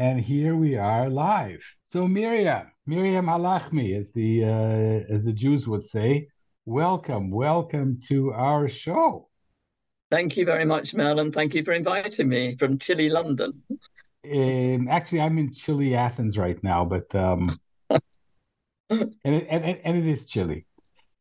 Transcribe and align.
And 0.00 0.18
here 0.18 0.56
we 0.56 0.78
are 0.78 1.10
live. 1.10 1.60
So 1.92 2.08
Miriam, 2.08 2.72
Miriam 2.86 3.26
Halachmi, 3.26 3.94
as 3.98 4.10
the 4.12 4.44
uh, 4.44 5.14
as 5.14 5.24
the 5.24 5.32
Jews 5.34 5.68
would 5.68 5.84
say, 5.84 6.28
welcome, 6.64 7.30
welcome 7.30 8.00
to 8.08 8.32
our 8.32 8.66
show. 8.66 9.28
Thank 10.10 10.38
you 10.38 10.46
very 10.46 10.64
much, 10.64 10.94
Mel, 10.94 11.18
and 11.18 11.34
thank 11.34 11.54
you 11.54 11.62
for 11.62 11.72
inviting 11.72 12.30
me 12.30 12.56
from 12.56 12.78
chilly 12.78 13.10
London. 13.10 13.62
Um, 14.24 14.88
actually, 14.88 15.20
I'm 15.20 15.36
in 15.36 15.52
chilly 15.52 15.94
Athens 15.94 16.38
right 16.38 16.64
now, 16.64 16.82
but 16.86 17.14
um, 17.14 17.60
and, 17.90 19.14
it, 19.22 19.46
and, 19.50 19.80
and 19.84 19.98
it 19.98 20.06
is 20.06 20.24
chilly. 20.24 20.64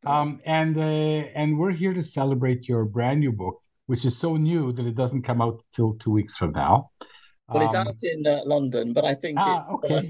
Um, 0.06 0.40
and 0.46 0.78
uh, 0.78 1.28
and 1.36 1.60
we're 1.60 1.72
here 1.72 1.94
to 1.94 2.02
celebrate 2.02 2.70
your 2.70 2.86
brand 2.86 3.20
new 3.20 3.34
book, 3.34 3.62
which 3.88 4.06
is 4.06 4.18
so 4.18 4.38
new 4.38 4.72
that 4.72 4.86
it 4.86 4.96
doesn't 4.96 5.24
come 5.24 5.42
out 5.42 5.66
till 5.76 5.96
two 5.96 6.12
weeks 6.12 6.38
from 6.38 6.54
now. 6.54 6.92
Well, 7.52 7.64
it's 7.64 7.74
um, 7.74 7.88
out 7.88 7.96
in 8.02 8.28
uh, 8.28 8.42
London, 8.46 8.94
but 8.94 9.06
I 9.06 9.16
think 9.16 9.38
ah, 9.40 9.66
it, 9.68 9.74
okay. 9.74 9.96
Uh, 9.96 10.02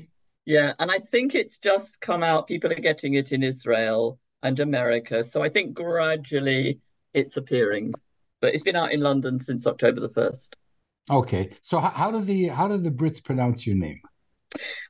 yeah, 0.46 0.74
and 0.80 0.92
I 0.92 0.98
think 0.98 1.36
it's 1.36 1.60
just 1.60 2.02
come 2.02 2.24
out. 2.24 2.48
People 2.48 2.72
are 2.72 2.76
getting 2.76 3.14
it 3.14 3.32
in 3.32 3.44
Israel 3.44 4.20
and 4.44 4.60
America, 4.60 5.24
so 5.24 5.42
I 5.42 5.50
think 5.50 5.74
gradually 5.74 6.80
it's 7.14 7.38
appearing. 7.38 7.94
But 8.42 8.54
it's 8.54 8.64
been 8.64 8.76
out 8.76 8.92
in 8.92 9.02
London 9.02 9.40
since 9.40 9.68
October 9.68 10.00
the 10.00 10.10
first. 10.10 10.56
Okay, 11.10 11.52
so 11.64 11.80
how, 11.80 11.90
how 11.90 12.12
do 12.12 12.22
the 12.22 12.48
how 12.48 12.68
do 12.68 12.78
the 12.78 12.92
Brits 12.92 13.24
pronounce 13.24 13.66
your 13.66 13.76
name? 13.76 14.02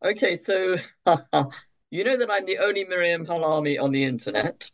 Okay, 0.03 0.35
so 0.35 0.77
you 1.91 2.03
know 2.03 2.17
that 2.17 2.29
I'm 2.29 2.45
the 2.45 2.59
only 2.59 2.85
Miriam 2.85 3.25
Halahmy 3.25 3.81
on 3.81 3.91
the 3.91 4.03
internet 4.03 4.71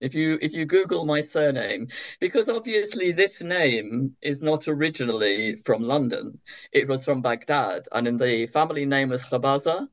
if 0.00 0.14
you 0.14 0.38
if 0.40 0.52
you 0.52 0.64
google 0.66 1.04
my 1.04 1.20
surname 1.20 1.88
because 2.20 2.48
obviously 2.48 3.12
this 3.12 3.42
name 3.42 4.16
is 4.22 4.42
not 4.42 4.66
originally 4.68 5.56
from 5.64 5.82
london. 5.82 6.38
It 6.72 6.88
was 6.88 7.04
from 7.04 7.22
baghdad 7.22 7.86
and 7.92 8.08
in 8.08 8.16
the 8.16 8.46
family 8.46 8.86
name 8.86 9.10
was 9.10 9.22
khabaza 9.24 9.88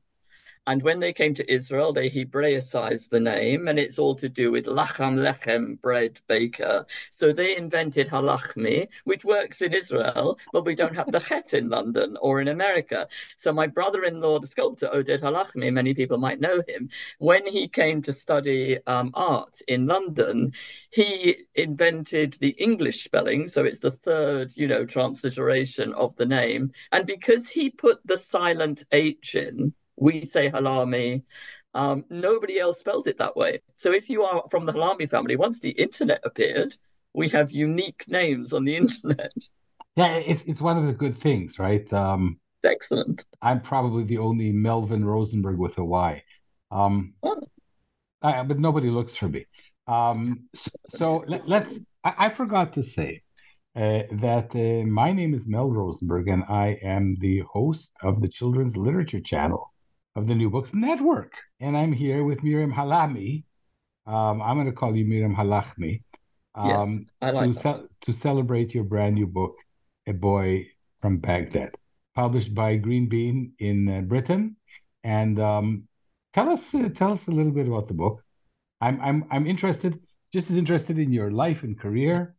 and 0.68 0.82
when 0.82 1.00
they 1.00 1.14
came 1.14 1.32
to 1.32 1.50
Israel, 1.50 1.94
they 1.94 2.10
Hebraicized 2.10 3.08
the 3.08 3.20
name, 3.20 3.68
and 3.68 3.78
it's 3.78 3.98
all 3.98 4.14
to 4.16 4.28
do 4.28 4.52
with 4.52 4.66
lacham 4.66 5.16
lechem, 5.16 5.80
bread 5.80 6.20
baker. 6.26 6.84
So 7.10 7.32
they 7.32 7.56
invented 7.56 8.08
halachmi, 8.08 8.88
which 9.04 9.24
works 9.24 9.62
in 9.62 9.72
Israel, 9.72 10.38
but 10.52 10.66
we 10.66 10.74
don't 10.74 10.94
have 10.94 11.10
the 11.10 11.20
chet 11.20 11.54
in 11.54 11.70
London 11.70 12.18
or 12.20 12.42
in 12.42 12.48
America. 12.48 13.08
So 13.38 13.50
my 13.50 13.66
brother-in-law, 13.66 14.40
the 14.40 14.46
sculptor 14.46 14.88
Oded 14.88 15.22
Halachmi, 15.22 15.72
many 15.72 15.94
people 15.94 16.18
might 16.18 16.38
know 16.38 16.62
him, 16.68 16.90
when 17.18 17.46
he 17.46 17.66
came 17.66 18.02
to 18.02 18.12
study 18.12 18.78
um, 18.86 19.12
art 19.14 19.62
in 19.68 19.86
London, 19.86 20.52
he 20.90 21.46
invented 21.54 22.34
the 22.34 22.50
English 22.50 23.04
spelling. 23.04 23.48
So 23.48 23.64
it's 23.64 23.78
the 23.78 23.90
third, 23.90 24.54
you 24.54 24.68
know, 24.68 24.84
transliteration 24.84 25.94
of 25.94 26.14
the 26.16 26.26
name. 26.26 26.72
And 26.92 27.06
because 27.06 27.48
he 27.48 27.70
put 27.70 28.00
the 28.04 28.18
silent 28.18 28.84
H 28.92 29.34
in, 29.34 29.72
we 30.00 30.22
say 30.22 30.50
halami. 30.50 31.22
Um, 31.74 32.04
nobody 32.08 32.58
else 32.58 32.80
spells 32.80 33.06
it 33.06 33.18
that 33.18 33.36
way. 33.36 33.60
So 33.76 33.92
if 33.92 34.08
you 34.08 34.22
are 34.22 34.44
from 34.50 34.66
the 34.66 34.72
Halahmy 34.72 35.08
family, 35.08 35.36
once 35.36 35.60
the 35.60 35.70
internet 35.70 36.20
appeared, 36.24 36.76
we 37.14 37.28
have 37.28 37.50
unique 37.50 38.04
names 38.08 38.52
on 38.52 38.64
the 38.64 38.76
internet. 38.82 39.32
Yeah, 39.96 40.16
it's 40.16 40.42
it's 40.44 40.60
one 40.60 40.78
of 40.78 40.86
the 40.86 40.92
good 40.92 41.16
things, 41.18 41.58
right? 41.58 41.90
Um, 41.92 42.38
Excellent. 42.64 43.24
I'm 43.42 43.60
probably 43.60 44.04
the 44.04 44.18
only 44.18 44.50
Melvin 44.50 45.04
Rosenberg 45.04 45.58
with 45.58 45.78
a 45.78 45.84
Y. 45.84 46.22
Um, 46.70 47.14
oh. 47.22 47.40
I, 48.22 48.42
but 48.42 48.58
nobody 48.58 48.90
looks 48.90 49.14
for 49.14 49.28
me. 49.28 49.46
Um, 49.86 50.48
so, 50.54 50.70
so 50.88 51.24
let, 51.28 51.48
us 51.50 51.78
I, 52.04 52.14
I, 52.26 52.28
forgot 52.30 52.72
to 52.74 52.82
say 52.82 53.22
uh, 53.74 54.02
that 54.12 54.50
uh, 54.54 54.86
my 54.86 55.12
name 55.12 55.34
is 55.34 55.46
Mel 55.46 55.70
Rosenberg, 55.70 56.28
and 56.28 56.44
I 56.48 56.78
am 56.82 57.16
the 57.20 57.42
host 57.50 57.92
of 58.02 58.20
the 58.20 58.28
Children's 58.28 58.76
Literature 58.76 59.20
Channel 59.20 59.72
of 60.18 60.26
the 60.26 60.34
New 60.34 60.50
Books 60.50 60.74
Network. 60.74 61.32
And 61.60 61.76
I'm 61.76 61.92
here 61.92 62.24
with 62.24 62.42
Miriam 62.42 62.72
Halahmy. 62.72 63.44
Um, 64.06 64.42
I'm 64.42 64.56
going 64.56 64.66
to 64.66 64.72
call 64.72 64.94
you 64.96 65.04
Miriam 65.04 65.34
Halachmi. 65.34 66.02
Um, 66.54 66.92
yes, 66.92 67.08
I 67.22 67.30
like 67.30 67.52
to, 67.52 67.60
ce- 67.60 67.88
to 68.06 68.12
celebrate 68.12 68.74
your 68.74 68.84
brand 68.84 69.14
new 69.14 69.26
book, 69.26 69.54
A 70.08 70.12
Boy 70.12 70.66
from 71.00 71.18
Baghdad, 71.18 71.70
published 72.16 72.52
by 72.52 72.76
Green 72.76 73.08
Bean 73.08 73.52
in 73.60 73.88
uh, 73.88 74.00
Britain. 74.00 74.56
And 75.04 75.38
um, 75.38 75.84
tell 76.34 76.50
us 76.50 76.74
uh, 76.74 76.88
tell 76.94 77.12
us 77.12 77.24
a 77.28 77.30
little 77.30 77.52
bit 77.52 77.68
about 77.68 77.86
the 77.86 77.94
book. 77.94 78.24
I'm 78.80 79.00
I'm 79.00 79.24
I'm 79.30 79.46
interested, 79.46 80.00
just 80.32 80.50
as 80.50 80.56
interested 80.56 80.98
in 80.98 81.12
your 81.12 81.30
life 81.30 81.62
and 81.62 81.78
career, 81.78 82.34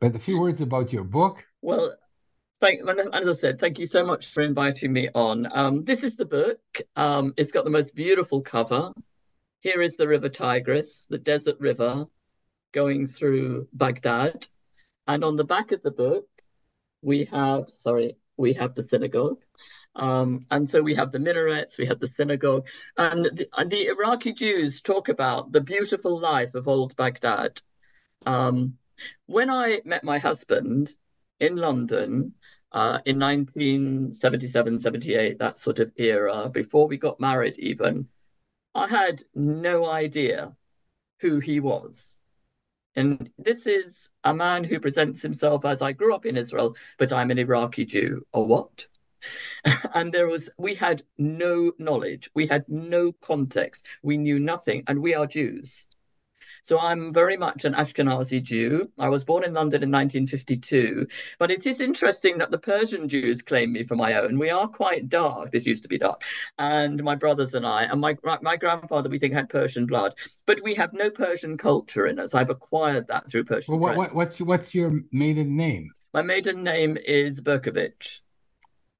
but 0.00 0.16
a 0.16 0.18
few 0.18 0.40
words 0.40 0.60
about 0.60 0.92
your 0.92 1.04
book. 1.04 1.44
Well, 1.62 1.94
Thank, 2.58 2.80
as 2.88 3.28
I 3.28 3.32
said, 3.32 3.58
thank 3.58 3.78
you 3.78 3.86
so 3.86 4.04
much 4.04 4.28
for 4.28 4.42
inviting 4.42 4.90
me 4.90 5.10
on. 5.14 5.46
Um, 5.52 5.84
this 5.84 6.02
is 6.02 6.16
the 6.16 6.24
book. 6.24 6.60
Um, 6.94 7.34
it's 7.36 7.52
got 7.52 7.64
the 7.64 7.70
most 7.70 7.94
beautiful 7.94 8.40
cover. 8.40 8.92
Here 9.60 9.82
is 9.82 9.96
the 9.96 10.08
River 10.08 10.30
Tigris, 10.30 11.06
the 11.10 11.18
desert 11.18 11.56
river 11.60 12.06
going 12.72 13.06
through 13.06 13.68
Baghdad. 13.74 14.46
And 15.06 15.22
on 15.22 15.36
the 15.36 15.44
back 15.44 15.72
of 15.72 15.82
the 15.82 15.90
book, 15.90 16.26
we 17.02 17.26
have, 17.26 17.64
sorry, 17.82 18.16
we 18.38 18.54
have 18.54 18.74
the 18.74 18.88
synagogue. 18.88 19.42
Um, 19.94 20.46
and 20.50 20.68
so 20.68 20.82
we 20.82 20.94
have 20.94 21.12
the 21.12 21.18
minarets, 21.18 21.76
we 21.76 21.86
have 21.86 22.00
the 22.00 22.08
synagogue. 22.08 22.66
And 22.96 23.26
the, 23.26 23.48
the 23.66 23.88
Iraqi 23.88 24.32
Jews 24.32 24.80
talk 24.80 25.10
about 25.10 25.52
the 25.52 25.60
beautiful 25.60 26.18
life 26.18 26.54
of 26.54 26.68
old 26.68 26.96
Baghdad. 26.96 27.60
Um, 28.24 28.78
when 29.26 29.50
I 29.50 29.82
met 29.84 30.04
my 30.04 30.18
husband 30.18 30.94
in 31.40 31.56
London, 31.56 32.34
uh, 32.72 33.00
in 33.04 33.18
1977, 33.18 34.78
78, 34.78 35.38
that 35.38 35.58
sort 35.58 35.78
of 35.80 35.92
era, 35.96 36.48
before 36.48 36.86
we 36.86 36.96
got 36.96 37.20
married, 37.20 37.58
even, 37.58 38.08
I 38.74 38.86
had 38.86 39.22
no 39.34 39.88
idea 39.88 40.54
who 41.20 41.38
he 41.38 41.60
was. 41.60 42.18
And 42.94 43.30
this 43.38 43.66
is 43.66 44.10
a 44.24 44.34
man 44.34 44.64
who 44.64 44.80
presents 44.80 45.22
himself 45.22 45.64
as 45.64 45.82
I 45.82 45.92
grew 45.92 46.14
up 46.14 46.26
in 46.26 46.36
Israel, 46.36 46.76
but 46.98 47.12
I'm 47.12 47.30
an 47.30 47.38
Iraqi 47.38 47.84
Jew. 47.84 48.26
Or 48.32 48.46
what? 48.46 48.86
and 49.94 50.12
there 50.12 50.28
was, 50.28 50.50
we 50.58 50.74
had 50.74 51.02
no 51.18 51.72
knowledge, 51.78 52.30
we 52.34 52.46
had 52.46 52.64
no 52.68 53.12
context, 53.12 53.86
we 54.02 54.18
knew 54.18 54.38
nothing, 54.38 54.84
and 54.86 55.00
we 55.02 55.14
are 55.14 55.26
Jews. 55.26 55.86
So 56.66 56.80
I'm 56.80 57.12
very 57.12 57.36
much 57.36 57.64
an 57.64 57.74
Ashkenazi 57.74 58.42
Jew. 58.42 58.90
I 58.98 59.08
was 59.08 59.22
born 59.22 59.44
in 59.44 59.52
London 59.52 59.84
in 59.84 59.92
1952. 59.92 61.06
But 61.38 61.52
it 61.52 61.64
is 61.64 61.80
interesting 61.80 62.38
that 62.38 62.50
the 62.50 62.58
Persian 62.58 63.08
Jews 63.08 63.42
claim 63.42 63.72
me 63.72 63.84
for 63.84 63.94
my 63.94 64.14
own. 64.14 64.36
We 64.36 64.50
are 64.50 64.66
quite 64.66 65.08
dark. 65.08 65.52
This 65.52 65.64
used 65.64 65.84
to 65.84 65.88
be 65.88 65.96
dark. 65.96 66.24
And 66.58 67.04
my 67.04 67.14
brothers 67.14 67.54
and 67.54 67.64
I, 67.64 67.84
and 67.84 68.00
my, 68.00 68.16
my 68.42 68.56
grandfather, 68.56 69.08
we 69.08 69.20
think, 69.20 69.32
had 69.32 69.48
Persian 69.48 69.86
blood. 69.86 70.16
But 70.44 70.60
we 70.64 70.74
have 70.74 70.92
no 70.92 71.08
Persian 71.08 71.56
culture 71.56 72.04
in 72.04 72.18
us. 72.18 72.34
I've 72.34 72.50
acquired 72.50 73.06
that 73.06 73.30
through 73.30 73.44
Persian. 73.44 73.78
Well, 73.78 73.96
what, 73.96 74.12
what's, 74.12 74.40
what's 74.40 74.74
your 74.74 74.92
maiden 75.12 75.56
name? 75.56 75.92
My 76.12 76.22
maiden 76.22 76.64
name 76.64 76.96
is 76.96 77.40
Berkovich. 77.40 78.22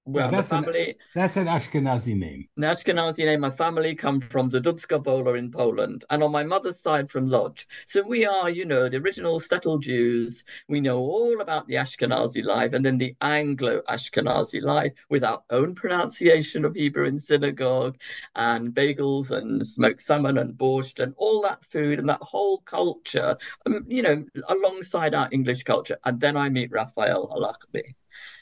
Well, 0.09 0.31
yeah, 0.31 0.41
the 0.41 0.47
family. 0.47 0.89
An, 0.91 0.95
that's 1.17 1.37
an 1.37 1.47
Ashkenazi 1.47 2.17
name. 2.17 2.49
An 2.57 2.63
Ashkenazi 2.63 3.25
name. 3.25 3.41
My 3.41 3.51
family 3.51 3.97
come 3.97 4.21
from 4.21 4.49
Zduńska 4.49 5.03
Wola 5.03 5.37
in 5.37 5.51
Poland, 5.51 6.05
and 6.11 6.23
on 6.23 6.31
my 6.31 6.45
mother's 6.45 6.79
side 6.79 7.11
from 7.11 7.27
Lodz. 7.27 7.67
So 7.87 8.07
we 8.07 8.25
are, 8.25 8.49
you 8.49 8.67
know, 8.67 8.89
the 8.89 8.99
original 8.99 9.41
settled 9.41 9.83
Jews. 9.83 10.45
We 10.69 10.81
know 10.81 10.99
all 10.99 11.41
about 11.41 11.67
the 11.67 11.75
Ashkenazi 11.75 12.45
life, 12.45 12.73
and 12.73 12.85
then 12.85 12.99
the 12.99 13.17
Anglo-Ashkenazi 13.21 14.63
life 14.63 14.93
with 15.11 15.25
our 15.25 15.43
own 15.51 15.75
pronunciation 15.75 16.65
of 16.65 16.77
Hebrew 16.77 17.07
in 17.07 17.19
synagogue, 17.19 17.99
and 18.37 18.73
bagels 18.73 19.33
and 19.33 19.67
smoked 19.67 20.01
salmon 20.01 20.39
and 20.39 20.55
borscht 20.55 21.01
and 21.01 21.15
all 21.17 21.43
that 21.43 21.65
food 21.65 21.99
and 21.99 22.09
that 22.09 22.23
whole 22.23 22.59
culture, 22.59 23.37
um, 23.67 23.85
you 23.89 24.03
know, 24.03 24.25
alongside 24.49 25.15
our 25.15 25.29
English 25.33 25.65
culture. 25.65 25.99
And 26.05 26.21
then 26.21 26.37
I 26.37 26.49
meet 26.49 26.71
Raphael 26.71 27.27
Halachmi 27.27 27.95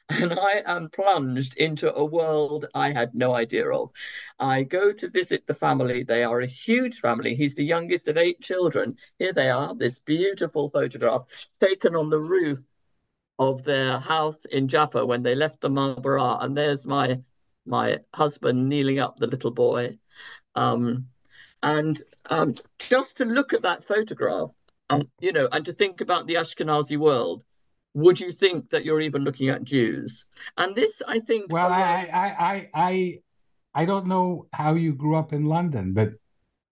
and 0.10 0.34
I 0.34 0.62
am 0.66 0.90
plunged 0.90 1.56
into 1.56 1.94
a 1.94 2.04
world 2.04 2.66
I 2.74 2.92
had 2.92 3.14
no 3.14 3.34
idea 3.34 3.70
of. 3.70 3.90
I 4.38 4.62
go 4.62 4.92
to 4.92 5.08
visit 5.08 5.46
the 5.46 5.54
family. 5.54 6.02
They 6.02 6.22
are 6.24 6.40
a 6.40 6.46
huge 6.46 7.00
family. 7.00 7.34
He's 7.34 7.54
the 7.54 7.64
youngest 7.64 8.08
of 8.08 8.18
eight 8.18 8.40
children. 8.42 8.96
Here 9.18 9.32
they 9.32 9.48
are, 9.48 9.74
this 9.74 9.98
beautiful 9.98 10.68
photograph 10.68 11.26
taken 11.58 11.96
on 11.96 12.10
the 12.10 12.20
roof 12.20 12.58
of 13.38 13.64
their 13.64 13.98
house 13.98 14.38
in 14.52 14.68
Jaffa 14.68 15.06
when 15.06 15.22
they 15.22 15.34
left 15.34 15.60
the 15.60 15.70
Marmara, 15.70 16.44
and 16.44 16.56
there's 16.56 16.84
my 16.84 17.20
my 17.66 17.98
husband 18.14 18.68
kneeling 18.68 18.98
up 18.98 19.16
the 19.16 19.26
little 19.26 19.50
boy. 19.50 19.98
Um, 20.54 21.08
and 21.62 22.02
um, 22.26 22.56
just 22.78 23.16
to 23.16 23.24
look 23.24 23.54
at 23.54 23.62
that 23.62 23.86
photograph, 23.86 24.50
um, 24.90 25.10
you 25.18 25.32
know, 25.32 25.48
and 25.50 25.64
to 25.64 25.72
think 25.72 26.02
about 26.02 26.26
the 26.26 26.34
Ashkenazi 26.34 26.98
world, 26.98 27.42
would 27.94 28.18
you 28.20 28.32
think 28.32 28.70
that 28.70 28.84
you're 28.84 29.00
even 29.00 29.22
looking 29.22 29.48
at 29.48 29.64
Jews? 29.64 30.26
And 30.58 30.74
this, 30.74 31.00
I 31.06 31.20
think. 31.20 31.52
Well, 31.52 31.72
I, 31.72 32.10
I, 32.12 32.26
I, 32.26 32.70
I, 32.74 33.18
I 33.74 33.84
don't 33.84 34.06
know 34.06 34.46
how 34.52 34.74
you 34.74 34.92
grew 34.92 35.16
up 35.16 35.32
in 35.32 35.46
London, 35.46 35.92
but 35.92 36.10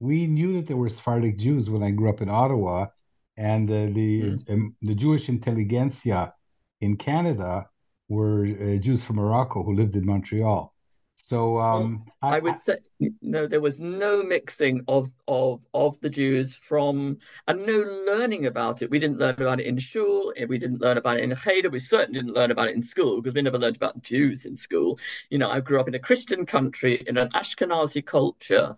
we 0.01 0.27
knew 0.27 0.53
that 0.55 0.67
there 0.67 0.77
were 0.77 0.89
Sephardic 0.89 1.39
Jews 1.39 1.71
when 1.71 1.83
I 1.83 1.91
grew 1.93 2.11
up 2.11 2.21
in 2.21 2.29
Ottawa, 2.29 2.87
and 3.37 3.71
uh, 3.71 3.87
the 3.95 4.23
mm. 4.23 4.51
um, 4.51 4.77
the 4.83 4.95
Jewish 4.95 5.29
intelligentsia 5.29 6.35
in 6.81 6.97
Canada 6.97 7.67
were 8.09 8.45
uh, 8.45 8.77
Jews 8.79 9.05
from 9.05 9.17
Morocco 9.17 9.63
who 9.63 9.75
lived 9.75 9.95
in 9.97 10.05
Montreal. 10.05 10.75
So 11.17 11.59
um, 11.59 12.05
well, 12.21 12.33
I, 12.33 12.37
I, 12.37 12.41
would 12.41 12.59
say 12.59 12.77
no. 13.23 13.47
There 13.47 13.61
was 13.61 13.81
no 13.81 14.23
mixing 14.23 14.83
of 14.89 15.13
of 15.29 15.63
of 15.73 15.99
the 16.01 16.11
Jews 16.11 16.55
from 16.55 17.19
and 17.47 17.67
no 17.67 17.79
learning 18.07 18.47
about 18.47 18.83
it. 18.83 18.91
We 18.91 18.99
didn't 18.99 19.19
learn 19.19 19.37
about 19.39 19.61
it 19.61 19.67
in 19.67 19.79
shul. 19.79 20.33
We 20.49 20.59
didn't 20.59 20.81
learn 20.81 20.99
about 20.99 21.19
it 21.19 21.25
in 21.25 21.35
cheder. 21.35 21.71
We 21.71 21.79
certainly 21.79 22.21
didn't 22.21 22.35
learn 22.35 22.51
about 22.51 22.69
it 22.69 22.75
in 22.75 22.83
school 22.83 23.23
because 23.23 23.35
we 23.35 23.43
never 23.43 23.59
learned 23.59 23.77
about 23.77 24.03
Jews 24.03 24.45
in 24.45 24.57
school. 24.57 24.99
You 25.31 25.39
know, 25.39 25.49
I 25.49 25.61
grew 25.61 25.81
up 25.81 25.89
in 25.89 25.95
a 25.95 25.99
Christian 25.99 26.45
country 26.45 27.03
in 27.07 27.17
an 27.17 27.31
Ashkenazi 27.31 28.05
culture, 28.05 28.77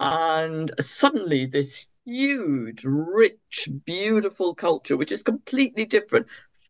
and 0.00 0.72
suddenly 0.80 1.46
this 1.46 1.86
huge, 2.04 2.84
rich, 2.84 3.68
beautiful 3.86 4.54
culture, 4.54 4.96
which 4.96 5.12
is 5.12 5.22
completely 5.22 5.86
different 5.86 6.26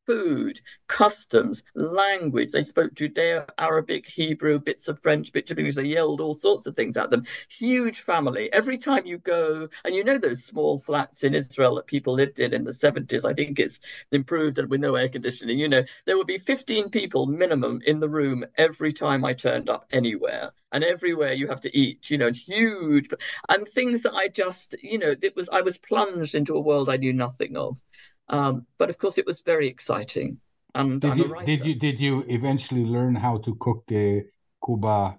food, 0.07 0.61
customs, 0.87 1.63
language. 1.75 2.53
They 2.53 2.63
spoke 2.63 2.95
Judeo 2.95 3.49
Arabic, 3.59 4.07
Hebrew, 4.07 4.59
bits 4.59 4.89
of 4.89 5.01
French, 5.01 5.33
bits 5.33 5.51
of 5.51 5.59
English. 5.59 5.77
They 5.77 5.85
yelled 5.85 6.21
all 6.21 6.35
sorts 6.35 6.67
of 6.67 6.77
things 6.77 6.97
at 6.97 7.11
them. 7.11 7.25
Huge 7.49 8.01
family. 8.01 8.53
Every 8.53 8.79
time 8.79 9.07
you 9.07 9.19
go, 9.19 9.69
and 9.85 9.95
you 9.95 10.05
know 10.05 10.19
those 10.19 10.45
small 10.45 10.79
flats 10.79 11.25
in 11.25 11.35
Israel 11.35 11.77
that 11.77 11.87
people 11.87 12.15
lived 12.15 12.39
in 12.39 12.53
in 12.53 12.65
the 12.65 12.73
70s, 12.73 13.25
I 13.25 13.35
think 13.35 13.59
it's 13.59 13.81
improved 14.13 14.59
and 14.59 14.71
with 14.71 14.81
no 14.81 14.95
air 14.95 15.09
conditioning. 15.09 15.59
You 15.59 15.69
know, 15.69 15.85
there 16.07 16.17
would 16.17 16.27
be 16.27 16.39
15 16.39 16.91
people 16.91 17.27
minimum 17.27 17.81
in 17.87 18.01
the 18.01 18.09
room 18.09 18.45
every 18.57 18.93
time 18.93 19.25
I 19.25 19.35
turned 19.35 19.69
up 19.69 19.87
anywhere 19.93 20.53
and 20.73 20.83
everywhere 20.83 21.33
you 21.33 21.47
have 21.47 21.61
to 21.61 21.79
eat 21.79 22.11
you 22.11 22.19
know 22.19 22.27
it's 22.27 22.41
huge 22.41 23.09
and 23.49 23.67
things 23.69 24.03
that 24.03 24.13
i 24.13 24.27
just 24.27 24.75
you 24.83 24.99
know 24.99 25.15
it 25.23 25.37
was 25.37 25.49
i 25.51 25.61
was 25.61 25.79
plunged 25.79 26.35
into 26.35 26.55
a 26.55 26.61
world 26.61 26.91
i 26.91 26.97
knew 26.97 27.13
nothing 27.13 27.57
of 27.57 27.81
um, 28.29 28.67
but 28.79 28.91
of 28.91 28.99
course, 28.99 29.19
it 29.19 29.27
was 29.27 29.41
very 29.41 29.69
exciting. 29.69 30.39
And 30.75 31.01
did 31.01 31.17
you, 31.17 31.37
did 31.47 31.65
you 31.65 31.75
did 31.77 32.01
you 32.01 32.25
eventually 32.29 32.85
learn 32.85 33.15
how 33.15 33.39
to 33.39 33.55
cook 33.57 33.85
the 33.87 34.25
kuba? 34.65 35.19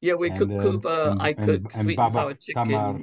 Yeah, 0.00 0.14
we 0.14 0.30
cook 0.30 0.52
uh, 0.52 0.62
kuba. 0.62 1.10
And, 1.12 1.22
I 1.22 1.32
cook 1.32 1.62
and, 1.74 1.82
sweet 1.82 1.98
and, 1.98 2.12
sour 2.12 2.34
chicken. 2.34 2.68
Tamar. 2.68 3.00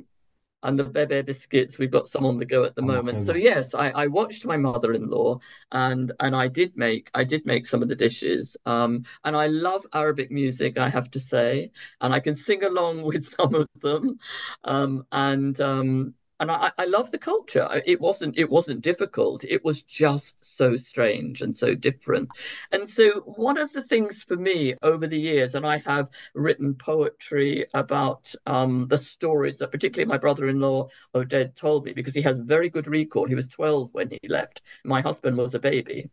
And 0.63 0.77
the 0.77 0.83
bebe 0.83 1.23
biscuits, 1.23 1.79
we've 1.79 1.89
got 1.89 2.05
some 2.05 2.23
on 2.23 2.38
the 2.38 2.45
go 2.45 2.63
at 2.63 2.75
the 2.75 2.83
moment. 2.83 3.23
So 3.23 3.33
yes, 3.33 3.73
I, 3.73 3.89
I 3.89 4.05
watched 4.05 4.45
my 4.45 4.57
mother-in-law, 4.57 5.39
and 5.71 6.11
and 6.19 6.35
I 6.35 6.47
did 6.47 6.77
make 6.77 7.09
I 7.15 7.23
did 7.23 7.47
make 7.47 7.65
some 7.65 7.81
of 7.81 7.89
the 7.89 7.95
dishes. 7.95 8.55
Um, 8.67 9.03
and 9.23 9.35
I 9.35 9.47
love 9.47 9.88
Arabic 9.91 10.29
music, 10.29 10.77
I 10.77 10.88
have 10.88 11.09
to 11.11 11.19
say, 11.19 11.71
and 11.99 12.13
I 12.13 12.19
can 12.19 12.35
sing 12.35 12.63
along 12.63 13.01
with 13.09 13.33
some 13.35 13.55
of 13.55 13.67
them. 13.81 14.19
Um, 14.63 15.07
and 15.11 15.59
um, 15.59 16.13
and 16.41 16.49
I, 16.49 16.71
I 16.79 16.85
love 16.85 17.11
the 17.11 17.19
culture. 17.19 17.67
It 17.85 18.01
wasn't 18.01 18.38
it 18.38 18.49
wasn't 18.49 18.81
difficult. 18.81 19.45
It 19.45 19.63
was 19.63 19.83
just 19.83 20.43
so 20.43 20.75
strange 20.75 21.43
and 21.43 21.55
so 21.55 21.75
different. 21.75 22.29
And 22.71 22.89
so 22.89 23.21
one 23.21 23.59
of 23.59 23.71
the 23.71 23.83
things 23.83 24.23
for 24.23 24.35
me 24.35 24.75
over 24.81 25.05
the 25.05 25.19
years, 25.19 25.53
and 25.53 25.65
I 25.65 25.77
have 25.77 26.09
written 26.33 26.73
poetry 26.73 27.65
about 27.75 28.33
um, 28.47 28.88
the 28.88 28.97
stories 28.97 29.59
that 29.59 29.71
particularly 29.71 30.09
my 30.09 30.17
brother-in-law 30.17 30.89
Oded 31.15 31.55
told 31.55 31.85
me 31.85 31.93
because 31.93 32.15
he 32.15 32.23
has 32.23 32.39
very 32.39 32.69
good 32.69 32.88
recall. 32.88 33.27
He 33.27 33.35
was 33.35 33.47
12 33.47 33.93
when 33.93 34.09
he 34.09 34.27
left. 34.27 34.63
My 34.83 35.01
husband 35.01 35.38
was 35.38 35.53
a 35.53 35.59
baby 35.59 36.09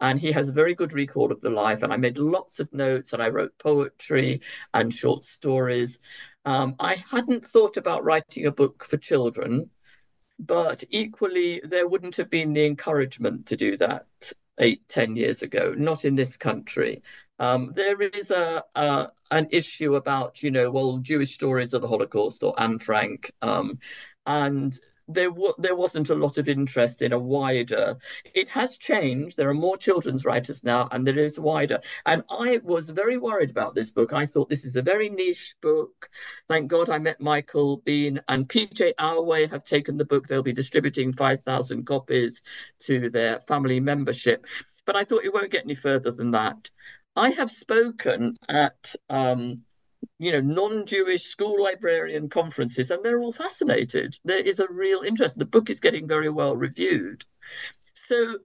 and 0.00 0.18
he 0.18 0.32
has 0.32 0.48
a 0.48 0.52
very 0.52 0.74
good 0.74 0.92
recall 0.92 1.30
of 1.30 1.40
the 1.40 1.50
life 1.50 1.82
and 1.82 1.92
i 1.92 1.96
made 1.96 2.18
lots 2.18 2.60
of 2.60 2.72
notes 2.72 3.12
and 3.12 3.22
i 3.22 3.28
wrote 3.28 3.56
poetry 3.58 4.40
and 4.74 4.92
short 4.92 5.24
stories 5.24 5.98
um, 6.44 6.74
I 6.78 6.96
hadn't 6.96 7.44
thought 7.44 7.76
about 7.76 8.04
writing 8.04 8.46
a 8.46 8.52
book 8.52 8.84
for 8.84 8.96
children, 8.96 9.70
but 10.38 10.84
equally, 10.90 11.60
there 11.64 11.86
wouldn't 11.86 12.16
have 12.16 12.30
been 12.30 12.52
the 12.52 12.64
encouragement 12.64 13.46
to 13.46 13.56
do 13.56 13.76
that 13.76 14.06
eight, 14.58 14.88
ten 14.88 15.16
years 15.16 15.42
ago, 15.42 15.74
not 15.76 16.04
in 16.04 16.14
this 16.14 16.36
country. 16.36 17.02
Um, 17.38 17.72
there 17.74 18.00
is 18.00 18.30
a, 18.30 18.64
a, 18.74 19.08
an 19.30 19.48
issue 19.50 19.94
about, 19.94 20.42
you 20.42 20.50
know, 20.50 20.70
well, 20.70 20.98
Jewish 20.98 21.34
stories 21.34 21.72
of 21.72 21.82
the 21.82 21.88
Holocaust 21.88 22.42
or 22.42 22.58
Anne 22.60 22.78
Frank, 22.78 23.32
um, 23.42 23.78
and 24.26 24.78
there 25.12 25.30
w- 25.30 25.54
there 25.58 25.76
wasn't 25.76 26.10
a 26.10 26.14
lot 26.14 26.38
of 26.38 26.48
interest 26.48 27.02
in 27.02 27.12
a 27.12 27.18
wider. 27.18 27.96
It 28.34 28.48
has 28.50 28.76
changed. 28.76 29.36
There 29.36 29.48
are 29.48 29.54
more 29.54 29.76
children's 29.76 30.24
writers 30.24 30.64
now, 30.64 30.88
and 30.90 31.06
there 31.06 31.18
is 31.18 31.38
wider. 31.38 31.80
And 32.06 32.22
I 32.30 32.60
was 32.62 32.90
very 32.90 33.16
worried 33.18 33.50
about 33.50 33.74
this 33.74 33.90
book. 33.90 34.12
I 34.12 34.26
thought 34.26 34.48
this 34.48 34.64
is 34.64 34.76
a 34.76 34.82
very 34.82 35.08
niche 35.08 35.54
book. 35.60 36.08
Thank 36.48 36.68
God 36.70 36.90
I 36.90 36.98
met 36.98 37.20
Michael 37.20 37.78
Bean 37.78 38.20
and 38.28 38.48
PJ 38.48 38.94
Our 38.98 39.22
Way 39.22 39.46
have 39.46 39.64
taken 39.64 39.96
the 39.96 40.04
book. 40.04 40.26
They'll 40.28 40.42
be 40.42 40.52
distributing 40.52 41.12
five 41.12 41.42
thousand 41.42 41.86
copies 41.86 42.42
to 42.80 43.10
their 43.10 43.40
family 43.40 43.80
membership. 43.80 44.46
But 44.86 44.96
I 44.96 45.04
thought 45.04 45.24
it 45.24 45.32
won't 45.32 45.52
get 45.52 45.64
any 45.64 45.74
further 45.74 46.10
than 46.10 46.32
that. 46.32 46.70
I 47.16 47.30
have 47.30 47.50
spoken 47.50 48.38
at 48.48 48.94
um, 49.08 49.56
you 50.18 50.32
know, 50.32 50.40
non-Jewish 50.40 51.24
school 51.24 51.62
librarian 51.62 52.28
conferences, 52.28 52.90
and 52.90 53.04
they're 53.04 53.20
all 53.20 53.32
fascinated. 53.32 54.18
There 54.24 54.38
is 54.38 54.60
a 54.60 54.68
real 54.70 55.02
interest. 55.02 55.38
The 55.38 55.44
book 55.44 55.70
is 55.70 55.80
getting 55.80 56.06
very 56.06 56.30
well 56.30 56.56
reviewed. 56.56 57.24
So 57.94 58.38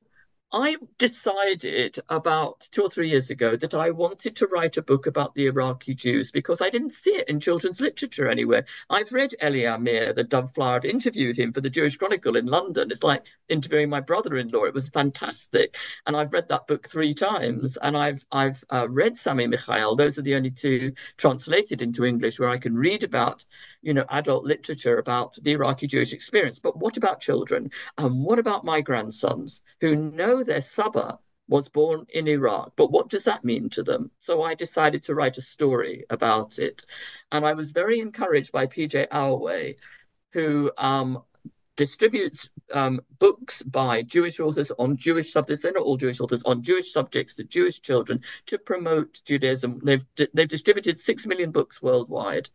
I 0.57 0.77
decided 0.97 1.99
about 2.07 2.69
two 2.71 2.83
or 2.83 2.89
three 2.89 3.09
years 3.09 3.29
ago 3.29 3.57
that 3.57 3.73
I 3.73 3.89
wanted 3.89 4.37
to 4.37 4.47
write 4.47 4.77
a 4.77 4.81
book 4.81 5.05
about 5.05 5.35
the 5.35 5.47
Iraqi 5.47 5.95
Jews 5.95 6.31
because 6.31 6.61
I 6.61 6.69
didn't 6.69 6.93
see 6.93 7.09
it 7.09 7.27
in 7.27 7.41
children's 7.41 7.81
literature 7.81 8.29
anywhere. 8.29 8.63
I've 8.89 9.11
read 9.11 9.35
Eli 9.43 9.65
Amir, 9.65 10.13
the 10.13 10.23
Dove 10.23 10.53
Flyer, 10.53 10.77
I've 10.77 10.85
interviewed 10.85 11.37
him 11.37 11.51
for 11.51 11.59
the 11.59 11.69
Jewish 11.69 11.97
Chronicle 11.97 12.37
in 12.37 12.45
London. 12.45 12.89
It's 12.89 13.03
like 13.03 13.25
interviewing 13.49 13.89
my 13.89 13.99
brother-in-law. 13.99 14.63
It 14.63 14.73
was 14.73 14.87
fantastic, 14.87 15.75
and 16.07 16.15
I've 16.15 16.31
read 16.31 16.47
that 16.47 16.67
book 16.67 16.87
three 16.87 17.13
times. 17.13 17.77
And 17.81 17.97
I've 17.97 18.25
I've 18.31 18.63
uh, 18.69 18.87
read 18.89 19.17
Sami 19.17 19.47
Michael. 19.47 19.97
Those 19.97 20.17
are 20.19 20.21
the 20.21 20.35
only 20.35 20.51
two 20.51 20.93
translated 21.17 21.81
into 21.81 22.05
English 22.05 22.39
where 22.39 22.49
I 22.49 22.59
can 22.59 22.75
read 22.75 23.03
about 23.03 23.43
you 23.85 23.93
know, 23.93 24.05
adult 24.09 24.43
literature 24.43 24.97
about 24.97 25.37
the 25.41 25.51
Iraqi 25.51 25.87
Jewish 25.87 26.11
experience. 26.11 26.59
But 26.59 26.77
what 26.77 26.97
about 26.97 27.21
children? 27.21 27.69
And 27.97 28.25
what 28.25 28.39
about 28.39 28.65
my 28.65 28.81
grandsons 28.81 29.61
who 29.79 29.95
know 29.95 30.43
their 30.43 30.61
Saba 30.61 31.19
was 31.47 31.69
born 31.69 32.07
in 32.09 32.27
Iraq. 32.27 32.73
But 32.75 32.91
what 32.91 33.09
does 33.09 33.25
that 33.25 33.45
mean 33.45 33.69
to 33.69 33.83
them? 33.83 34.09
So 34.19 34.41
I 34.41 34.55
decided 34.55 35.03
to 35.03 35.13
write 35.13 35.37
a 35.37 35.41
story 35.41 36.03
about 36.09 36.57
it. 36.57 36.83
And 37.31 37.45
I 37.45 37.53
was 37.53 37.69
very 37.71 37.99
encouraged 37.99 38.51
by 38.51 38.65
PJ 38.65 39.07
Our 39.11 39.37
Way, 39.37 39.77
who 40.33 40.71
um, 40.77 41.23
distributes 41.75 42.49
um, 42.73 43.01
books 43.19 43.61
by 43.61 44.01
Jewish 44.01 44.39
authors 44.39 44.71
on 44.79 44.97
Jewish 44.97 45.31
subjects. 45.31 45.63
They're 45.63 45.73
not 45.73 45.83
all 45.83 45.97
Jewish 45.97 46.21
authors 46.21 46.41
on 46.45 46.63
Jewish 46.63 46.93
subjects 46.93 47.33
to 47.35 47.43
Jewish 47.43 47.81
children 47.81 48.21
to 48.47 48.57
promote 48.57 49.21
Judaism. 49.25 49.81
They've 49.83 50.05
they've 50.33 50.47
distributed 50.47 50.99
six 50.99 51.25
million 51.25 51.51
books 51.51 51.81
worldwide, 51.81 52.49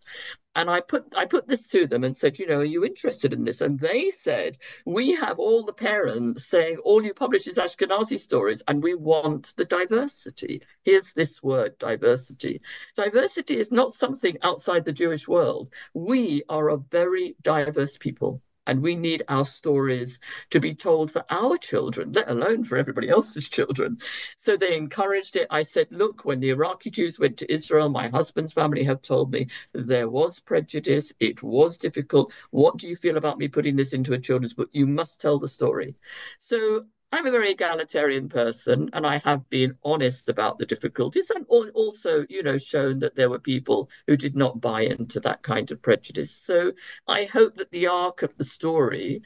and 0.55 0.71
I 0.71 0.81
put 0.81 1.15
I 1.17 1.27
put 1.27 1.47
this 1.47 1.67
to 1.69 1.87
them 1.87 2.05
and 2.05 2.17
said, 2.17 2.39
you 2.39 2.47
know, 2.47 2.61
are 2.61 2.65
you 2.65 2.85
interested 2.85 3.33
in 3.33 3.45
this? 3.45 3.61
And 3.61 3.79
they 3.79 4.11
said, 4.11 4.59
we 4.87 5.13
have 5.13 5.39
all 5.39 5.65
the 5.65 5.73
parents 5.73 6.47
saying 6.47 6.79
all 6.79 7.05
you 7.05 7.13
publish 7.13 7.47
is 7.47 7.59
Ashkenazi 7.59 8.19
stories, 8.19 8.63
and 8.67 8.83
we 8.83 8.95
want 8.95 9.55
the 9.57 9.67
diversity. 9.67 10.63
Here's 10.83 11.13
this 11.13 11.43
word, 11.43 11.79
diversity. 11.79 12.63
Diversity 12.97 13.59
is 13.59 13.71
not 13.71 13.93
something 13.93 14.39
outside 14.43 14.85
the 14.85 14.93
Jewish 14.93 15.29
world. 15.29 15.71
We 15.93 16.43
are 16.49 16.71
a 16.71 16.79
very 16.79 17.37
diverse 17.43 17.99
people 17.99 18.43
and 18.71 18.81
we 18.81 18.95
need 18.95 19.25
our 19.27 19.45
stories 19.45 20.21
to 20.51 20.61
be 20.61 20.73
told 20.73 21.11
for 21.11 21.25
our 21.29 21.57
children, 21.57 22.13
let 22.13 22.31
alone 22.31 22.63
for 22.63 22.79
everybody 22.79 23.09
else's 23.09 23.49
children. 23.49 23.99
So 24.37 24.57
they 24.57 24.77
encouraged 24.77 25.35
it. 25.35 25.49
I 25.51 25.63
said, 25.63 25.89
look, 25.91 26.25
when 26.25 26.39
the 26.39 26.51
Iraqi 26.51 26.91
Jews 26.91 27.19
went 27.19 27.39
to 27.39 27.53
Israel, 27.53 27.89
my 27.89 28.07
husband's 28.09 28.53
family 28.53 28.85
have 28.85 29.03
told 29.03 29.33
me 29.33 29.49
there 29.73 30.09
was 30.09 30.39
prejudice. 30.39 31.13
It 31.19 31.43
was 31.43 31.79
difficult. 31.79 32.33
What 32.53 32.77
do 32.77 32.89
you 32.89 32.95
feel 32.95 33.17
about 33.17 33.39
me 33.39 33.49
putting 33.49 33.75
this 33.75 33.93
into 33.93 34.13
a 34.13 34.21
children's 34.21 34.55
book? 34.55 34.71
You 34.71 34.87
must 34.87 35.21
tell 35.21 35.41
the 35.41 35.49
story. 35.49 35.97
So 36.39 36.85
I'm 37.13 37.27
a 37.27 37.31
very 37.31 37.51
egalitarian 37.51 38.29
person, 38.29 38.91
and 38.93 39.05
I 39.05 39.19
have 39.19 39.49
been 39.51 39.77
honest 39.83 40.29
about 40.29 40.59
the 40.59 40.67
difficulties, 40.67 41.31
and 41.31 41.45
also, 41.49 42.25
you 42.29 42.43
know, 42.43 42.57
shown 42.57 43.01
that 43.01 43.17
there 43.17 43.29
were 43.29 43.41
people 43.41 43.91
who 44.07 44.17
did 44.17 44.37
not 44.37 44.61
buy 44.61 44.83
into 44.83 45.19
that 45.21 45.43
kind 45.43 45.71
of 45.73 45.83
prejudice. 45.83 46.31
So 46.31 46.73
I 47.09 47.25
hope 47.25 47.57
that 47.57 47.73
the 47.73 47.89
arc 47.89 48.23
of 48.23 48.37
the 48.37 48.45
story 48.45 49.23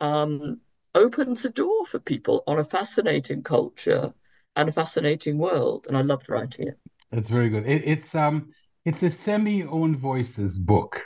um, 0.00 0.60
opens 0.94 1.44
a 1.44 1.50
door 1.50 1.84
for 1.84 1.98
people 1.98 2.42
on 2.46 2.58
a 2.58 2.64
fascinating 2.64 3.42
culture 3.42 4.14
and 4.56 4.68
a 4.68 4.72
fascinating 4.72 5.36
world. 5.36 5.86
And 5.88 5.96
I 5.96 6.00
loved 6.00 6.30
writing 6.30 6.68
it. 6.68 6.78
That's 7.12 7.28
very 7.28 7.50
good. 7.50 7.66
It, 7.66 7.82
it's 7.86 8.14
um 8.14 8.50
it's 8.84 9.02
a 9.02 9.10
semi-owned 9.10 9.98
voices 9.98 10.58
book. 10.58 11.02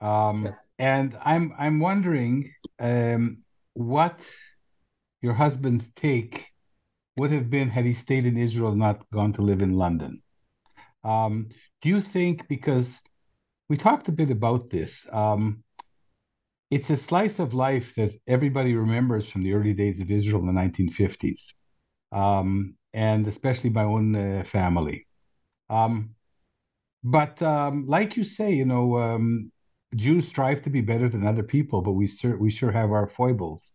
Um, 0.00 0.46
yes. 0.46 0.56
and 0.78 1.18
I'm 1.22 1.52
I'm 1.58 1.80
wondering 1.80 2.50
um, 2.78 3.38
what 3.74 4.18
your 5.24 5.32
husband's 5.32 5.90
take 5.96 6.34
would 7.16 7.32
have 7.32 7.48
been 7.48 7.70
had 7.70 7.86
he 7.86 7.94
stayed 7.94 8.26
in 8.26 8.36
Israel, 8.36 8.74
not 8.74 9.08
gone 9.10 9.32
to 9.32 9.40
live 9.40 9.62
in 9.62 9.72
London. 9.72 10.22
Um, 11.02 11.48
do 11.80 11.88
you 11.88 12.02
think 12.02 12.46
because 12.46 12.88
we 13.70 13.78
talked 13.78 14.08
a 14.08 14.12
bit 14.12 14.30
about 14.30 14.68
this? 14.68 15.06
Um, 15.10 15.64
it's 16.70 16.90
a 16.90 16.98
slice 16.98 17.38
of 17.38 17.54
life 17.54 17.94
that 17.96 18.12
everybody 18.26 18.74
remembers 18.74 19.26
from 19.26 19.42
the 19.42 19.54
early 19.54 19.72
days 19.72 19.98
of 19.98 20.10
Israel 20.10 20.42
in 20.42 20.48
the 20.52 20.60
1950s, 20.60 21.54
um, 22.12 22.74
and 22.92 23.26
especially 23.26 23.70
my 23.70 23.84
own 23.84 24.14
uh, 24.14 24.44
family. 24.44 25.06
Um, 25.70 26.10
but 27.02 27.40
um, 27.40 27.86
like 27.86 28.18
you 28.18 28.24
say, 28.24 28.52
you 28.52 28.66
know, 28.66 28.98
um, 28.98 29.50
Jews 29.94 30.28
strive 30.28 30.60
to 30.64 30.70
be 30.70 30.82
better 30.82 31.08
than 31.08 31.26
other 31.26 31.46
people, 31.56 31.80
but 31.80 31.92
we 31.92 32.08
sure 32.08 32.36
we 32.36 32.50
sure 32.50 32.72
have 32.72 32.90
our 32.92 33.08
foibles. 33.08 33.72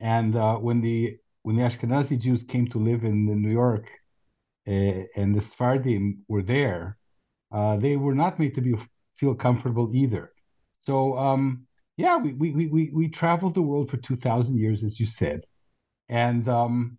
And 0.00 0.36
uh, 0.36 0.56
when 0.56 0.80
the 0.80 1.16
when 1.42 1.56
the 1.56 1.62
Ashkenazi 1.62 2.18
Jews 2.18 2.42
came 2.42 2.66
to 2.68 2.78
live 2.78 3.04
in, 3.04 3.28
in 3.28 3.40
New 3.42 3.52
York, 3.52 3.86
uh, 4.68 5.04
and 5.16 5.34
the 5.34 5.40
Sephardim 5.40 6.24
were 6.28 6.42
there, 6.42 6.98
uh, 7.52 7.76
they 7.76 7.96
were 7.96 8.14
not 8.14 8.38
made 8.38 8.54
to 8.56 8.60
be 8.60 8.74
feel 9.16 9.34
comfortable 9.34 9.90
either. 9.94 10.32
So 10.84 11.16
um, 11.16 11.66
yeah, 11.96 12.16
we, 12.16 12.32
we 12.32 12.66
we 12.66 12.90
we 12.92 13.08
traveled 13.08 13.54
the 13.54 13.62
world 13.62 13.90
for 13.90 13.96
two 13.96 14.16
thousand 14.16 14.58
years, 14.58 14.84
as 14.84 15.00
you 15.00 15.06
said, 15.06 15.46
and 16.08 16.48
um, 16.48 16.98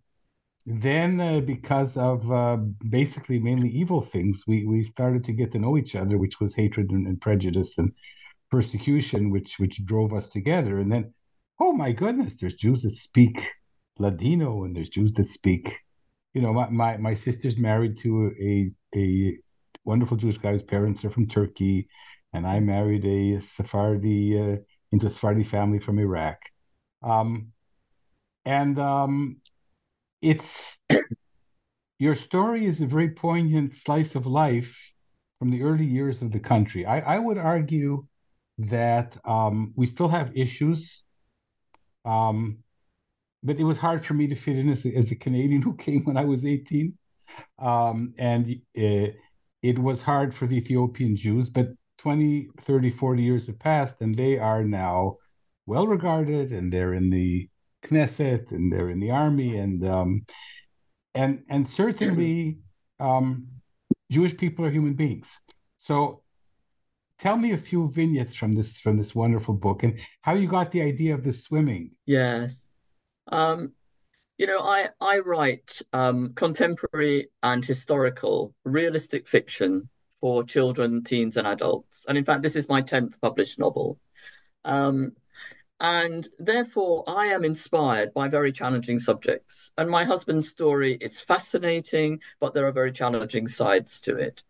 then 0.66 1.20
uh, 1.20 1.40
because 1.40 1.96
of 1.96 2.30
uh, 2.30 2.56
basically 2.88 3.38
mainly 3.38 3.70
evil 3.70 4.02
things, 4.02 4.44
we 4.46 4.66
we 4.66 4.82
started 4.84 5.24
to 5.24 5.32
get 5.32 5.50
to 5.52 5.58
know 5.58 5.78
each 5.78 5.94
other, 5.94 6.18
which 6.18 6.40
was 6.40 6.54
hatred 6.54 6.90
and, 6.90 7.06
and 7.06 7.20
prejudice 7.20 7.78
and 7.78 7.92
persecution, 8.50 9.30
which 9.30 9.58
which 9.58 9.84
drove 9.84 10.12
us 10.12 10.28
together. 10.28 10.80
And 10.80 10.90
then, 10.90 11.14
oh 11.60 11.72
my 11.72 11.92
goodness, 11.92 12.36
there's 12.40 12.54
Jews 12.54 12.82
that 12.82 12.96
speak 12.96 13.46
Ladino, 13.98 14.64
and 14.64 14.76
there's 14.76 14.90
Jews 14.90 15.12
that 15.14 15.28
speak. 15.28 15.74
You 16.34 16.42
know, 16.42 16.52
my 16.52 16.68
my, 16.68 16.96
my 16.96 17.14
sister's 17.14 17.56
married 17.56 17.98
to 17.98 18.32
a 18.40 18.70
a 18.96 19.38
wonderful 19.84 20.16
Jewish 20.16 20.38
guy 20.38 20.52
whose 20.52 20.62
parents 20.62 21.04
are 21.04 21.10
from 21.10 21.28
Turkey, 21.28 21.88
and 22.32 22.46
I 22.46 22.60
married 22.60 23.04
a 23.04 23.40
Sephardi. 23.40 24.38
Uh, 24.38 24.56
into 24.92 25.06
a 25.06 25.10
Sephardi 25.10 25.44
family 25.44 25.78
from 25.78 25.98
Iraq. 25.98 26.38
Um, 27.02 27.48
and 28.44 28.78
um, 28.78 29.36
it's 30.22 30.58
your 31.98 32.14
story 32.14 32.66
is 32.66 32.80
a 32.80 32.86
very 32.86 33.10
poignant 33.10 33.74
slice 33.84 34.14
of 34.14 34.26
life 34.26 34.74
from 35.38 35.50
the 35.50 35.62
early 35.62 35.84
years 35.84 36.22
of 36.22 36.32
the 36.32 36.40
country. 36.40 36.86
I, 36.86 37.00
I 37.00 37.18
would 37.18 37.38
argue 37.38 38.06
that 38.58 39.16
um, 39.24 39.72
we 39.76 39.86
still 39.86 40.08
have 40.08 40.36
issues, 40.36 41.04
um, 42.04 42.58
but 43.42 43.58
it 43.58 43.64
was 43.64 43.76
hard 43.76 44.04
for 44.04 44.14
me 44.14 44.26
to 44.26 44.34
fit 44.34 44.58
in 44.58 44.68
as 44.68 44.84
a, 44.84 44.94
as 44.94 45.10
a 45.10 45.16
Canadian 45.16 45.62
who 45.66 45.74
came 45.76 46.04
when 46.04 46.16
I 46.16 46.24
was 46.24 46.44
18. 46.44 46.92
Um, 47.58 48.14
and 48.18 48.56
it, 48.74 49.16
it 49.62 49.78
was 49.78 50.02
hard 50.02 50.34
for 50.34 50.46
the 50.46 50.56
Ethiopian 50.56 51.16
Jews, 51.16 51.50
but 51.50 51.68
20, 51.98 52.48
30, 52.62 52.90
40 52.90 53.22
years 53.22 53.46
have 53.46 53.58
passed, 53.58 53.96
and 54.00 54.14
they 54.14 54.38
are 54.38 54.64
now 54.64 55.16
well 55.66 55.86
regarded, 55.86 56.52
and 56.52 56.72
they're 56.72 56.94
in 56.94 57.10
the 57.10 57.48
Knesset, 57.84 58.50
and 58.50 58.72
they're 58.72 58.90
in 58.90 59.00
the 59.00 59.10
army, 59.10 59.56
and 59.56 59.86
um, 59.86 60.24
and 61.14 61.42
and 61.48 61.68
certainly 61.68 62.58
um, 63.00 63.48
Jewish 64.10 64.36
people 64.36 64.64
are 64.64 64.70
human 64.70 64.94
beings. 64.94 65.28
So, 65.80 66.22
tell 67.18 67.36
me 67.36 67.52
a 67.52 67.58
few 67.58 67.90
vignettes 67.90 68.34
from 68.34 68.54
this 68.54 68.78
from 68.78 68.96
this 68.96 69.14
wonderful 69.14 69.54
book, 69.54 69.82
and 69.82 69.98
how 70.22 70.34
you 70.34 70.48
got 70.48 70.72
the 70.72 70.82
idea 70.82 71.14
of 71.14 71.24
the 71.24 71.32
swimming. 71.32 71.90
Yes. 72.06 72.64
Um, 73.30 73.72
you 74.38 74.46
know, 74.46 74.60
I 74.60 74.88
I 75.00 75.18
write 75.18 75.82
um, 75.92 76.32
contemporary 76.34 77.28
and 77.42 77.64
historical 77.64 78.54
realistic 78.64 79.28
fiction 79.28 79.88
for 80.20 80.42
children, 80.42 81.04
teens, 81.04 81.36
and 81.36 81.46
adults. 81.46 82.04
And 82.08 82.18
in 82.18 82.24
fact, 82.24 82.42
this 82.42 82.56
is 82.56 82.68
my 82.68 82.82
10th 82.82 83.20
published 83.20 83.58
novel. 83.58 83.98
Um, 84.64 85.12
and 85.80 86.28
therefore, 86.40 87.04
I 87.06 87.26
am 87.26 87.44
inspired 87.44 88.12
by 88.12 88.28
very 88.28 88.50
challenging 88.50 88.98
subjects. 88.98 89.70
And 89.78 89.88
my 89.88 90.04
husband's 90.04 90.48
story 90.48 90.94
is 90.94 91.20
fascinating, 91.20 92.20
but 92.40 92.52
there 92.52 92.66
are 92.66 92.72
very 92.72 92.90
challenging 92.90 93.46
sides 93.46 94.00
to 94.02 94.16
it. 94.16 94.42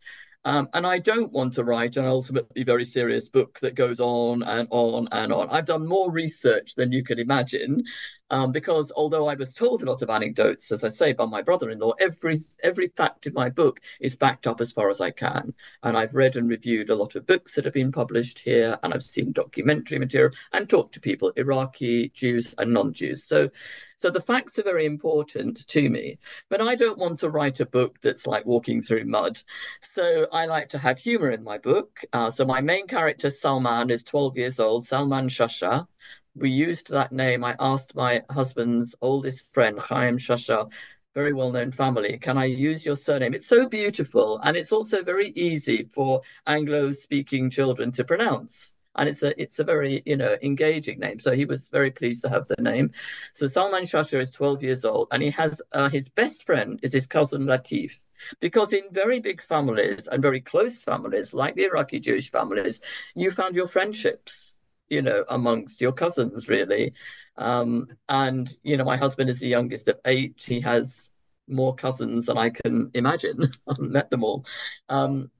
Um, 0.45 0.69
and 0.73 0.87
I 0.87 0.99
don't 0.99 1.33
want 1.33 1.55
to 1.55 1.65
write 1.65 1.97
an 1.97 2.05
ultimately 2.05 2.63
very 2.63 2.85
serious 2.85 3.29
book 3.29 3.59
that 3.61 3.75
goes 3.75 4.01
on 4.01 4.43
and 4.43 4.69
on 4.71 5.09
and 5.13 5.33
on. 5.33 5.49
I've 5.51 5.67
done 5.67 5.87
more 5.87 6.11
research 6.11 6.75
than 6.75 6.93
you 6.93 7.05
can 7.05 7.19
imagine 7.19 7.83
um, 8.31 8.53
because 8.53 8.93
although 8.95 9.27
I 9.27 9.35
was 9.35 9.55
told 9.55 9.83
a 9.83 9.87
lot 9.87 10.03
of 10.03 10.11
anecdotes, 10.11 10.71
as 10.71 10.85
I 10.85 10.91
say, 10.91 11.13
by 11.13 11.25
my 11.25 11.43
brother-in-law, 11.43 11.93
every 12.01 12.39
every 12.63 12.89
fact 12.89 13.27
in 13.27 13.33
my 13.33 13.49
book 13.49 13.81
is 14.01 14.17
backed 14.17 14.47
up 14.47 14.61
as 14.61 14.73
far 14.73 14.91
as 14.91 15.01
I 15.01 15.11
can. 15.11 15.55
And 15.83 15.97
I've 15.97 16.15
read 16.15 16.37
and 16.37 16.49
reviewed 16.49 16.91
a 16.91 16.95
lot 16.95 17.17
of 17.17 17.27
books 17.27 17.55
that 17.55 17.65
have 17.65 17.75
been 17.75 17.93
published 17.93 18.39
here, 18.39 18.79
and 18.83 18.93
I've 18.93 19.03
seen 19.03 19.33
documentary 19.33 19.99
material 19.99 20.33
and 20.53 20.69
talked 20.69 20.95
to 20.95 21.01
people, 21.01 21.33
Iraqi 21.37 22.11
Jews 22.11 22.55
and 22.59 22.73
non-Jews. 22.75 23.25
So, 23.25 23.51
so 23.97 24.11
the 24.11 24.21
facts 24.21 24.59
are 24.59 24.63
very 24.63 24.85
important 24.85 25.67
to 25.69 25.89
me. 25.89 26.19
But 26.51 26.61
I 26.61 26.75
don't 26.75 26.99
want 26.99 27.21
to 27.21 27.31
write 27.31 27.61
a 27.61 27.67
book 27.67 27.99
that's 28.03 28.27
like 28.27 28.45
walking 28.45 28.83
through 28.83 29.07
mud. 29.07 29.41
So 29.81 30.27
I 30.33 30.47
like 30.47 30.69
to 30.71 30.79
have 30.79 30.99
humor 30.99 31.31
in 31.31 31.43
my 31.43 31.59
book. 31.59 32.01
Uh, 32.13 32.31
so 32.31 32.45
my 32.45 32.61
main 32.61 32.87
character 32.87 33.31
Salman 33.31 33.91
is 33.91 34.03
12 34.03 34.37
years 34.37 34.61
old, 34.61 34.87
Salman 34.87 35.29
Shasha 35.29 35.87
we 36.35 36.51
used 36.51 36.91
that 36.91 37.13
name. 37.13 37.45
I 37.45 37.57
asked 37.59 37.95
my 37.95 38.23
husband's 38.31 38.95
oldest 39.01 39.53
friend, 39.53 39.79
Chaim 39.79 40.19
Shasha, 40.19 40.71
very 41.15 41.33
well 41.33 41.51
known 41.51 41.73
family, 41.73 42.17
can 42.19 42.39
I 42.39 42.45
use 42.45 42.87
your 42.87 42.95
surname? 42.95 43.35
It's 43.35 43.49
so 43.49 43.69
beautiful 43.69 44.39
and 44.45 44.57
it's 44.57 44.71
also 44.71 45.03
very 45.03 45.31
easy 45.31 45.89
for 45.93 46.23
Anglo 46.47 46.93
speaking 46.93 47.51
children 47.51 47.91
to 47.93 48.05
pronounce. 48.05 48.75
And 48.95 49.09
it's 49.09 49.23
a 49.23 49.41
it's 49.41 49.59
a 49.59 49.65
very 49.65 50.03
you 50.07 50.17
know 50.17 50.37
engaging 50.43 50.99
name. 50.99 51.21
So 51.21 51.33
he 51.33 51.45
was 51.45 51.69
very 51.69 51.91
pleased 51.91 52.23
to 52.23 52.29
have 52.29 52.47
the 52.47 52.61
name. 52.61 52.93
So 53.33 53.47
Salman 53.47 53.85
Shasha 53.85 54.21
is 54.21 54.31
12 54.31 54.63
years 54.63 54.85
old, 54.85 55.09
and 55.13 55.23
he 55.23 55.31
has 55.31 55.63
uh, 55.73 55.89
his 55.89 56.09
best 56.09 56.47
friend 56.47 56.81
is 56.83 56.93
his 56.93 57.07
cousin 57.07 57.47
Latif. 57.47 57.93
Because 58.41 58.73
in 58.73 58.85
very 58.91 59.21
big 59.21 59.41
families 59.43 60.09
and 60.09 60.21
very 60.21 60.41
close 60.41 60.83
families, 60.83 61.33
like 61.33 61.55
the 61.55 61.65
Iraqi 61.65 62.01
Jewish 62.01 62.31
families, 62.31 62.81
you 63.15 63.31
found 63.31 63.55
your 63.55 63.69
friendships 63.69 64.58
you 64.89 65.03
know, 65.03 65.25
amongst 65.29 65.81
your 65.81 65.93
cousins, 65.93 66.49
really. 66.49 66.95
Um, 67.37 67.89
and, 68.09 68.51
you 68.63 68.77
know, 68.77 68.85
my 68.85 68.97
husband 68.97 69.31
is 69.31 69.41
the 69.41 69.49
youngest 69.49 69.89
of 69.89 69.99
eight. 70.05 70.43
He 70.45 70.61
has 70.61 71.11
more 71.47 71.75
cousins 71.75 72.27
than 72.27 72.39
I 72.39 72.51
can 72.51 72.91
imagine. 72.95 73.53
I've 73.69 73.79
met 73.79 74.11
them 74.11 74.25
all. 74.25 74.45
Um, 74.89 75.31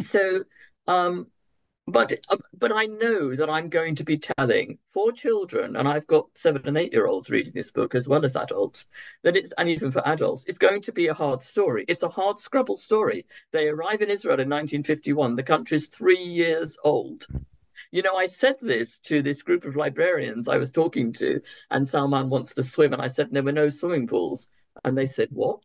so, 0.00 0.44
um, 0.86 1.28
but 1.86 2.12
uh, 2.28 2.36
but 2.52 2.70
I 2.70 2.84
know 2.84 3.34
that 3.34 3.48
I'm 3.48 3.70
going 3.70 3.94
to 3.96 4.04
be 4.04 4.18
telling 4.18 4.78
for 4.90 5.10
children, 5.10 5.74
and 5.74 5.88
I've 5.88 6.06
got 6.06 6.26
seven 6.34 6.62
and 6.66 6.76
eight 6.76 6.92
year 6.92 7.06
olds 7.06 7.30
reading 7.30 7.54
this 7.54 7.70
book 7.70 7.94
as 7.94 8.06
well 8.06 8.26
as 8.26 8.36
adults. 8.36 8.86
That 9.22 9.36
it's 9.36 9.52
and 9.56 9.70
even 9.70 9.90
for 9.90 10.06
adults, 10.06 10.44
it's 10.46 10.58
going 10.58 10.82
to 10.82 10.92
be 10.92 11.06
a 11.06 11.14
hard 11.14 11.40
story. 11.40 11.86
It's 11.88 12.02
a 12.02 12.10
hard 12.10 12.40
scrabble 12.40 12.76
story. 12.76 13.24
They 13.52 13.68
arrive 13.68 14.02
in 14.02 14.10
Israel 14.10 14.34
in 14.34 14.50
1951. 14.50 15.36
The 15.36 15.42
country's 15.42 15.88
three 15.88 16.22
years 16.22 16.76
old. 16.84 17.26
You 17.90 18.02
know, 18.02 18.16
I 18.16 18.26
said 18.26 18.56
this 18.60 18.98
to 19.00 19.22
this 19.22 19.42
group 19.42 19.64
of 19.64 19.76
librarians 19.76 20.48
I 20.48 20.58
was 20.58 20.72
talking 20.72 21.12
to, 21.14 21.40
and 21.70 21.88
Salman 21.88 22.28
wants 22.28 22.54
to 22.54 22.62
swim. 22.62 22.92
And 22.92 23.00
I 23.00 23.08
said, 23.08 23.28
there 23.30 23.42
were 23.42 23.52
no 23.52 23.68
swimming 23.68 24.06
pools. 24.06 24.48
And 24.84 24.96
they 24.96 25.06
said, 25.06 25.28
what? 25.30 25.60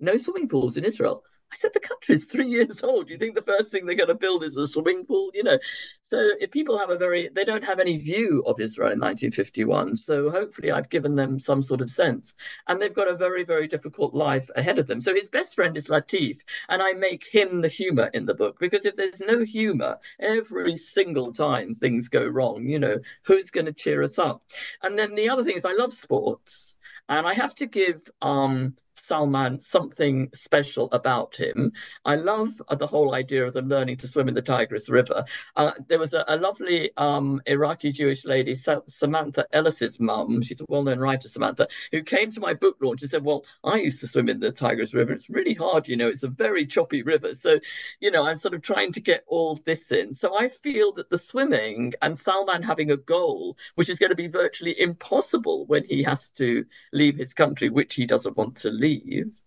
No 0.00 0.16
swimming 0.16 0.48
pools 0.48 0.76
in 0.76 0.84
Israel. 0.84 1.22
I 1.52 1.56
said, 1.56 1.72
the 1.72 1.80
country's 1.80 2.24
three 2.24 2.48
years 2.48 2.82
old. 2.82 3.08
You 3.08 3.18
think 3.18 3.34
the 3.34 3.42
first 3.42 3.70
thing 3.70 3.86
they're 3.86 3.94
going 3.94 4.08
to 4.08 4.14
build 4.14 4.42
is 4.42 4.56
a 4.56 4.66
swimming 4.66 5.04
pool? 5.06 5.30
You 5.32 5.44
know, 5.44 5.58
so 6.02 6.30
people 6.50 6.78
have 6.78 6.90
a 6.90 6.98
very, 6.98 7.28
they 7.32 7.44
don't 7.44 7.64
have 7.64 7.78
any 7.78 7.98
view 7.98 8.42
of 8.46 8.60
Israel 8.60 8.92
in 8.92 9.00
1951. 9.00 9.96
So 9.96 10.30
hopefully 10.30 10.72
I've 10.72 10.88
given 10.88 11.14
them 11.14 11.38
some 11.38 11.62
sort 11.62 11.80
of 11.80 11.90
sense. 11.90 12.34
And 12.66 12.80
they've 12.80 12.94
got 12.94 13.08
a 13.08 13.16
very, 13.16 13.44
very 13.44 13.68
difficult 13.68 14.12
life 14.12 14.50
ahead 14.56 14.78
of 14.78 14.86
them. 14.86 15.00
So 15.00 15.14
his 15.14 15.28
best 15.28 15.54
friend 15.54 15.76
is 15.76 15.86
Latif. 15.86 16.38
And 16.68 16.82
I 16.82 16.92
make 16.92 17.26
him 17.26 17.60
the 17.60 17.68
humor 17.68 18.10
in 18.12 18.26
the 18.26 18.34
book 18.34 18.58
because 18.58 18.84
if 18.84 18.96
there's 18.96 19.20
no 19.20 19.44
humor, 19.44 19.98
every 20.18 20.74
single 20.74 21.32
time 21.32 21.74
things 21.74 22.08
go 22.08 22.26
wrong, 22.26 22.66
you 22.66 22.78
know, 22.78 22.98
who's 23.22 23.50
going 23.50 23.66
to 23.66 23.72
cheer 23.72 24.02
us 24.02 24.18
up? 24.18 24.42
And 24.82 24.98
then 24.98 25.14
the 25.14 25.28
other 25.28 25.44
thing 25.44 25.56
is 25.56 25.64
I 25.64 25.72
love 25.72 25.92
sports. 25.92 26.76
And 27.08 27.26
I 27.26 27.34
have 27.34 27.54
to 27.56 27.66
give 27.66 28.10
um, 28.20 28.74
Salman 28.98 29.60
something 29.60 30.30
special 30.34 30.90
about 30.92 31.36
him. 31.36 31.72
I 32.04 32.16
love 32.16 32.60
uh, 32.68 32.74
the 32.74 32.86
whole 32.86 33.14
idea 33.14 33.44
of 33.44 33.52
them 33.52 33.68
learning 33.68 33.98
to 33.98 34.08
swim 34.08 34.28
in 34.28 34.34
the 34.34 34.42
Tigris 34.42 34.88
River. 34.88 35.24
Uh, 35.54 35.72
there 35.88 35.98
was 35.98 36.14
a, 36.14 36.24
a 36.28 36.36
lovely 36.36 36.90
um, 36.96 37.40
Iraqi 37.46 37.92
Jewish 37.92 38.24
lady, 38.24 38.54
Sa- 38.54 38.80
Samantha 38.88 39.46
Ellis's 39.52 40.00
mum, 40.00 40.42
she's 40.42 40.60
a 40.60 40.64
well 40.68 40.82
known 40.82 40.98
writer, 40.98 41.28
Samantha, 41.28 41.68
who 41.92 42.02
came 42.02 42.30
to 42.32 42.40
my 42.40 42.54
book 42.54 42.76
launch 42.80 43.02
and 43.02 43.10
said, 43.10 43.24
Well, 43.24 43.44
I 43.62 43.78
used 43.78 44.00
to 44.00 44.06
swim 44.06 44.28
in 44.28 44.40
the 44.40 44.52
Tigris 44.52 44.94
River. 44.94 45.12
It's 45.12 45.30
really 45.30 45.54
hard, 45.54 45.88
you 45.88 45.96
know, 45.96 46.08
it's 46.08 46.22
a 46.22 46.28
very 46.28 46.66
choppy 46.66 47.02
river. 47.02 47.34
So, 47.34 47.60
you 48.00 48.10
know, 48.10 48.24
I'm 48.24 48.36
sort 48.36 48.54
of 48.54 48.62
trying 48.62 48.92
to 48.92 49.00
get 49.00 49.24
all 49.26 49.60
this 49.64 49.92
in. 49.92 50.14
So 50.14 50.36
I 50.36 50.48
feel 50.48 50.92
that 50.94 51.10
the 51.10 51.18
swimming 51.18 51.92
and 52.02 52.18
Salman 52.18 52.62
having 52.62 52.90
a 52.90 52.96
goal, 52.96 53.56
which 53.74 53.88
is 53.88 53.98
going 53.98 54.10
to 54.10 54.16
be 54.16 54.28
virtually 54.28 54.78
impossible 54.78 55.66
when 55.66 55.84
he 55.84 56.02
has 56.02 56.30
to 56.30 56.64
leave 56.92 57.16
his 57.16 57.34
country, 57.34 57.68
which 57.68 57.94
he 57.94 58.06
doesn't 58.06 58.36
want 58.36 58.56
to 58.58 58.70
leave 58.70 58.85
leave 58.86 59.40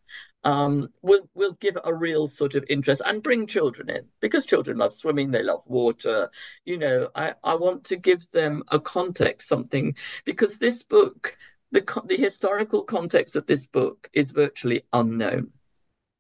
um, 0.44 0.90
will 1.02 1.30
will 1.34 1.54
give 1.60 1.78
a 1.84 1.94
real 1.94 2.28
sort 2.28 2.56
of 2.56 2.64
interest 2.70 3.02
and 3.06 3.22
bring 3.24 3.48
children 3.48 3.90
in 3.90 4.06
because 4.22 4.46
children 4.46 4.78
love 4.78 4.94
swimming, 4.94 5.32
they 5.32 5.44
love 5.44 5.64
water. 5.66 6.30
You 6.66 6.78
know, 6.78 7.10
I, 7.14 7.36
I 7.44 7.56
want 7.56 7.86
to 7.86 7.98
give 7.98 8.30
them 8.32 8.64
a 8.70 8.80
context, 8.80 9.48
something 9.48 9.96
because 10.26 10.58
this 10.58 10.84
book, 10.84 11.38
the 11.72 11.84
the 12.06 12.18
historical 12.18 12.84
context 12.84 13.36
of 13.36 13.46
this 13.46 13.66
book 13.66 14.10
is 14.14 14.32
virtually 14.32 14.84
unknown. 14.94 15.52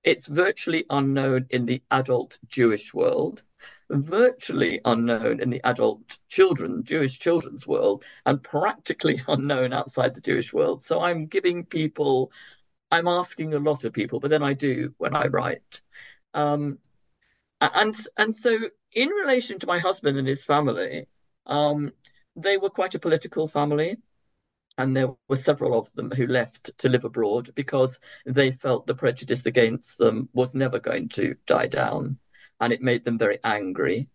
It's 0.04 0.28
virtually 0.28 0.86
unknown 0.90 1.48
in 1.50 1.66
the 1.66 1.82
adult 1.92 2.40
Jewish 2.48 2.94
world, 2.94 3.44
virtually 3.90 4.80
unknown 4.86 5.42
in 5.42 5.50
the 5.50 5.62
adult 5.66 6.20
children, 6.30 6.84
Jewish 6.84 7.20
children's 7.20 7.68
world, 7.68 8.04
and 8.26 8.42
practically 8.42 9.22
unknown 9.28 9.74
outside 9.74 10.14
the 10.16 10.22
Jewish 10.22 10.54
world. 10.54 10.84
So 10.84 11.02
I'm 11.02 11.28
giving 11.28 11.66
people 11.66 12.32
I'm 12.91 13.08
asking 13.08 13.53
a 13.53 13.60
lot 13.60 13.84
of 13.84 13.93
people, 13.93 14.19
but 14.19 14.29
then 14.29 14.43
I 14.43 14.53
do 14.53 14.93
when 14.98 15.15
I 15.15 15.27
write. 15.27 15.81
Um, 16.34 16.79
and 17.62 17.96
and 18.17 18.36
so 18.36 18.58
in 18.93 19.10
relation 19.10 19.60
to 19.60 19.67
my 19.67 19.79
husband 19.79 20.17
and 20.17 20.27
his 20.27 20.43
family, 20.43 21.08
um, 21.46 21.91
they 22.36 22.58
were 22.58 22.69
quite 22.69 22.96
a 22.96 23.00
political 23.00 23.48
family, 23.48 23.98
and 24.77 24.96
there 24.96 25.10
were 25.27 25.36
several 25.36 25.77
of 25.77 25.91
them 25.93 26.10
who 26.12 26.25
left 26.25 26.77
to 26.79 26.89
live 26.89 27.05
abroad 27.05 27.53
because 27.55 28.00
they 28.25 28.51
felt 28.51 28.88
the 28.88 28.96
prejudice 28.96 29.46
against 29.46 29.98
them 29.98 30.29
was 30.34 30.55
never 30.55 30.79
going 30.79 31.10
to 31.10 31.36
die 31.46 31.67
down, 31.67 32.17
and 32.60 32.74
it 32.74 32.81
made 32.81 33.03
them 33.03 33.17
very 33.17 33.39
angry. 33.43 34.10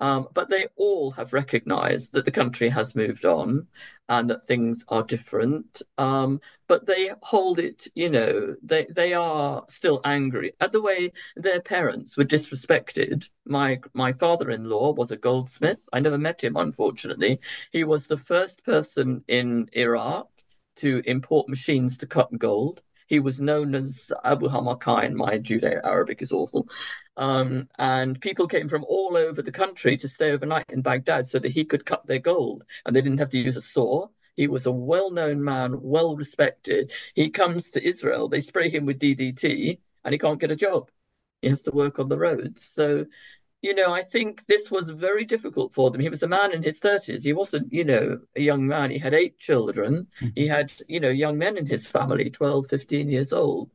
Um, 0.00 0.28
but 0.32 0.48
they 0.48 0.66
all 0.76 1.10
have 1.12 1.32
recognized 1.34 2.14
that 2.14 2.24
the 2.24 2.30
country 2.30 2.70
has 2.70 2.96
moved 2.96 3.24
on 3.26 3.66
and 4.08 4.30
that 4.30 4.42
things 4.42 4.84
are 4.88 5.02
different. 5.02 5.82
Um, 5.98 6.40
but 6.68 6.86
they 6.86 7.10
hold 7.22 7.58
it, 7.58 7.86
you 7.94 8.08
know, 8.08 8.56
they, 8.62 8.86
they 8.86 9.12
are 9.12 9.64
still 9.68 10.00
angry 10.04 10.54
at 10.60 10.72
the 10.72 10.80
way 10.80 11.12
their 11.36 11.60
parents 11.60 12.16
were 12.16 12.24
disrespected. 12.24 13.28
My, 13.44 13.80
my 13.92 14.12
father 14.12 14.50
in 14.50 14.64
law 14.64 14.92
was 14.92 15.12
a 15.12 15.16
goldsmith. 15.16 15.86
I 15.92 16.00
never 16.00 16.18
met 16.18 16.42
him, 16.42 16.56
unfortunately. 16.56 17.40
He 17.70 17.84
was 17.84 18.06
the 18.06 18.16
first 18.16 18.64
person 18.64 19.22
in 19.28 19.68
Iraq 19.72 20.28
to 20.76 21.02
import 21.04 21.48
machines 21.48 21.98
to 21.98 22.06
cut 22.06 22.36
gold. 22.38 22.82
He 23.10 23.18
was 23.18 23.40
known 23.40 23.74
as 23.74 24.12
Abu 24.22 24.48
Hamakain. 24.48 25.14
My 25.14 25.36
Judeo-Arabic 25.38 26.22
is 26.22 26.30
awful. 26.30 26.68
Um, 27.16 27.68
and 27.76 28.20
people 28.20 28.46
came 28.46 28.68
from 28.68 28.84
all 28.84 29.16
over 29.16 29.42
the 29.42 29.50
country 29.50 29.96
to 29.96 30.08
stay 30.08 30.30
overnight 30.30 30.66
in 30.70 30.80
Baghdad 30.80 31.26
so 31.26 31.40
that 31.40 31.50
he 31.50 31.64
could 31.64 31.84
cut 31.84 32.06
their 32.06 32.20
gold, 32.20 32.64
and 32.86 32.94
they 32.94 33.02
didn't 33.02 33.18
have 33.18 33.30
to 33.30 33.40
use 33.40 33.56
a 33.56 33.62
saw. 33.62 34.06
He 34.36 34.46
was 34.46 34.66
a 34.66 34.70
well-known 34.70 35.42
man, 35.42 35.82
well 35.82 36.14
respected. 36.16 36.92
He 37.16 37.30
comes 37.30 37.72
to 37.72 37.84
Israel. 37.84 38.28
They 38.28 38.38
spray 38.38 38.70
him 38.70 38.86
with 38.86 39.00
DDT, 39.00 39.80
and 40.04 40.12
he 40.12 40.18
can't 40.18 40.40
get 40.40 40.52
a 40.52 40.56
job. 40.56 40.88
He 41.42 41.48
has 41.48 41.62
to 41.62 41.72
work 41.72 41.98
on 41.98 42.08
the 42.08 42.16
roads. 42.16 42.64
So 42.64 43.06
you 43.62 43.74
know, 43.74 43.92
I 43.92 44.02
think 44.02 44.46
this 44.46 44.70
was 44.70 44.88
very 44.88 45.24
difficult 45.24 45.74
for 45.74 45.90
them. 45.90 46.00
He 46.00 46.08
was 46.08 46.22
a 46.22 46.28
man 46.28 46.52
in 46.52 46.62
his 46.62 46.80
30s. 46.80 47.24
He 47.24 47.34
wasn't, 47.34 47.72
you 47.72 47.84
know, 47.84 48.18
a 48.34 48.40
young 48.40 48.66
man. 48.66 48.90
He 48.90 48.98
had 48.98 49.12
eight 49.12 49.38
children. 49.38 50.06
Mm-hmm. 50.20 50.28
He 50.34 50.46
had, 50.46 50.72
you 50.88 51.00
know, 51.00 51.10
young 51.10 51.36
men 51.36 51.58
in 51.58 51.66
his 51.66 51.86
family, 51.86 52.30
12, 52.30 52.68
15 52.68 53.10
years 53.10 53.32
old. 53.32 53.70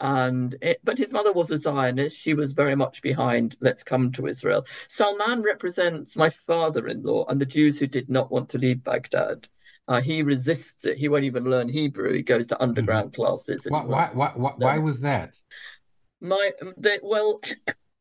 And 0.00 0.56
it, 0.62 0.80
but 0.82 0.98
his 0.98 1.12
mother 1.12 1.32
was 1.32 1.50
a 1.50 1.58
Zionist. 1.58 2.18
She 2.18 2.34
was 2.34 2.54
very 2.54 2.74
much 2.74 3.02
behind, 3.02 3.56
let's 3.60 3.84
come 3.84 4.10
to 4.12 4.26
Israel. 4.26 4.64
Salman 4.88 5.42
represents 5.42 6.16
my 6.16 6.30
father 6.30 6.88
in 6.88 7.02
law 7.02 7.26
and 7.28 7.40
the 7.40 7.46
Jews 7.46 7.78
who 7.78 7.86
did 7.86 8.08
not 8.08 8.32
want 8.32 8.48
to 8.50 8.58
leave 8.58 8.82
Baghdad. 8.82 9.48
Uh, 9.86 10.00
he 10.00 10.22
resists 10.22 10.86
it. 10.86 10.96
He 10.96 11.08
won't 11.08 11.24
even 11.24 11.44
learn 11.44 11.68
Hebrew. 11.68 12.14
He 12.14 12.22
goes 12.22 12.46
to 12.48 12.62
underground 12.62 13.12
mm-hmm. 13.12 13.22
classes. 13.22 13.66
Why, 13.68 13.84
why, 13.84 14.10
why, 14.12 14.32
why, 14.34 14.52
why 14.56 14.78
was 14.78 15.00
that? 15.00 15.34
My, 16.20 16.52
they, 16.76 16.98
well, 17.02 17.40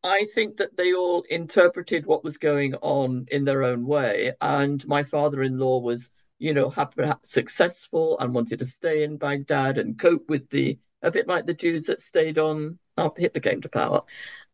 I 0.03 0.25
think 0.33 0.57
that 0.57 0.77
they 0.77 0.93
all 0.93 1.23
interpreted 1.29 2.05
what 2.05 2.23
was 2.23 2.37
going 2.37 2.75
on 2.75 3.25
in 3.31 3.43
their 3.43 3.63
own 3.63 3.85
way. 3.85 4.33
And 4.39 4.85
my 4.87 5.03
father 5.03 5.43
in 5.43 5.59
law 5.59 5.79
was, 5.79 6.11
you 6.37 6.53
know, 6.53 6.69
perhaps 6.69 7.31
successful 7.31 8.17
and 8.19 8.33
wanted 8.33 8.59
to 8.59 8.65
stay 8.65 9.03
in 9.03 9.17
Baghdad 9.17 9.77
and 9.77 9.99
cope 9.99 10.29
with 10.29 10.49
the, 10.49 10.79
a 11.01 11.11
bit 11.11 11.27
like 11.27 11.45
the 11.45 11.53
Jews 11.53 11.85
that 11.85 11.99
stayed 11.99 12.37
on 12.37 12.79
after 12.97 13.21
Hitler 13.21 13.41
came 13.41 13.61
to 13.61 13.69
power. 13.69 14.03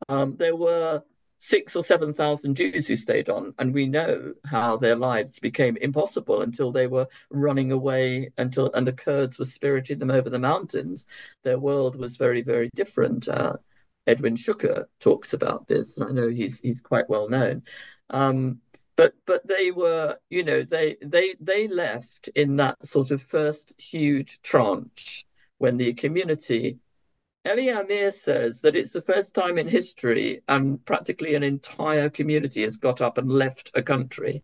Um, 0.09 0.35
there 0.37 0.55
were 0.55 1.03
six 1.37 1.75
or 1.75 1.83
7,000 1.83 2.55
Jews 2.55 2.87
who 2.87 2.95
stayed 2.95 3.29
on, 3.29 3.53
and 3.59 3.73
we 3.73 3.85
know 3.85 4.33
how 4.45 4.77
their 4.77 4.95
lives 4.95 5.37
became 5.39 5.77
impossible 5.77 6.41
until 6.41 6.71
they 6.71 6.87
were 6.87 7.07
running 7.29 7.71
away 7.71 8.31
until, 8.37 8.71
and 8.73 8.87
the 8.87 8.93
Kurds 8.93 9.37
were 9.37 9.45
spiriting 9.45 9.99
them 9.99 10.11
over 10.11 10.29
the 10.29 10.39
mountains. 10.39 11.05
Their 11.43 11.59
world 11.59 11.97
was 11.97 12.17
very, 12.17 12.41
very 12.41 12.69
different. 12.73 13.27
Uh, 13.27 13.57
Edwin 14.07 14.35
Shuker 14.35 14.85
talks 14.99 15.33
about 15.33 15.67
this, 15.67 15.97
and 15.97 16.07
I 16.07 16.11
know 16.11 16.29
he's 16.29 16.61
he's 16.61 16.81
quite 16.81 17.09
well 17.09 17.29
known. 17.29 17.63
Um, 18.09 18.61
but 18.95 19.13
but 19.25 19.45
they 19.47 19.71
were, 19.71 20.17
you 20.29 20.43
know, 20.43 20.63
they 20.63 20.97
they 21.01 21.35
they 21.39 21.67
left 21.67 22.29
in 22.29 22.57
that 22.57 22.85
sort 22.85 23.11
of 23.11 23.21
first 23.21 23.79
huge 23.81 24.41
tranche 24.41 25.25
when 25.57 25.77
the 25.77 25.93
community. 25.93 26.79
Eli 27.47 27.71
Amir 27.79 28.09
says 28.09 28.61
that 28.61 28.75
it's 28.75 28.91
the 28.91 29.03
first 29.03 29.35
time 29.35 29.59
in 29.59 29.67
history 29.67 30.41
and 30.47 30.83
practically 30.83 31.35
an 31.35 31.43
entire 31.43 32.09
community 32.09 32.63
has 32.63 32.77
got 32.77 33.01
up 33.01 33.19
and 33.19 33.29
left 33.29 33.71
a 33.75 33.83
country. 33.83 34.43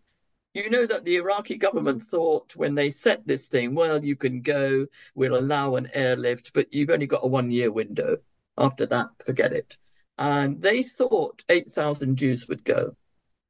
You 0.54 0.70
know 0.70 0.86
that 0.86 1.04
the 1.04 1.16
Iraqi 1.16 1.56
government 1.56 2.02
thought 2.02 2.54
when 2.54 2.74
they 2.74 2.90
set 2.90 3.26
this 3.26 3.48
thing, 3.48 3.74
well, 3.74 4.04
you 4.04 4.14
can 4.14 4.42
go, 4.42 4.86
we'll 5.14 5.36
allow 5.38 5.74
an 5.76 5.88
airlift, 5.94 6.52
but 6.52 6.72
you've 6.72 6.90
only 6.90 7.06
got 7.06 7.24
a 7.24 7.26
one 7.26 7.50
year 7.50 7.72
window. 7.72 8.18
After 8.58 8.86
that, 8.86 9.08
forget 9.24 9.52
it. 9.52 9.76
And 10.18 10.60
they 10.60 10.82
thought 10.82 11.42
8,000 11.48 12.16
Jews 12.16 12.48
would 12.48 12.64
go. 12.64 12.96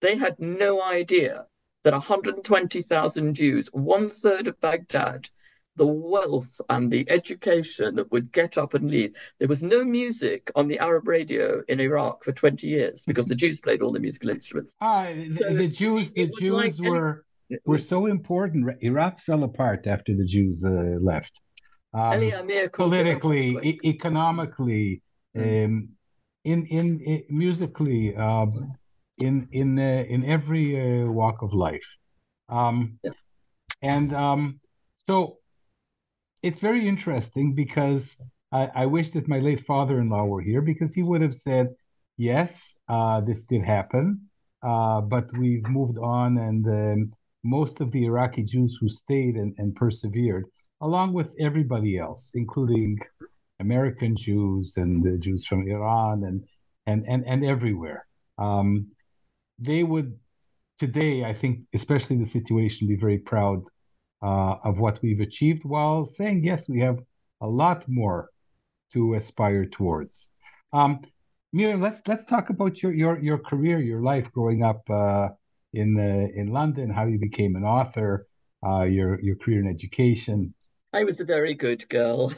They 0.01 0.17
had 0.17 0.39
no 0.39 0.83
idea 0.83 1.47
that 1.85 1.93
120,000 1.93 3.35
Jews, 3.35 3.69
one 3.73 4.09
third 4.09 4.49
of 4.49 4.61
Baghdad, 4.61 5.29
the 5.77 5.87
wealth 5.87 6.61
and 6.69 6.91
the 6.91 7.11
education 7.11 7.97
that 7.97 8.13
would 8.13 8.31
get 8.31 8.59
up 8.59 8.75
and 8.75 8.91
leave. 8.91 9.15
There 9.39 9.49
was 9.49 9.63
no 9.63 9.85
music 9.85 10.51
on 10.55 10.69
the 10.69 10.79
Arab 10.79 11.09
radio 11.09 11.63
in 11.67 11.81
Iraq 11.81 12.25
for 12.25 12.33
20 12.33 12.67
years 12.67 13.05
because 13.07 13.27
the 13.27 13.35
Jews 13.35 13.61
played 13.61 13.81
all 13.81 13.93
the 13.93 14.01
musical 14.01 14.31
instruments. 14.31 14.75
Ah, 14.81 15.09
so 15.29 15.55
the 15.55 15.69
Jews, 15.69 16.13
the 16.13 16.27
Jews 16.39 16.79
like 16.79 16.91
were 16.91 17.25
were 17.65 17.79
so 17.79 18.07
important. 18.07 18.83
Iraq 18.83 19.21
fell 19.21 19.45
apart 19.45 19.87
after 19.87 20.15
the 20.15 20.25
Jews 20.25 20.63
uh, 20.65 20.99
left 21.01 21.41
um, 21.95 22.49
politically, 22.73 23.59
e- 23.63 23.81
economically, 23.85 25.03
mm. 25.37 25.65
um, 25.65 25.89
in, 26.45 26.67
in, 26.67 27.01
in 27.01 27.25
musically, 27.29 28.17
um, 28.17 28.75
in 29.19 29.49
in 29.53 29.79
uh, 29.79 30.05
in 30.09 30.25
every 30.25 30.67
uh, 30.81 31.07
walk 31.07 31.43
of 31.43 31.53
life, 31.53 31.87
um, 32.49 32.99
yeah. 33.05 33.11
and 33.83 34.15
um, 34.15 34.61
so 35.07 35.39
it's 36.43 36.61
very 36.61 36.89
interesting 36.89 37.55
because 37.55 38.17
I, 38.51 38.71
I, 38.75 38.87
wish 38.87 39.13
that 39.13 39.29
my 39.29 39.39
late 39.39 39.65
father-in-law 39.65 40.25
were 40.25 40.41
here 40.41 40.61
because 40.61 40.93
he 40.93 41.03
would 41.03 41.21
have 41.21 41.35
said, 41.35 41.69
"Yes, 42.17 42.75
uh, 42.89 43.21
this 43.21 43.43
did 43.43 43.63
happen, 43.63 44.29
uh, 44.63 45.03
but 45.03 45.31
we've 45.39 45.67
moved 45.69 45.99
on, 45.99 46.39
and 46.39 46.67
um, 46.67 47.13
most 47.45 47.81
of 47.81 47.93
the 47.93 48.05
Iraqi 48.07 48.43
Jews 48.43 48.79
who 48.81 48.89
stayed 48.89 49.37
and, 49.37 49.55
and 49.59 49.75
persevered." 49.75 50.47
Along 50.83 51.13
with 51.13 51.31
everybody 51.39 51.99
else, 51.99 52.33
including 52.35 52.99
American 53.61 54.17
Jews 54.17 54.75
and 54.77 55.03
the 55.03 55.17
Jews 55.17 55.47
from 55.47 55.67
Iran 55.69 56.25
and 56.25 56.45
and 56.87 57.07
and, 57.09 57.25
and 57.27 57.45
everywhere. 57.45 58.07
Um, 58.39 58.89
they 59.59 59.83
would 59.85 60.19
today, 60.79 61.25
I 61.25 61.33
think, 61.33 61.61
especially 61.75 62.17
in 62.17 62.23
the 62.23 62.29
situation, 62.29 62.89
be 62.89 62.97
very 62.97 63.19
proud 63.19 63.65
uh, 64.23 64.55
of 64.65 64.79
what 64.79 65.01
we've 65.03 65.21
achieved, 65.21 65.65
while 65.65 66.05
saying 66.05 66.45
yes, 66.45 66.69
we 66.69 66.81
have 66.81 66.99
a 67.41 67.47
lot 67.47 67.89
more 67.89 68.29
to 68.93 69.15
aspire 69.15 69.67
towards. 69.67 70.29
Um, 70.73 71.01
Miriam, 71.53 71.81
let's 71.81 72.01
let's 72.07 72.25
talk 72.25 72.51
about 72.51 72.83
your 72.83 72.93
your 72.93 73.19
your 73.21 73.39
career, 73.39 73.79
your 73.79 74.03
life 74.03 74.31
growing 74.33 74.63
up 74.63 74.83
uh, 74.91 75.29
in 75.73 75.99
uh, 75.99 76.41
in 76.41 76.49
London, 76.49 76.91
how 76.91 77.07
you 77.07 77.19
became 77.19 77.57
an 77.57 77.65
author, 77.65 78.27
uh, 78.67 78.83
your 78.83 79.21
your 79.21 79.37
career 79.37 79.61
in 79.61 79.69
education, 79.69 80.55
I 80.93 81.05
was 81.05 81.21
a 81.21 81.25
very 81.25 81.55
good 81.55 81.89
girl. 81.89 82.33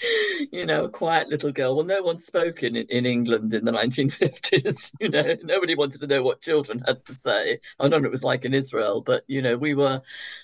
you 0.52 0.66
know, 0.66 0.84
a 0.84 0.90
quiet 0.90 1.28
little 1.28 1.52
girl. 1.52 1.76
Well, 1.76 1.84
no 1.84 2.02
one 2.02 2.18
spoke 2.18 2.62
in, 2.62 2.76
in 2.76 3.06
England 3.06 3.52
in 3.54 3.64
the 3.64 3.72
1950s. 3.72 4.90
You 5.00 5.10
know, 5.10 5.36
nobody 5.42 5.74
wanted 5.74 6.00
to 6.00 6.06
know 6.06 6.22
what 6.22 6.40
children 6.40 6.82
had 6.86 7.04
to 7.06 7.14
say. 7.14 7.60
I 7.78 7.84
don't 7.84 7.90
know 7.90 7.96
what 7.98 8.06
it 8.06 8.10
was 8.10 8.24
like 8.24 8.44
in 8.44 8.54
Israel, 8.54 9.00
but 9.00 9.22
you 9.28 9.42
know, 9.42 9.56
we 9.56 9.74
were 9.74 10.02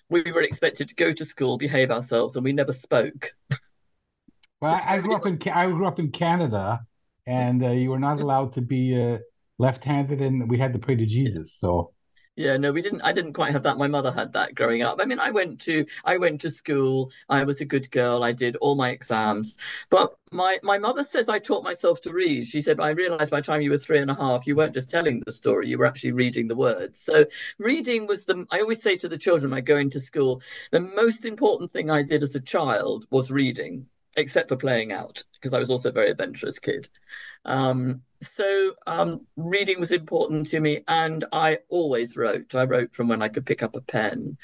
we 0.08 0.22
were 0.22 0.42
expected 0.42 0.88
to 0.88 0.94
go 0.94 1.12
to 1.12 1.24
school, 1.24 1.58
behave 1.58 1.90
ourselves, 1.90 2.36
and 2.36 2.44
we 2.44 2.52
never 2.52 2.72
spoke. 2.72 3.32
Well, 4.60 4.72
I, 4.72 4.94
I 4.94 4.98
grew 5.00 5.14
up 5.14 5.26
in 5.26 5.38
I 5.52 5.66
grew 5.66 5.86
up 5.86 5.98
in 5.98 6.10
Canada, 6.10 6.80
and 7.26 7.62
uh, 7.62 7.70
you 7.70 7.90
were 7.90 7.98
not 7.98 8.20
allowed 8.20 8.52
to 8.54 8.62
be 8.62 8.98
uh, 8.98 9.18
left-handed, 9.58 10.22
and 10.22 10.48
we 10.48 10.58
had 10.58 10.72
to 10.72 10.78
pray 10.78 10.94
to 10.96 11.04
Jesus. 11.04 11.52
So 11.58 11.92
yeah, 12.36 12.56
no, 12.56 12.72
we 12.72 12.82
didn't. 12.82 13.02
I 13.02 13.12
didn't 13.12 13.34
quite 13.34 13.52
have 13.52 13.62
that. 13.62 13.78
My 13.78 13.86
mother 13.86 14.10
had 14.10 14.32
that 14.32 14.56
growing 14.56 14.82
up. 14.82 14.98
I 15.00 15.04
mean, 15.04 15.20
I 15.20 15.30
went 15.30 15.60
to 15.62 15.86
I 16.04 16.16
went 16.16 16.40
to 16.40 16.50
school. 16.50 17.12
I 17.28 17.44
was 17.44 17.60
a 17.60 17.64
good 17.64 17.88
girl. 17.92 18.24
I 18.24 18.32
did 18.32 18.56
all 18.56 18.74
my 18.74 18.90
exams. 18.90 19.56
But 19.88 20.16
my 20.32 20.58
my 20.64 20.76
mother 20.78 21.04
says 21.04 21.28
I 21.28 21.38
taught 21.38 21.62
myself 21.62 22.00
to 22.02 22.12
read. 22.12 22.48
She 22.48 22.60
said 22.60 22.80
I 22.80 22.90
realized 22.90 23.30
by 23.30 23.40
the 23.40 23.46
time 23.46 23.62
you 23.62 23.70
were 23.70 23.78
three 23.78 24.00
and 24.00 24.10
a 24.10 24.14
half, 24.14 24.48
you 24.48 24.56
weren't 24.56 24.74
just 24.74 24.90
telling 24.90 25.22
the 25.24 25.30
story; 25.30 25.68
you 25.68 25.78
were 25.78 25.86
actually 25.86 26.10
reading 26.10 26.48
the 26.48 26.56
words. 26.56 27.00
So 27.00 27.24
reading 27.58 28.08
was 28.08 28.24
the. 28.24 28.44
I 28.50 28.60
always 28.60 28.82
say 28.82 28.96
to 28.96 29.08
the 29.08 29.18
children 29.18 29.52
I 29.52 29.60
go 29.60 29.76
into 29.76 30.00
school, 30.00 30.42
the 30.72 30.80
most 30.80 31.24
important 31.26 31.70
thing 31.70 31.88
I 31.88 32.02
did 32.02 32.24
as 32.24 32.34
a 32.34 32.40
child 32.40 33.06
was 33.10 33.30
reading, 33.30 33.86
except 34.16 34.48
for 34.48 34.56
playing 34.56 34.90
out, 34.90 35.22
because 35.34 35.54
I 35.54 35.60
was 35.60 35.70
also 35.70 35.90
a 35.90 35.92
very 35.92 36.10
adventurous 36.10 36.58
kid. 36.58 36.88
Um, 37.44 38.02
so 38.22 38.74
um, 38.86 39.26
reading 39.36 39.80
was 39.80 39.92
important 39.92 40.46
to 40.46 40.60
me, 40.60 40.84
and 40.88 41.24
I 41.32 41.58
always 41.68 42.16
wrote. 42.16 42.54
I 42.54 42.64
wrote 42.64 42.94
from 42.94 43.08
when 43.08 43.22
I 43.22 43.28
could 43.28 43.46
pick 43.46 43.62
up 43.62 43.76
a 43.76 43.80
pen. 43.80 44.38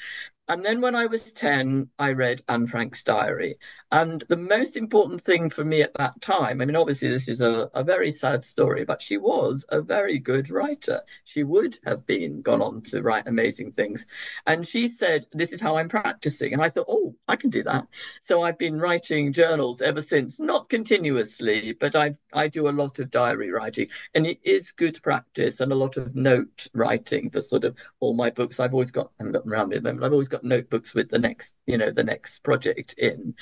And 0.51 0.65
then 0.65 0.81
when 0.81 0.95
I 0.95 1.05
was 1.05 1.31
10, 1.31 1.87
I 1.97 2.11
read 2.11 2.43
Anne 2.49 2.67
Frank's 2.67 3.05
diary. 3.05 3.57
And 3.89 4.21
the 4.27 4.35
most 4.35 4.75
important 4.75 5.21
thing 5.21 5.49
for 5.49 5.63
me 5.63 5.81
at 5.81 5.93
that 5.93 6.21
time, 6.21 6.61
I 6.61 6.65
mean, 6.65 6.75
obviously, 6.75 7.07
this 7.07 7.29
is 7.29 7.39
a, 7.39 7.69
a 7.73 7.85
very 7.85 8.11
sad 8.11 8.43
story, 8.43 8.83
but 8.83 9.01
she 9.01 9.17
was 9.17 9.65
a 9.69 9.81
very 9.81 10.19
good 10.19 10.49
writer. 10.49 11.01
She 11.23 11.43
would 11.43 11.79
have 11.85 12.05
been 12.05 12.41
gone 12.41 12.61
on 12.61 12.81
to 12.83 13.01
write 13.01 13.27
amazing 13.27 13.71
things. 13.71 14.05
And 14.45 14.67
she 14.67 14.89
said, 14.89 15.25
This 15.31 15.53
is 15.53 15.61
how 15.61 15.77
I'm 15.77 15.87
practicing. 15.87 16.51
And 16.51 16.61
I 16.61 16.67
thought, 16.67 16.87
Oh, 16.89 17.15
I 17.29 17.37
can 17.37 17.49
do 17.49 17.63
that. 17.63 17.87
So 18.19 18.43
I've 18.43 18.57
been 18.57 18.77
writing 18.77 19.31
journals 19.31 19.81
ever 19.81 20.01
since, 20.01 20.41
not 20.41 20.67
continuously, 20.67 21.77
but 21.79 21.95
I've, 21.95 22.19
I 22.33 22.49
do 22.49 22.67
a 22.67 22.71
lot 22.71 22.99
of 22.99 23.09
diary 23.09 23.51
writing. 23.51 23.87
And 24.15 24.27
it 24.27 24.39
is 24.43 24.73
good 24.73 25.01
practice 25.01 25.61
and 25.61 25.71
a 25.71 25.75
lot 25.75 25.95
of 25.95 26.13
note 26.13 26.67
writing 26.73 27.29
for 27.29 27.39
sort 27.39 27.63
of 27.63 27.75
all 28.01 28.13
my 28.13 28.29
books. 28.29 28.59
I've 28.59 28.73
always 28.73 28.91
got, 28.91 29.11
I 29.17 29.23
haven't 29.23 29.33
got 29.33 29.49
around 29.49 29.69
me 29.69 29.77
at 29.77 29.83
the 29.83 29.89
moment, 29.89 30.05
I've 30.05 30.11
always 30.11 30.29
got 30.29 30.40
notebooks 30.43 30.93
with 30.93 31.09
the 31.09 31.19
next, 31.19 31.55
you 31.65 31.77
know, 31.77 31.91
the 31.91 32.03
next 32.03 32.39
project 32.43 32.93
in. 32.97 33.35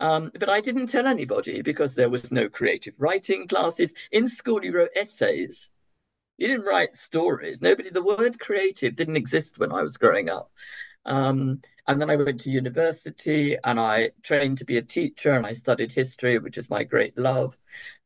Um, 0.00 0.30
but 0.38 0.48
I 0.48 0.60
didn't 0.60 0.86
tell 0.86 1.06
anybody 1.06 1.62
because 1.62 1.94
there 1.94 2.10
was 2.10 2.32
no 2.32 2.48
creative 2.48 2.94
writing 2.98 3.48
classes. 3.48 3.94
In 4.10 4.28
school, 4.28 4.64
you 4.64 4.74
wrote 4.74 4.90
essays. 4.96 5.70
You 6.38 6.48
didn't 6.48 6.66
write 6.66 6.96
stories. 6.96 7.60
Nobody, 7.60 7.90
the 7.90 8.02
word 8.02 8.38
creative 8.40 8.96
didn't 8.96 9.16
exist 9.16 9.58
when 9.58 9.72
I 9.72 9.82
was 9.82 9.96
growing 9.96 10.28
up. 10.28 10.50
Um, 11.04 11.62
and 11.86 12.00
then 12.00 12.10
I 12.10 12.16
went 12.16 12.40
to 12.42 12.50
university 12.50 13.56
and 13.62 13.78
I 13.78 14.12
trained 14.22 14.58
to 14.58 14.64
be 14.64 14.78
a 14.78 14.82
teacher 14.82 15.32
and 15.32 15.44
I 15.44 15.52
studied 15.52 15.92
history, 15.92 16.38
which 16.38 16.58
is 16.58 16.70
my 16.70 16.84
great 16.84 17.18
love. 17.18 17.58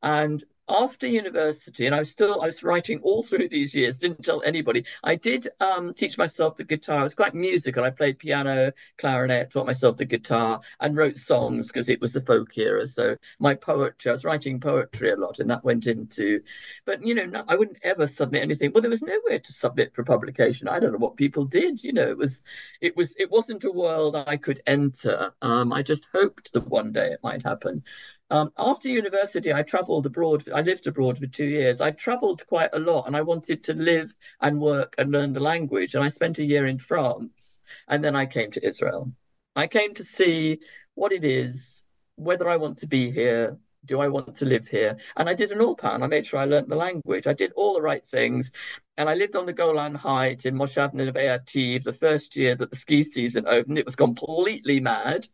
And 0.02 0.42
after 0.68 1.06
university, 1.06 1.86
and 1.86 1.94
I 1.94 1.98
was 1.98 2.10
still 2.10 2.40
I 2.42 2.46
was 2.46 2.62
writing 2.64 3.00
all 3.02 3.22
through 3.22 3.48
these 3.48 3.74
years, 3.74 3.96
didn't 3.96 4.24
tell 4.24 4.42
anybody. 4.42 4.84
I 5.02 5.16
did 5.16 5.48
um, 5.60 5.94
teach 5.94 6.18
myself 6.18 6.56
the 6.56 6.64
guitar. 6.64 6.98
I 6.98 7.02
was 7.02 7.14
quite 7.14 7.34
musical. 7.34 7.84
I 7.84 7.90
played 7.90 8.18
piano, 8.18 8.72
clarinet, 8.98 9.50
taught 9.50 9.66
myself 9.66 9.96
the 9.96 10.04
guitar, 10.04 10.60
and 10.80 10.96
wrote 10.96 11.16
songs 11.16 11.70
because 11.70 11.88
it 11.88 12.00
was 12.00 12.12
the 12.12 12.20
folk 12.20 12.56
era. 12.58 12.86
So 12.86 13.16
my 13.38 13.54
poetry, 13.54 14.10
I 14.10 14.12
was 14.12 14.24
writing 14.24 14.60
poetry 14.60 15.10
a 15.12 15.16
lot, 15.16 15.38
and 15.38 15.50
that 15.50 15.64
went 15.64 15.86
into. 15.86 16.40
But 16.84 17.04
you 17.06 17.14
know, 17.14 17.26
no, 17.26 17.44
I 17.46 17.56
wouldn't 17.56 17.78
ever 17.82 18.06
submit 18.06 18.42
anything. 18.42 18.72
Well, 18.72 18.82
there 18.82 18.90
was 18.90 19.02
nowhere 19.02 19.38
to 19.38 19.52
submit 19.52 19.94
for 19.94 20.04
publication. 20.04 20.68
I 20.68 20.80
don't 20.80 20.92
know 20.92 20.98
what 20.98 21.16
people 21.16 21.44
did. 21.44 21.82
You 21.84 21.92
know, 21.92 22.08
it 22.08 22.18
was, 22.18 22.42
it 22.80 22.96
was, 22.96 23.14
it 23.18 23.30
wasn't 23.30 23.64
a 23.64 23.70
world 23.70 24.16
I 24.16 24.36
could 24.36 24.60
enter. 24.66 25.32
Um, 25.42 25.72
I 25.72 25.82
just 25.82 26.06
hoped 26.12 26.52
that 26.52 26.66
one 26.66 26.92
day 26.92 27.12
it 27.12 27.20
might 27.22 27.42
happen. 27.42 27.84
Um, 28.28 28.52
after 28.58 28.88
university, 28.88 29.52
I 29.52 29.62
traveled 29.62 30.06
abroad. 30.06 30.48
I 30.52 30.62
lived 30.62 30.86
abroad 30.86 31.18
for 31.18 31.26
two 31.26 31.46
years. 31.46 31.80
I 31.80 31.92
traveled 31.92 32.46
quite 32.46 32.70
a 32.72 32.78
lot 32.78 33.06
and 33.06 33.16
I 33.16 33.22
wanted 33.22 33.62
to 33.64 33.74
live 33.74 34.12
and 34.40 34.60
work 34.60 34.94
and 34.98 35.12
learn 35.12 35.32
the 35.32 35.40
language. 35.40 35.94
And 35.94 36.02
I 36.02 36.08
spent 36.08 36.38
a 36.38 36.44
year 36.44 36.66
in 36.66 36.78
France 36.78 37.60
and 37.86 38.02
then 38.02 38.16
I 38.16 38.26
came 38.26 38.50
to 38.52 38.66
Israel. 38.66 39.12
I 39.54 39.68
came 39.68 39.94
to 39.94 40.04
see 40.04 40.60
what 40.94 41.12
it 41.12 41.24
is, 41.24 41.84
whether 42.16 42.48
I 42.48 42.56
want 42.56 42.78
to 42.78 42.88
be 42.88 43.10
here, 43.10 43.58
do 43.84 44.00
I 44.00 44.08
want 44.08 44.36
to 44.36 44.44
live 44.44 44.66
here? 44.66 44.96
And 45.16 45.28
I 45.28 45.34
did 45.34 45.52
an 45.52 45.60
Ulpan. 45.60 46.02
I 46.02 46.08
made 46.08 46.26
sure 46.26 46.40
I 46.40 46.46
learned 46.46 46.68
the 46.68 46.74
language. 46.76 47.28
I 47.28 47.32
did 47.32 47.52
all 47.52 47.74
the 47.74 47.82
right 47.82 48.04
things. 48.04 48.50
And 48.96 49.08
I 49.08 49.14
lived 49.14 49.36
on 49.36 49.46
the 49.46 49.52
Golan 49.52 49.94
Height 49.94 50.46
in 50.46 50.56
Moshav 50.56 50.94
Neve 50.94 51.14
Ativ 51.14 51.84
the 51.84 51.92
first 51.92 52.34
year 52.34 52.56
that 52.56 52.70
the 52.70 52.76
ski 52.76 53.04
season 53.04 53.46
opened. 53.46 53.78
It 53.78 53.86
was 53.86 53.94
completely 53.94 54.80
mad 54.80 55.28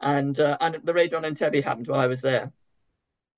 and 0.00 0.38
uh, 0.38 0.56
and 0.60 0.78
the 0.84 0.94
raid 0.94 1.14
on 1.14 1.22
Entebbe 1.22 1.62
happened 1.62 1.88
while 1.88 2.00
I 2.00 2.06
was 2.06 2.20
there. 2.20 2.52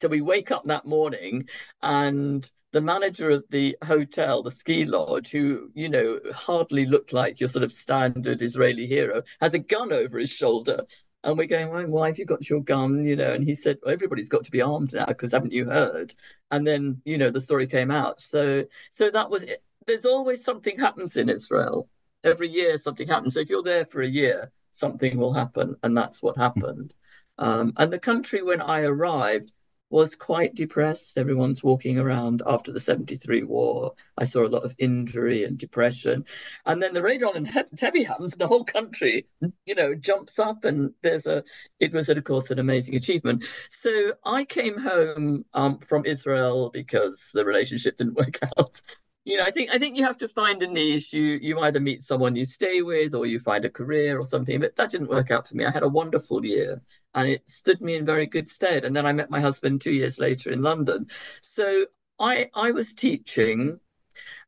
So 0.00 0.08
we 0.08 0.20
wake 0.20 0.50
up 0.50 0.64
that 0.66 0.84
morning, 0.84 1.48
and 1.82 2.50
the 2.72 2.80
manager 2.80 3.30
of 3.30 3.44
the 3.50 3.76
hotel, 3.84 4.42
the 4.42 4.50
ski 4.50 4.84
lodge, 4.84 5.30
who 5.30 5.70
you 5.74 5.88
know 5.88 6.20
hardly 6.34 6.86
looked 6.86 7.12
like 7.12 7.40
your 7.40 7.48
sort 7.48 7.64
of 7.64 7.72
standard 7.72 8.42
Israeli 8.42 8.86
hero, 8.86 9.22
has 9.40 9.54
a 9.54 9.58
gun 9.58 9.92
over 9.92 10.18
his 10.18 10.30
shoulder. 10.30 10.86
And 11.24 11.38
we're 11.38 11.46
going, 11.46 11.92
why 11.92 12.08
have 12.08 12.18
you 12.18 12.24
got 12.24 12.50
your 12.50 12.62
gun? 12.62 13.04
You 13.04 13.14
know, 13.14 13.32
and 13.32 13.44
he 13.44 13.54
said, 13.54 13.78
well, 13.82 13.94
everybody's 13.94 14.28
got 14.28 14.42
to 14.44 14.50
be 14.50 14.60
armed 14.60 14.92
now 14.92 15.06
because 15.06 15.30
haven't 15.30 15.52
you 15.52 15.66
heard? 15.66 16.12
And 16.50 16.66
then, 16.66 17.00
you 17.04 17.16
know, 17.16 17.30
the 17.30 17.40
story 17.40 17.68
came 17.68 17.92
out. 17.92 18.18
So, 18.18 18.64
so 18.90 19.08
that 19.08 19.30
was 19.30 19.44
it. 19.44 19.62
There's 19.86 20.04
always 20.04 20.44
something 20.44 20.78
happens 20.78 21.16
in 21.16 21.28
Israel. 21.28 21.88
Every 22.24 22.48
year, 22.48 22.76
something 22.76 23.06
happens. 23.06 23.34
So 23.34 23.40
if 23.40 23.50
you're 23.50 23.62
there 23.62 23.86
for 23.86 24.02
a 24.02 24.08
year, 24.08 24.50
something 24.72 25.16
will 25.16 25.32
happen. 25.32 25.76
And 25.82 25.96
that's 25.96 26.22
what 26.22 26.36
happened. 26.36 26.94
Um, 27.38 27.72
and 27.76 27.92
the 27.92 27.98
country, 27.98 28.42
when 28.42 28.60
I 28.60 28.80
arrived, 28.80 29.52
was 29.92 30.16
quite 30.16 30.54
depressed. 30.54 31.18
Everyone's 31.18 31.62
walking 31.62 31.98
around 31.98 32.42
after 32.46 32.72
the 32.72 32.80
73 32.80 33.44
war. 33.44 33.92
I 34.16 34.24
saw 34.24 34.42
a 34.42 34.48
lot 34.48 34.64
of 34.64 34.74
injury 34.78 35.44
and 35.44 35.58
depression. 35.58 36.24
And 36.64 36.82
then 36.82 36.94
the 36.94 37.02
raid 37.02 37.22
on 37.22 37.36
and 37.36 37.46
Entebbe 37.46 38.06
happens, 38.06 38.32
and 38.32 38.40
the 38.40 38.48
whole 38.48 38.64
country, 38.64 39.26
you 39.66 39.74
know, 39.74 39.94
jumps 39.94 40.38
up. 40.38 40.64
And 40.64 40.94
there's 41.02 41.26
a, 41.26 41.44
it 41.78 41.92
was, 41.92 42.08
of 42.08 42.24
course, 42.24 42.50
an 42.50 42.58
amazing 42.58 42.96
achievement. 42.96 43.44
So 43.68 44.14
I 44.24 44.46
came 44.46 44.78
home 44.78 45.44
um, 45.52 45.78
from 45.80 46.06
Israel 46.06 46.70
because 46.72 47.30
the 47.34 47.44
relationship 47.44 47.98
didn't 47.98 48.14
work 48.16 48.38
out 48.56 48.80
you 49.24 49.36
know, 49.36 49.44
I 49.44 49.50
think 49.52 49.70
I 49.70 49.78
think 49.78 49.96
you 49.96 50.04
have 50.04 50.18
to 50.18 50.28
find 50.28 50.62
a 50.62 50.66
niche. 50.66 51.12
You 51.12 51.22
you 51.40 51.60
either 51.60 51.78
meet 51.80 52.02
someone 52.02 52.34
you 52.34 52.44
stay 52.44 52.82
with, 52.82 53.14
or 53.14 53.24
you 53.26 53.38
find 53.38 53.64
a 53.64 53.70
career 53.70 54.18
or 54.18 54.24
something. 54.24 54.58
But 54.60 54.74
that 54.76 54.90
didn't 54.90 55.10
work 55.10 55.30
out 55.30 55.46
for 55.48 55.56
me. 55.56 55.64
I 55.64 55.70
had 55.70 55.84
a 55.84 55.88
wonderful 55.88 56.44
year, 56.44 56.82
and 57.14 57.28
it 57.28 57.48
stood 57.48 57.80
me 57.80 57.94
in 57.96 58.04
very 58.04 58.26
good 58.26 58.48
stead. 58.48 58.84
And 58.84 58.94
then 58.96 59.06
I 59.06 59.12
met 59.12 59.30
my 59.30 59.40
husband 59.40 59.80
two 59.80 59.92
years 59.92 60.18
later 60.18 60.50
in 60.50 60.62
London. 60.62 61.06
So 61.40 61.86
I 62.18 62.50
I 62.54 62.72
was 62.72 62.94
teaching, 62.94 63.78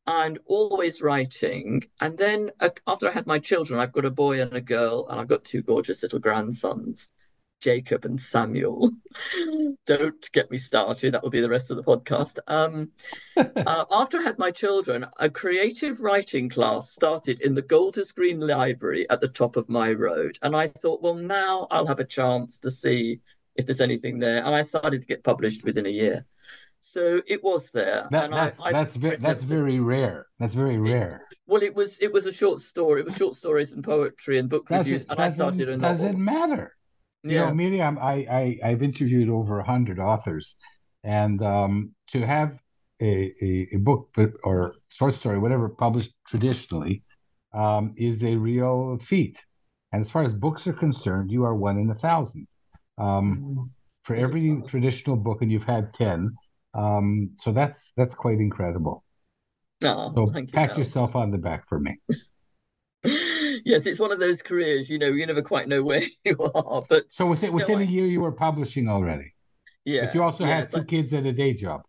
and 0.07 0.39
always 0.47 1.03
writing. 1.03 1.83
And 2.01 2.19
then 2.19 2.51
uh, 2.61 2.71
after 2.87 3.09
I 3.09 3.13
had 3.13 3.27
my 3.27 3.39
children, 3.39 3.81
I've 3.81 3.93
got 3.93 4.05
a 4.05 4.11
boy 4.11 4.41
and 4.41 4.53
a 4.55 4.61
girl, 4.61 5.07
and 5.09 5.21
I've 5.21 5.29
got 5.29 5.45
two 5.45 5.63
gorgeous 5.63 6.03
little 6.03 6.19
grandsons. 6.21 7.09
Jacob 7.64 8.05
and 8.05 8.20
Samuel. 8.20 8.90
Don't 9.87 10.33
get 10.33 10.50
me 10.50 10.59
started. 10.59 11.14
That 11.14 11.22
will 11.22 11.31
be 11.31 11.40
the 11.40 11.48
rest 11.48 11.70
of 11.70 11.79
the 11.79 11.83
podcast. 11.83 12.38
Um, 12.46 12.90
uh, 13.38 13.85
after 13.90 14.18
I 14.18 14.22
had 14.22 14.38
my 14.38 14.50
children, 14.50 15.07
a 15.18 15.31
creative 15.31 16.00
writing 16.00 16.50
class 16.50 16.90
started 16.90 17.40
in 17.40 17.55
the 17.55 17.62
Golders 17.62 18.12
Green 18.12 18.38
Library 18.38 19.09
at 19.09 19.22
the 19.22 19.29
top 19.29 19.57
of 19.57 19.70
my 19.70 19.92
road. 19.92 20.38
And 20.42 20.55
I 20.55 20.68
thought, 20.68 21.00
well, 21.00 21.14
now 21.14 21.66
I'll 21.70 21.87
have 21.87 22.00
a 22.00 22.05
chance 22.05 22.59
to 22.59 22.70
see 22.70 23.20
if 23.57 23.64
there's 23.64 23.81
anything 23.81 24.18
there. 24.18 24.44
And 24.44 24.55
I 24.55 24.61
started 24.61 25.00
to 25.00 25.07
get 25.07 25.24
published 25.24 25.64
within 25.64 25.87
a 25.87 25.90
year. 25.90 26.27
So 26.81 27.22
it 27.27 27.42
was 27.42 27.70
there. 27.70 28.09
That, 28.11 28.31
that's 28.31 28.61
I, 28.61 28.72
that's, 28.72 28.94
ve- 28.96 29.16
that's 29.16 29.42
very 29.42 29.81
rare. 29.81 30.27
That's 30.38 30.53
very 30.53 30.77
rare. 30.77 31.27
It, 31.31 31.38
well, 31.46 31.62
it 31.62 31.74
was 31.74 31.98
it 32.00 32.12
was 32.12 32.27
a 32.27 32.33
short 32.33 32.61
story. 32.61 33.00
It 33.00 33.07
was 33.07 33.16
short 33.16 33.37
stories 33.37 33.72
and 33.72 33.83
poetry 33.83 34.38
and 34.38 34.50
book 34.50 34.68
does 34.68 34.81
reviews, 34.81 35.05
it, 35.05 35.11
and 35.11 35.18
I 35.18 35.31
started 35.31 35.70
a 35.70 35.79
novel. 35.79 35.96
Doesn't 35.96 36.22
matter. 36.22 36.77
You 37.25 37.37
yeah. 37.37 37.47
know, 37.47 37.55
Miriam, 37.55 37.99
I, 37.99 38.27
I 38.31 38.59
I've 38.63 38.83
interviewed 38.83 39.31
over 39.31 39.59
a 39.59 39.65
hundred 39.65 39.99
authors, 39.99 40.57
and 41.03 41.43
um, 41.43 41.95
to 42.13 42.25
have 42.27 42.59
a, 43.01 43.35
a, 43.41 43.69
a, 43.73 43.77
book 43.79 44.15
or 44.45 44.75
short 44.91 45.15
story, 45.15 45.39
whatever, 45.39 45.71
published 45.71 46.13
traditionally, 46.29 47.03
um, 47.55 47.95
is 47.97 48.23
a 48.23 48.37
real 48.37 48.99
feat. 48.99 49.39
And 49.93 50.05
as 50.05 50.11
far 50.11 50.23
as 50.23 50.35
books 50.35 50.67
are 50.67 50.75
concerned, 50.75 51.31
you 51.31 51.45
are 51.45 51.55
one 51.55 51.79
in 51.79 51.91
a 51.91 51.95
thousand. 51.95 52.47
Um, 52.99 53.39
mm-hmm. 53.39 53.63
for 54.03 54.15
every 54.15 54.63
traditional 54.69 55.17
book, 55.17 55.41
and 55.41 55.51
you've 55.51 55.65
had 55.65 55.95
ten, 55.95 56.37
um, 56.75 57.31
so 57.37 57.53
that's 57.53 57.93
that's 57.97 58.15
quite 58.15 58.39
incredible. 58.39 59.03
Oh, 59.83 60.13
so 60.15 60.33
pat 60.53 60.73
you, 60.73 60.85
yourself 60.85 61.17
on 61.17 61.31
the 61.31 61.39
back 61.39 61.69
for 61.69 61.81
me. 61.81 61.99
yes, 63.64 63.87
it's 63.87 63.98
one 63.98 64.12
of 64.12 64.18
those 64.18 64.42
careers, 64.42 64.88
you 64.88 64.98
know, 64.98 65.09
you 65.09 65.27
never 65.27 65.42
quite 65.42 65.68
know 65.68 65.83
where 65.83 66.03
you 66.24 66.37
are. 66.55 66.83
But 66.88 67.05
so 67.09 67.27
within 67.27 67.53
within 67.53 67.81
a 67.81 67.85
year, 67.85 68.07
you 68.07 68.20
were 68.20 68.33
publishing 68.33 68.88
already. 68.88 69.35
Yeah. 69.85 70.07
But 70.07 70.14
you 70.14 70.22
also 70.22 70.44
yeah, 70.44 70.57
had 70.57 70.70
two 70.70 70.85
kids 70.85 71.12
and 71.12 71.27
a 71.27 71.33
day 71.33 71.53
job. 71.55 71.83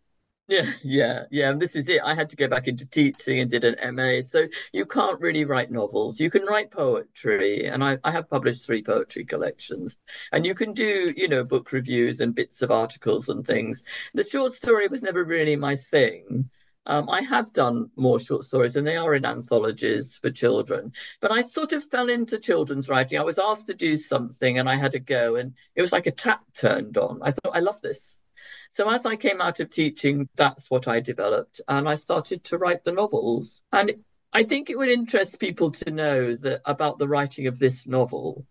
Yeah, 0.48 0.74
yeah, 0.84 1.24
yeah. 1.32 1.50
And 1.50 1.60
this 1.60 1.76
is 1.76 1.90
it. 1.90 2.02
I 2.04 2.14
had 2.14 2.30
to 2.30 2.36
go 2.36 2.48
back 2.48 2.68
into 2.68 2.86
teaching 2.88 3.40
and 3.40 3.50
did 3.50 3.64
an 3.64 3.96
MA. 3.96 4.22
So 4.22 4.46
you 4.74 4.86
can't 4.86 5.20
really 5.20 5.44
write 5.44 5.72
novels. 5.72 6.20
You 6.20 6.30
can 6.30 6.46
write 6.46 6.70
poetry, 6.70 7.66
and 7.66 7.84
I, 7.84 7.98
I 8.04 8.12
have 8.12 8.30
published 8.30 8.64
three 8.66 8.84
poetry 8.84 9.26
collections. 9.26 9.98
And 10.32 10.46
you 10.46 10.54
can 10.54 10.74
do, 10.74 11.14
you 11.18 11.28
know, 11.28 11.44
book 11.44 11.72
reviews 11.72 12.22
and 12.22 12.36
bits 12.36 12.62
of 12.62 12.70
articles 12.70 13.30
and 13.30 13.46
things. 13.46 13.84
The 14.14 14.24
short 14.24 14.54
story 14.54 14.88
was 14.88 15.02
never 15.02 15.24
really 15.24 15.56
my 15.56 15.76
thing. 15.76 16.48
Um, 16.88 17.10
I 17.10 17.22
have 17.22 17.52
done 17.52 17.90
more 17.96 18.20
short 18.20 18.44
stories, 18.44 18.76
and 18.76 18.86
they 18.86 18.96
are 18.96 19.16
in 19.16 19.26
anthologies 19.26 20.18
for 20.18 20.30
children. 20.30 20.94
But 21.20 21.32
I 21.32 21.42
sort 21.42 21.74
of 21.74 21.84
fell 21.84 22.10
into 22.10 22.38
children's 22.38 22.90
writing. 22.90 23.20
I 23.20 23.24
was 23.24 23.40
asked 23.40 23.68
to 23.68 23.74
do 23.74 23.98
something, 23.98 24.60
and 24.60 24.70
I 24.70 24.76
had 24.76 24.92
to 24.92 25.00
go, 25.00 25.36
and 25.36 25.54
it 25.76 25.82
was 25.82 25.92
like 25.92 26.06
a 26.08 26.12
tap 26.12 26.44
turned 26.54 26.98
on. 26.98 27.22
I 27.24 27.32
thought, 27.32 27.56
I 27.56 27.60
love 27.60 27.82
this. 27.82 28.22
So 28.70 28.90
as 28.90 29.06
I 29.06 29.16
came 29.16 29.42
out 29.42 29.60
of 29.60 29.70
teaching, 29.70 30.30
that's 30.36 30.70
what 30.70 30.88
I 30.88 31.00
developed, 31.00 31.62
and 31.68 31.90
I 31.90 31.96
started 31.96 32.44
to 32.46 32.58
write 32.58 32.84
the 32.84 32.92
novels. 32.92 33.64
And 33.72 34.04
I 34.32 34.44
think 34.44 34.70
it 34.70 34.78
would 34.78 34.90
interest 34.90 35.40
people 35.40 35.72
to 35.72 35.92
know 35.92 36.36
that 36.36 36.62
about 36.66 37.00
the 37.00 37.08
writing 37.08 37.48
of 37.48 37.58
this 37.58 37.88
novel. 37.88 38.46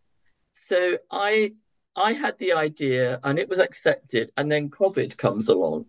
So 0.52 0.98
I 1.10 1.54
I 1.94 2.14
had 2.14 2.38
the 2.38 2.54
idea, 2.54 3.20
and 3.22 3.38
it 3.38 3.48
was 3.48 3.60
accepted, 3.60 4.32
and 4.36 4.50
then 4.50 4.70
COVID 4.70 5.16
comes 5.16 5.48
along, 5.48 5.86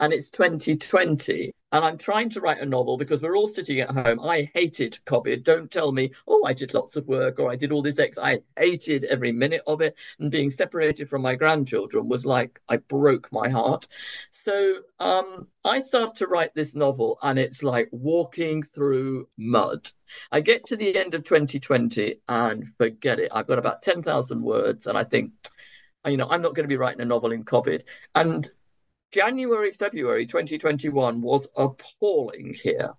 and 0.00 0.12
it's 0.12 0.30
2020 0.30 1.52
and 1.74 1.84
I'm 1.84 1.98
trying 1.98 2.28
to 2.30 2.40
write 2.40 2.60
a 2.60 2.66
novel 2.66 2.96
because 2.96 3.20
we're 3.20 3.36
all 3.36 3.48
sitting 3.48 3.80
at 3.80 3.90
home. 3.90 4.20
I 4.20 4.48
hated 4.54 4.96
COVID. 5.06 5.42
Don't 5.42 5.68
tell 5.68 5.90
me, 5.90 6.12
oh, 6.28 6.44
I 6.44 6.52
did 6.52 6.72
lots 6.72 6.94
of 6.94 7.08
work 7.08 7.40
or 7.40 7.50
I 7.50 7.56
did 7.56 7.72
all 7.72 7.82
this 7.82 7.98
X. 7.98 8.16
I 8.16 8.42
hated 8.56 9.02
every 9.02 9.32
minute 9.32 9.62
of 9.66 9.80
it. 9.80 9.96
And 10.20 10.30
being 10.30 10.50
separated 10.50 11.10
from 11.10 11.22
my 11.22 11.34
grandchildren 11.34 12.08
was 12.08 12.24
like, 12.24 12.60
I 12.68 12.76
broke 12.76 13.32
my 13.32 13.48
heart. 13.48 13.88
So 14.30 14.82
um, 15.00 15.48
I 15.64 15.80
start 15.80 16.14
to 16.16 16.28
write 16.28 16.54
this 16.54 16.76
novel 16.76 17.18
and 17.24 17.40
it's 17.40 17.64
like 17.64 17.88
walking 17.90 18.62
through 18.62 19.28
mud. 19.36 19.90
I 20.30 20.42
get 20.42 20.66
to 20.66 20.76
the 20.76 20.96
end 20.96 21.14
of 21.14 21.24
2020 21.24 22.20
and 22.28 22.68
forget 22.78 23.18
it. 23.18 23.32
I've 23.34 23.48
got 23.48 23.58
about 23.58 23.82
10,000 23.82 24.40
words 24.40 24.86
and 24.86 24.96
I 24.96 25.02
think, 25.02 25.32
you 26.06 26.18
know, 26.18 26.28
I'm 26.30 26.40
not 26.42 26.54
going 26.54 26.68
to 26.68 26.72
be 26.72 26.76
writing 26.76 27.00
a 27.00 27.04
novel 27.04 27.32
in 27.32 27.42
COVID. 27.44 27.82
And 28.14 28.48
January, 29.14 29.70
February 29.70 30.26
2021 30.26 31.20
was 31.20 31.46
appalling 31.56 32.52
here. 32.52 32.94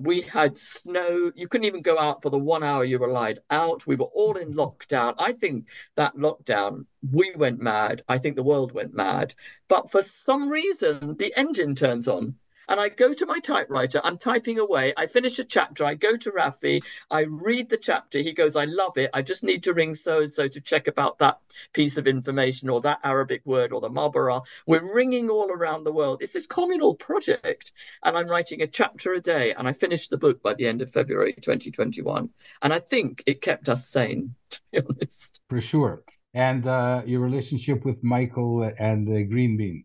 We 0.00 0.22
had 0.22 0.56
snow. 0.56 1.30
You 1.34 1.46
couldn't 1.46 1.66
even 1.66 1.82
go 1.82 1.98
out 1.98 2.22
for 2.22 2.30
the 2.30 2.38
one 2.38 2.62
hour 2.62 2.86
you 2.86 2.98
were 2.98 3.08
allowed 3.08 3.40
out. 3.50 3.86
We 3.86 3.96
were 3.96 4.06
all 4.06 4.38
in 4.38 4.54
lockdown. 4.54 5.14
I 5.18 5.32
think 5.32 5.68
that 5.94 6.16
lockdown, 6.16 6.86
we 7.12 7.34
went 7.36 7.60
mad. 7.60 8.00
I 8.08 8.16
think 8.16 8.36
the 8.36 8.42
world 8.42 8.72
went 8.72 8.94
mad. 8.94 9.34
But 9.68 9.90
for 9.90 10.00
some 10.00 10.48
reason, 10.48 11.18
the 11.18 11.34
engine 11.36 11.74
turns 11.74 12.08
on 12.08 12.36
and 12.68 12.80
I 12.80 12.88
go 12.88 13.12
to 13.12 13.26
my 13.26 13.38
typewriter, 13.38 14.00
I'm 14.02 14.18
typing 14.18 14.58
away, 14.58 14.94
I 14.96 15.06
finish 15.06 15.38
a 15.38 15.44
chapter, 15.44 15.84
I 15.84 15.94
go 15.94 16.16
to 16.16 16.30
Rafi, 16.30 16.82
I 17.10 17.22
read 17.22 17.68
the 17.68 17.76
chapter, 17.76 18.20
he 18.20 18.32
goes, 18.32 18.56
I 18.56 18.64
love 18.64 18.98
it, 18.98 19.10
I 19.12 19.22
just 19.22 19.44
need 19.44 19.64
to 19.64 19.74
ring 19.74 19.94
so 19.94 20.20
and 20.20 20.30
so 20.30 20.46
to 20.46 20.60
check 20.60 20.88
about 20.88 21.18
that 21.18 21.38
piece 21.72 21.96
of 21.96 22.06
information 22.06 22.68
or 22.68 22.80
that 22.82 23.00
Arabic 23.04 23.42
word 23.44 23.72
or 23.72 23.80
the 23.80 23.90
Mabara. 23.90 24.42
We're 24.66 24.94
ringing 24.94 25.30
all 25.30 25.50
around 25.50 25.84
the 25.84 25.92
world. 25.92 26.22
It's 26.22 26.32
this 26.32 26.46
communal 26.46 26.94
project, 26.94 27.72
and 28.02 28.16
I'm 28.16 28.28
writing 28.28 28.62
a 28.62 28.66
chapter 28.66 29.12
a 29.12 29.20
day, 29.20 29.52
and 29.54 29.66
I 29.66 29.72
finished 29.72 30.10
the 30.10 30.18
book 30.18 30.42
by 30.42 30.54
the 30.54 30.66
end 30.66 30.82
of 30.82 30.90
February 30.90 31.34
2021. 31.34 32.30
And 32.60 32.72
I 32.72 32.78
think 32.78 33.22
it 33.26 33.42
kept 33.42 33.68
us 33.68 33.88
sane, 33.88 34.34
to 34.50 34.60
be 34.72 34.80
honest. 34.80 35.40
For 35.48 35.60
sure. 35.60 36.02
And 36.34 36.66
uh, 36.66 37.02
your 37.04 37.20
relationship 37.20 37.84
with 37.84 38.02
Michael 38.02 38.70
and 38.78 39.06
the 39.06 39.24
Green 39.24 39.56
Bean. 39.56 39.84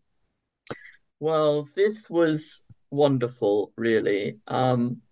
Well, 1.20 1.68
this 1.74 2.08
was 2.08 2.62
wonderful, 2.90 3.72
really. 3.76 4.38
Um, 4.46 5.02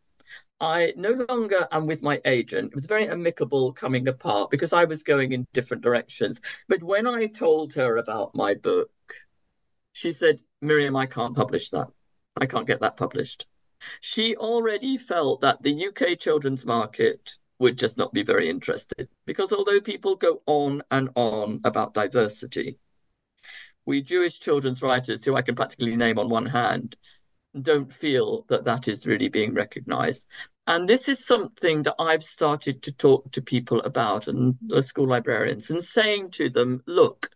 I 0.60 0.94
no 0.96 1.10
longer 1.10 1.68
am 1.70 1.86
with 1.86 2.02
my 2.02 2.20
agent. 2.24 2.68
It 2.68 2.74
was 2.74 2.86
very 2.86 3.08
amicable 3.08 3.72
coming 3.74 4.08
apart 4.08 4.50
because 4.50 4.72
I 4.72 4.84
was 4.84 5.02
going 5.02 5.32
in 5.32 5.46
different 5.52 5.82
directions. 5.82 6.40
But 6.68 6.82
when 6.82 7.06
I 7.06 7.26
told 7.26 7.74
her 7.74 7.98
about 7.98 8.34
my 8.34 8.54
book, 8.54 8.90
she 9.92 10.12
said, 10.12 10.40
Miriam, 10.62 10.96
I 10.96 11.06
can't 11.06 11.36
publish 11.36 11.70
that. 11.70 11.88
I 12.40 12.46
can't 12.46 12.66
get 12.66 12.80
that 12.80 12.96
published. 12.96 13.46
She 14.00 14.36
already 14.36 14.96
felt 14.96 15.42
that 15.42 15.62
the 15.62 15.88
UK 15.88 16.18
children's 16.18 16.64
market 16.64 17.36
would 17.58 17.78
just 17.78 17.96
not 17.96 18.12
be 18.12 18.22
very 18.22 18.48
interested 18.50 19.08
because 19.24 19.52
although 19.52 19.80
people 19.80 20.16
go 20.16 20.42
on 20.46 20.82
and 20.90 21.10
on 21.14 21.60
about 21.64 21.94
diversity, 21.94 22.78
we 23.84 24.02
Jewish 24.02 24.40
children's 24.40 24.82
writers, 24.82 25.24
who 25.24 25.36
I 25.36 25.42
can 25.42 25.54
practically 25.54 25.96
name 25.96 26.18
on 26.18 26.28
one 26.28 26.46
hand, 26.46 26.96
don't 27.62 27.92
feel 27.92 28.44
that 28.48 28.64
that 28.64 28.88
is 28.88 29.06
really 29.06 29.28
being 29.28 29.54
recognized. 29.54 30.24
And 30.66 30.88
this 30.88 31.08
is 31.08 31.24
something 31.24 31.84
that 31.84 31.94
I've 31.98 32.24
started 32.24 32.82
to 32.82 32.92
talk 32.92 33.30
to 33.32 33.42
people 33.42 33.80
about 33.82 34.26
and 34.26 34.56
the 34.66 34.82
school 34.82 35.08
librarians 35.08 35.70
and 35.70 35.82
saying 35.82 36.32
to 36.32 36.50
them, 36.50 36.82
look, 36.86 37.30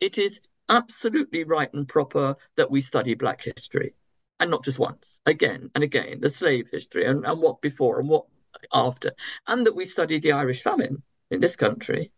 it 0.00 0.18
is 0.18 0.40
absolutely 0.68 1.44
right 1.44 1.72
and 1.72 1.88
proper 1.88 2.36
that 2.56 2.70
we 2.70 2.80
study 2.80 3.14
Black 3.14 3.42
history. 3.42 3.94
And 4.40 4.50
not 4.50 4.64
just 4.64 4.78
once, 4.78 5.20
again 5.24 5.70
and 5.74 5.84
again, 5.84 6.20
the 6.20 6.28
slave 6.28 6.68
history 6.70 7.06
and, 7.06 7.24
and 7.24 7.40
what 7.40 7.60
before 7.60 8.00
and 8.00 8.08
what 8.08 8.26
after, 8.72 9.12
and 9.46 9.66
that 9.66 9.76
we 9.76 9.84
study 9.84 10.18
the 10.18 10.32
Irish 10.32 10.62
famine 10.62 11.02
in 11.30 11.40
this 11.40 11.56
country. 11.56 12.12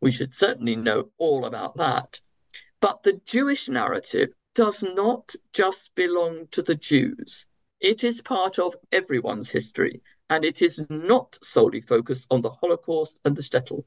We 0.00 0.10
should 0.10 0.34
certainly 0.34 0.76
know 0.76 1.10
all 1.18 1.44
about 1.44 1.76
that. 1.76 2.20
But 2.80 3.02
the 3.04 3.20
Jewish 3.24 3.68
narrative 3.68 4.30
does 4.54 4.82
not 4.82 5.34
just 5.52 5.94
belong 5.94 6.46
to 6.52 6.62
the 6.62 6.74
Jews. 6.74 7.46
It 7.80 8.04
is 8.04 8.20
part 8.20 8.58
of 8.58 8.76
everyone's 8.90 9.48
history, 9.48 10.02
and 10.28 10.44
it 10.44 10.62
is 10.62 10.84
not 10.88 11.38
solely 11.42 11.80
focused 11.80 12.26
on 12.30 12.42
the 12.42 12.50
Holocaust 12.50 13.18
and 13.24 13.34
the 13.34 13.42
shtetl. 13.42 13.84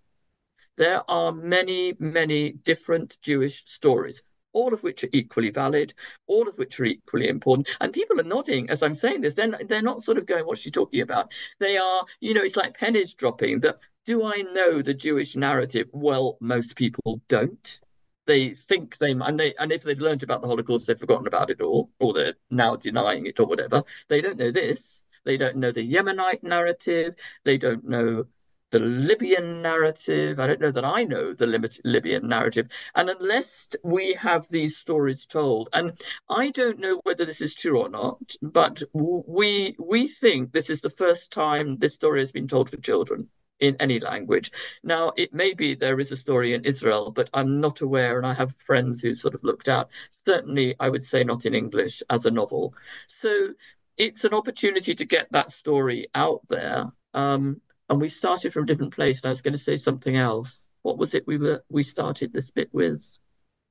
There 0.78 1.10
are 1.10 1.32
many, 1.32 1.94
many 2.00 2.52
different 2.52 3.18
Jewish 3.22 3.64
stories, 3.66 4.24
all 4.52 4.74
of 4.74 4.84
which 4.84 5.04
are 5.04 5.10
equally 5.14 5.52
valid, 5.52 5.94
all 6.28 6.48
of 6.50 6.58
which 6.58 6.80
are 6.80 6.86
equally 6.86 7.30
important. 7.30 7.70
And 7.80 7.94
people 7.94 8.20
are 8.20 8.24
nodding 8.24 8.70
as 8.70 8.84
I'm 8.84 8.96
saying 8.96 9.22
this. 9.22 9.36
They're, 9.36 9.58
they're 9.66 9.82
not 9.82 10.02
sort 10.02 10.18
of 10.18 10.26
going, 10.26 10.46
what's 10.46 10.62
she 10.62 10.72
talking 10.72 11.02
about? 11.02 11.32
They 11.60 11.78
are, 11.78 12.06
you 12.20 12.34
know, 12.34 12.42
it's 12.42 12.58
like 12.58 12.78
pennies 12.78 13.14
dropping 13.14 13.62
that 13.62 13.78
do 14.06 14.24
I 14.24 14.42
know 14.42 14.82
the 14.82 14.94
Jewish 14.94 15.36
narrative? 15.36 15.88
Well, 15.92 16.38
most 16.40 16.76
people 16.76 17.22
don't 17.28 17.80
they 18.26 18.54
think 18.54 18.98
they 18.98 19.12
and 19.12 19.40
they 19.40 19.54
and 19.56 19.72
if 19.72 19.84
they've 19.84 20.00
learned 20.00 20.24
about 20.24 20.42
the 20.42 20.48
Holocaust, 20.48 20.88
they've 20.88 20.98
forgotten 20.98 21.28
about 21.28 21.50
it 21.50 21.62
all, 21.62 21.92
or 22.00 22.14
they're 22.14 22.36
now 22.50 22.76
denying 22.76 23.26
it 23.26 23.40
or 23.40 23.46
whatever. 23.46 23.84
They 24.10 24.22
don't 24.22 24.38
know 24.38 24.52
this. 24.52 25.04
They 25.24 25.38
don't 25.38 25.58
know 25.58 25.72
the 25.72 25.82
Yemenite 25.82 26.44
narrative. 26.44 27.16
They 27.44 27.58
don't 27.58 27.86
know 27.86 28.26
the 28.72 28.80
Libyan 28.80 29.62
narrative. 29.62 30.40
I 30.40 30.48
don't 30.48 30.60
know 30.60 30.72
that 30.72 30.86
I 30.86 31.04
know 31.04 31.34
the 31.34 31.72
Libyan 31.84 32.28
narrative. 32.28 32.68
And 32.94 33.10
unless 33.10 33.76
we 33.84 34.14
have 34.16 34.48
these 34.50 34.78
stories 34.78 35.26
told, 35.26 35.70
and 35.74 36.00
I 36.30 36.52
don't 36.52 36.80
know 36.80 37.00
whether 37.04 37.26
this 37.26 37.42
is 37.42 37.56
true 37.56 37.80
or 37.82 37.90
not, 37.90 38.36
but 38.42 38.84
we 38.94 39.76
we 39.80 40.08
think 40.08 40.52
this 40.52 40.70
is 40.70 40.82
the 40.82 40.90
first 40.90 41.32
time 41.32 41.78
this 41.78 41.96
story 41.96 42.20
has 42.22 42.32
been 42.32 42.48
told 42.48 42.70
for 42.70 42.78
children 42.78 43.30
in 43.60 43.76
any 43.80 44.00
language. 44.00 44.52
Now, 44.84 45.14
it 45.16 45.34
may 45.34 45.54
be 45.54 45.76
there 45.76 46.00
is 46.00 46.12
a 46.12 46.18
story 46.18 46.54
in 46.54 46.66
Israel, 46.66 47.12
but 47.12 47.30
I'm 47.34 47.60
not 47.62 47.82
aware, 47.82 48.18
and 48.18 48.28
I 48.28 48.34
have 48.34 48.56
friends 48.58 49.02
who 49.02 49.16
sort 49.16 49.34
of 49.34 49.44
looked 49.44 49.70
out. 49.70 49.90
Certainly, 50.26 50.76
I 50.80 50.90
would 50.90 51.06
say 51.06 51.24
not 51.24 51.46
in 51.46 51.56
English 51.56 52.04
as 52.10 52.26
a 52.26 52.32
novel. 52.32 52.74
So 53.08 53.54
it's 53.98 54.24
an 54.24 54.34
opportunity 54.34 54.96
to 54.96 55.06
get 55.06 55.32
that 55.32 55.50
story 55.50 56.08
out 56.14 56.42
there. 56.48 56.92
Um, 57.14 57.62
and 57.90 58.02
we 58.02 58.10
started 58.10 58.52
from 58.52 58.64
a 58.64 58.68
different 58.68 58.94
place, 58.94 59.22
and 59.22 59.28
I 59.28 59.32
was 59.32 59.42
going 59.42 59.54
to 59.54 59.60
say 59.60 59.78
something 59.78 60.16
else. 60.16 60.64
What 60.82 60.98
was 60.98 61.14
it 61.14 61.26
we 61.28 61.38
were 61.38 61.64
we 61.70 61.84
started 61.84 62.34
this 62.34 62.52
bit 62.52 62.70
with? 62.74 63.04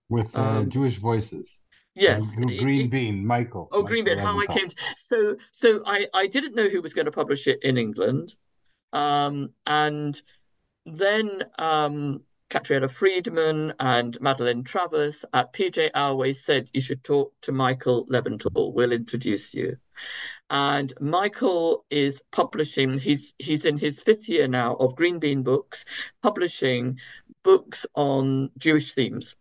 With 0.09 0.35
uh, 0.37 0.43
um, 0.43 0.71
Jewish 0.71 0.99
voices. 0.99 1.65
Yes, 1.95 2.23
Green 2.35 2.87
it, 2.87 2.91
Bean, 2.91 3.25
Michael. 3.25 3.69
Oh, 3.71 3.83
Michael 3.83 3.89
Green 3.89 4.05
Bean. 4.05 4.19
How 4.19 4.39
I 4.41 4.47
came. 4.47 4.69
To, 4.69 4.77
so, 4.97 5.37
so 5.53 5.83
I 5.87 6.09
I 6.13 6.27
didn't 6.27 6.57
know 6.57 6.69
who 6.69 6.83
was 6.83 6.93
going 6.93 7.05
to 7.05 7.13
publish 7.13 7.47
it 7.47 7.63
in 7.63 7.77
England. 7.77 8.35
Um, 8.95 9.51
and 9.67 10.21
then 10.87 11.45
um, 11.59 12.23
Friedman 12.89 13.75
and 13.81 14.21
Madeline 14.21 14.63
Travers 14.63 15.25
at 15.33 15.53
PJ 15.53 15.91
Our 15.93 16.15
Ways 16.15 16.45
said 16.45 16.71
you 16.73 16.81
should 16.81 17.03
talk 17.03 17.33
to 17.43 17.53
Michael 17.53 18.07
Leventhal. 18.07 18.73
We'll 18.73 18.93
introduce 18.93 19.53
you. 19.53 19.77
And 20.49 20.93
Michael 21.01 21.85
is 21.91 22.23
publishing. 22.31 22.99
He's 22.99 23.35
he's 23.39 23.65
in 23.65 23.79
his 23.79 24.01
fifth 24.01 24.29
year 24.29 24.47
now 24.47 24.77
of 24.77 24.95
Green 24.95 25.19
Bean 25.19 25.43
Books, 25.43 25.85
publishing 26.23 27.01
books 27.43 27.87
on 27.95 28.51
Jewish 28.57 28.95
themes. 28.95 29.35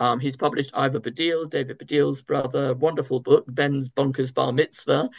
Um, 0.00 0.18
he's 0.18 0.36
published 0.36 0.70
Ivor 0.74 0.98
Baddiel, 0.98 1.48
David 1.48 1.78
Baddiel's 1.78 2.22
brother, 2.22 2.74
wonderful 2.74 3.20
book, 3.20 3.44
Ben's 3.46 3.88
Bonkers 3.88 4.34
Bar 4.34 4.52
Mitzvah, 4.52 5.10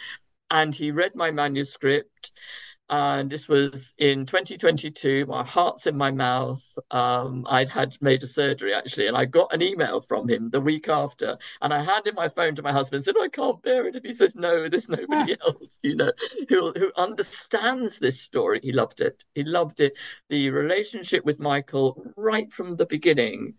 and 0.52 0.76
he 0.76 0.92
read 0.92 1.16
my 1.16 1.32
manuscript 1.32 2.34
and 2.94 3.28
this 3.28 3.50
was 3.50 3.96
in 3.98 4.28
2022. 4.28 5.26
My 5.26 5.44
heart's 5.44 5.88
in 5.88 5.98
my 5.98 6.12
mouth. 6.12 6.64
Um, 6.92 7.44
I'd 7.50 7.68
had 7.68 7.98
major 8.02 8.28
surgery 8.28 8.72
actually, 8.72 9.08
and 9.08 9.18
I 9.18 9.26
got 9.26 9.52
an 9.52 9.64
email 9.64 10.00
from 10.00 10.30
him 10.30 10.52
the 10.52 10.62
week 10.62 10.90
after, 10.90 11.40
and 11.62 11.74
I 11.74 11.84
handed 11.84 12.14
my 12.14 12.30
phone 12.30 12.54
to 12.56 12.62
my 12.62 12.72
husband 12.72 12.98
and 12.98 13.06
said, 13.06 13.16
"I 13.20 13.30
can't 13.30 13.60
bear 13.64 13.88
it." 13.88 13.96
If 13.96 14.04
he 14.04 14.14
says 14.14 14.36
no, 14.36 14.70
there's 14.70 14.90
nobody 14.90 15.36
else, 15.42 15.80
you 15.82 15.96
know, 15.96 16.12
who 16.50 16.72
who 16.74 16.92
understands 16.96 17.98
this 17.98 18.22
story. 18.22 18.60
He 18.62 18.72
loved 18.72 19.02
it. 19.02 19.24
He 19.34 19.44
loved 19.44 19.80
it. 19.82 19.94
The 20.30 20.52
relationship 20.52 21.26
with 21.26 21.40
Michael 21.40 22.14
right 22.16 22.54
from 22.54 22.76
the 22.76 22.86
beginning 22.86 23.56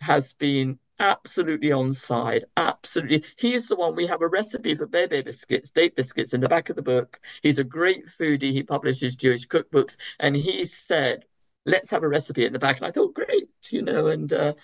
has 0.00 0.32
been 0.32 0.80
absolutely 0.98 1.72
on 1.72 1.92
side. 1.92 2.44
Absolutely. 2.56 3.24
He's 3.36 3.68
the 3.68 3.76
one 3.76 3.96
we 3.96 4.06
have 4.06 4.22
a 4.22 4.28
recipe 4.28 4.74
for 4.74 4.86
bebe 4.86 5.22
biscuits, 5.22 5.70
date 5.70 5.96
biscuits 5.96 6.34
in 6.34 6.40
the 6.40 6.48
back 6.48 6.70
of 6.70 6.76
the 6.76 6.82
book. 6.82 7.20
He's 7.42 7.58
a 7.58 7.64
great 7.64 8.06
foodie. 8.06 8.52
He 8.52 8.62
publishes 8.62 9.16
Jewish 9.16 9.46
cookbooks. 9.48 9.96
And 10.20 10.36
he 10.36 10.66
said, 10.66 11.24
let's 11.64 11.90
have 11.90 12.02
a 12.02 12.08
recipe 12.08 12.44
in 12.44 12.52
the 12.52 12.58
back. 12.58 12.76
And 12.76 12.86
I 12.86 12.90
thought, 12.90 13.14
great, 13.14 13.48
you 13.70 13.82
know, 13.82 14.08
and 14.08 14.32
uh, 14.32 14.54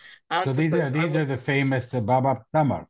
so 0.45 0.53
these 0.53 0.73
are 0.73 0.91
these 0.91 1.15
are 1.15 1.25
the 1.25 1.37
famous 1.37 1.93
uh, 1.95 2.01
Baba 2.01 2.45
Tamar. 2.55 2.87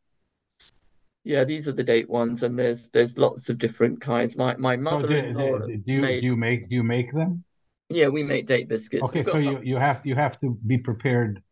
Yeah, 1.24 1.44
these 1.44 1.68
are 1.68 1.72
the 1.72 1.85
date 1.85 2.09
ones, 2.09 2.42
and 2.42 2.59
there's 2.59 2.88
there's 2.90 3.18
lots 3.18 3.51
of 3.51 3.59
different 3.59 4.01
kinds. 4.01 4.37
My 4.37 4.57
my 4.57 4.77
mother. 4.77 5.09
So 5.35 5.59
do, 5.66 5.77
do, 5.77 5.92
you 5.92 6.01
made, 6.01 6.20
do 6.20 6.27
you 6.27 6.37
make 6.37 6.68
do 6.68 6.74
you 6.74 6.83
make 6.83 7.12
them? 7.12 7.44
Yeah, 7.90 8.09
we 8.09 8.22
make 8.22 8.46
date 8.46 8.68
biscuits. 8.68 9.09
Okay, 9.09 9.24
so 9.24 9.38
you, 9.38 9.61
you 9.62 9.77
have 9.77 10.01
you 10.05 10.14
have 10.14 10.40
to 10.40 10.59
be 10.66 10.79
prepared 10.79 11.42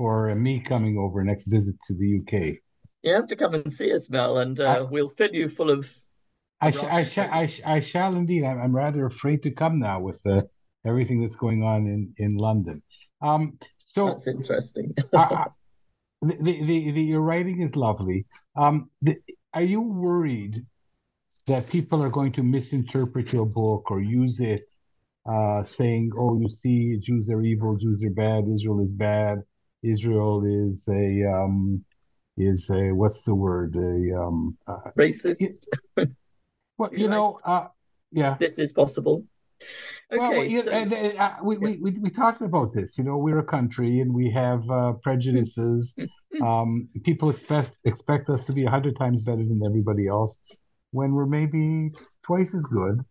for 0.00 0.34
me 0.34 0.58
coming 0.58 0.96
over 0.96 1.22
next 1.22 1.44
visit 1.44 1.74
to 1.86 1.92
the 1.92 2.20
UK. 2.20 2.56
You 3.02 3.12
have 3.12 3.26
to 3.26 3.36
come 3.36 3.52
and 3.52 3.70
see 3.70 3.92
us, 3.92 4.08
Mel, 4.08 4.38
and 4.38 4.58
uh, 4.58 4.64
I, 4.64 4.80
we'll 4.80 5.10
fill 5.10 5.28
you 5.30 5.46
full 5.46 5.68
of. 5.68 5.94
I, 6.62 6.70
sh- 6.70 6.84
I, 6.84 7.04
sh- 7.04 7.18
I, 7.18 7.46
sh- 7.46 7.60
I 7.66 7.80
shall 7.80 8.16
indeed. 8.16 8.44
I'm, 8.44 8.58
I'm 8.62 8.74
rather 8.74 9.04
afraid 9.04 9.42
to 9.42 9.50
come 9.50 9.78
now 9.78 10.00
with 10.00 10.18
uh, 10.26 10.40
everything 10.86 11.20
that's 11.20 11.36
going 11.36 11.62
on 11.62 11.86
in, 11.86 12.14
in 12.16 12.38
London. 12.38 12.82
Um, 13.20 13.58
so 13.84 14.06
that's 14.06 14.26
interesting. 14.26 14.94
uh, 15.12 15.44
the, 16.22 16.36
the, 16.40 16.92
the, 16.92 17.02
your 17.02 17.20
writing 17.20 17.60
is 17.60 17.76
lovely. 17.76 18.24
Um, 18.56 18.88
the, 19.02 19.16
are 19.52 19.62
you 19.62 19.82
worried 19.82 20.64
that 21.46 21.68
people 21.68 22.02
are 22.02 22.10
going 22.10 22.32
to 22.32 22.42
misinterpret 22.42 23.34
your 23.34 23.44
book 23.44 23.90
or 23.90 24.00
use 24.00 24.40
it, 24.40 24.62
uh, 25.30 25.62
saying, 25.62 26.10
"Oh, 26.18 26.40
you 26.40 26.48
see, 26.48 26.96
Jews 26.96 27.28
are 27.28 27.42
evil, 27.42 27.76
Jews 27.76 28.02
are 28.02 28.16
bad, 28.24 28.48
Israel 28.48 28.80
is 28.82 28.94
bad," 28.94 29.42
Israel 29.82 30.44
is 30.44 30.84
a 30.88 31.24
um, 31.24 31.84
is 32.36 32.68
a 32.70 32.92
what's 32.92 33.22
the 33.22 33.34
word 33.34 33.74
a 33.76 34.20
um, 34.20 34.56
uh, 34.66 34.90
racist. 34.96 35.66
well, 36.78 36.90
you 36.92 37.08
know, 37.08 37.40
uh, 37.44 37.68
yeah, 38.12 38.36
this 38.38 38.58
is 38.58 38.72
possible. 38.72 39.24
Okay, 40.12 40.18
well, 40.18 40.44
you, 40.44 40.62
so, 40.62 40.70
and, 40.70 40.92
uh, 40.92 41.36
we, 41.42 41.58
we, 41.58 41.76
we 41.76 41.90
we 41.98 42.10
talked 42.10 42.40
about 42.40 42.74
this. 42.74 42.98
You 42.98 43.04
know, 43.04 43.16
we're 43.16 43.38
a 43.38 43.44
country 43.44 44.00
and 44.00 44.12
we 44.12 44.30
have 44.30 44.68
uh, 44.70 44.92
prejudices. 45.02 45.94
um, 46.42 46.88
people 47.04 47.30
expect 47.30 47.76
expect 47.84 48.28
us 48.30 48.42
to 48.44 48.52
be 48.52 48.64
a 48.64 48.70
hundred 48.70 48.96
times 48.96 49.22
better 49.22 49.44
than 49.44 49.60
everybody 49.64 50.08
else, 50.08 50.34
when 50.90 51.12
we're 51.12 51.26
maybe 51.26 51.90
twice 52.22 52.54
as 52.54 52.64
good, 52.64 53.04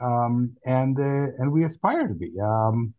um, 0.00 0.56
and 0.64 0.98
uh, 0.98 1.34
and 1.38 1.52
we 1.52 1.64
aspire 1.64 2.08
to 2.08 2.14
be. 2.14 2.32
Um, 2.42 2.94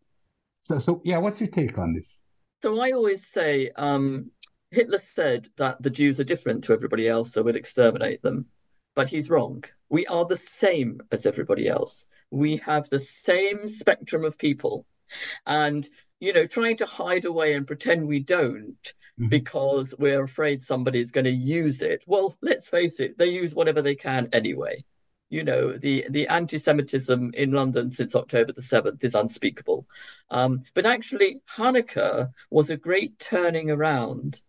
so 0.62 0.78
so 0.78 1.00
yeah, 1.04 1.18
what's 1.18 1.40
your 1.40 1.48
take 1.48 1.76
on 1.78 1.94
this? 1.94 2.20
So 2.62 2.78
I 2.78 2.92
always 2.92 3.26
say 3.26 3.70
um, 3.74 4.30
Hitler 4.70 4.98
said 4.98 5.48
that 5.56 5.82
the 5.82 5.90
Jews 5.90 6.20
are 6.20 6.24
different 6.24 6.64
to 6.64 6.72
everybody 6.72 7.08
else, 7.08 7.32
so 7.32 7.42
we'd 7.42 7.56
exterminate 7.56 8.22
them. 8.22 8.46
But 8.94 9.08
he's 9.08 9.30
wrong. 9.30 9.64
We 9.88 10.06
are 10.06 10.26
the 10.26 10.36
same 10.36 11.00
as 11.10 11.26
everybody 11.26 11.68
else. 11.68 12.06
We 12.30 12.58
have 12.58 12.88
the 12.88 12.98
same 12.98 13.68
spectrum 13.68 14.24
of 14.24 14.36
people. 14.36 14.86
And, 15.46 15.88
you 16.20 16.32
know, 16.32 16.44
trying 16.44 16.76
to 16.78 16.86
hide 16.86 17.24
away 17.24 17.54
and 17.54 17.66
pretend 17.66 18.06
we 18.06 18.20
don't 18.20 18.82
mm-hmm. 18.82 19.28
because 19.28 19.94
we're 19.98 20.22
afraid 20.22 20.62
somebody's 20.62 21.12
going 21.12 21.24
to 21.24 21.30
use 21.30 21.82
it. 21.82 22.04
Well, 22.06 22.36
let's 22.42 22.68
face 22.68 23.00
it, 23.00 23.16
they 23.16 23.26
use 23.26 23.54
whatever 23.54 23.82
they 23.82 23.96
can 23.96 24.28
anyway 24.32 24.84
you 25.30 25.44
know, 25.44 25.76
the, 25.76 26.06
the 26.10 26.26
anti 26.28 26.58
Semitism 26.58 27.32
in 27.34 27.52
London 27.52 27.90
since 27.90 28.14
October 28.16 28.52
the 28.52 28.60
7th 28.60 29.02
is 29.04 29.14
unspeakable. 29.14 29.86
Um, 30.28 30.64
but 30.74 30.84
actually, 30.84 31.40
Hanukkah 31.56 32.32
was 32.50 32.70
a 32.70 32.76
great 32.76 33.18
turning 33.18 33.70
around 33.70 34.40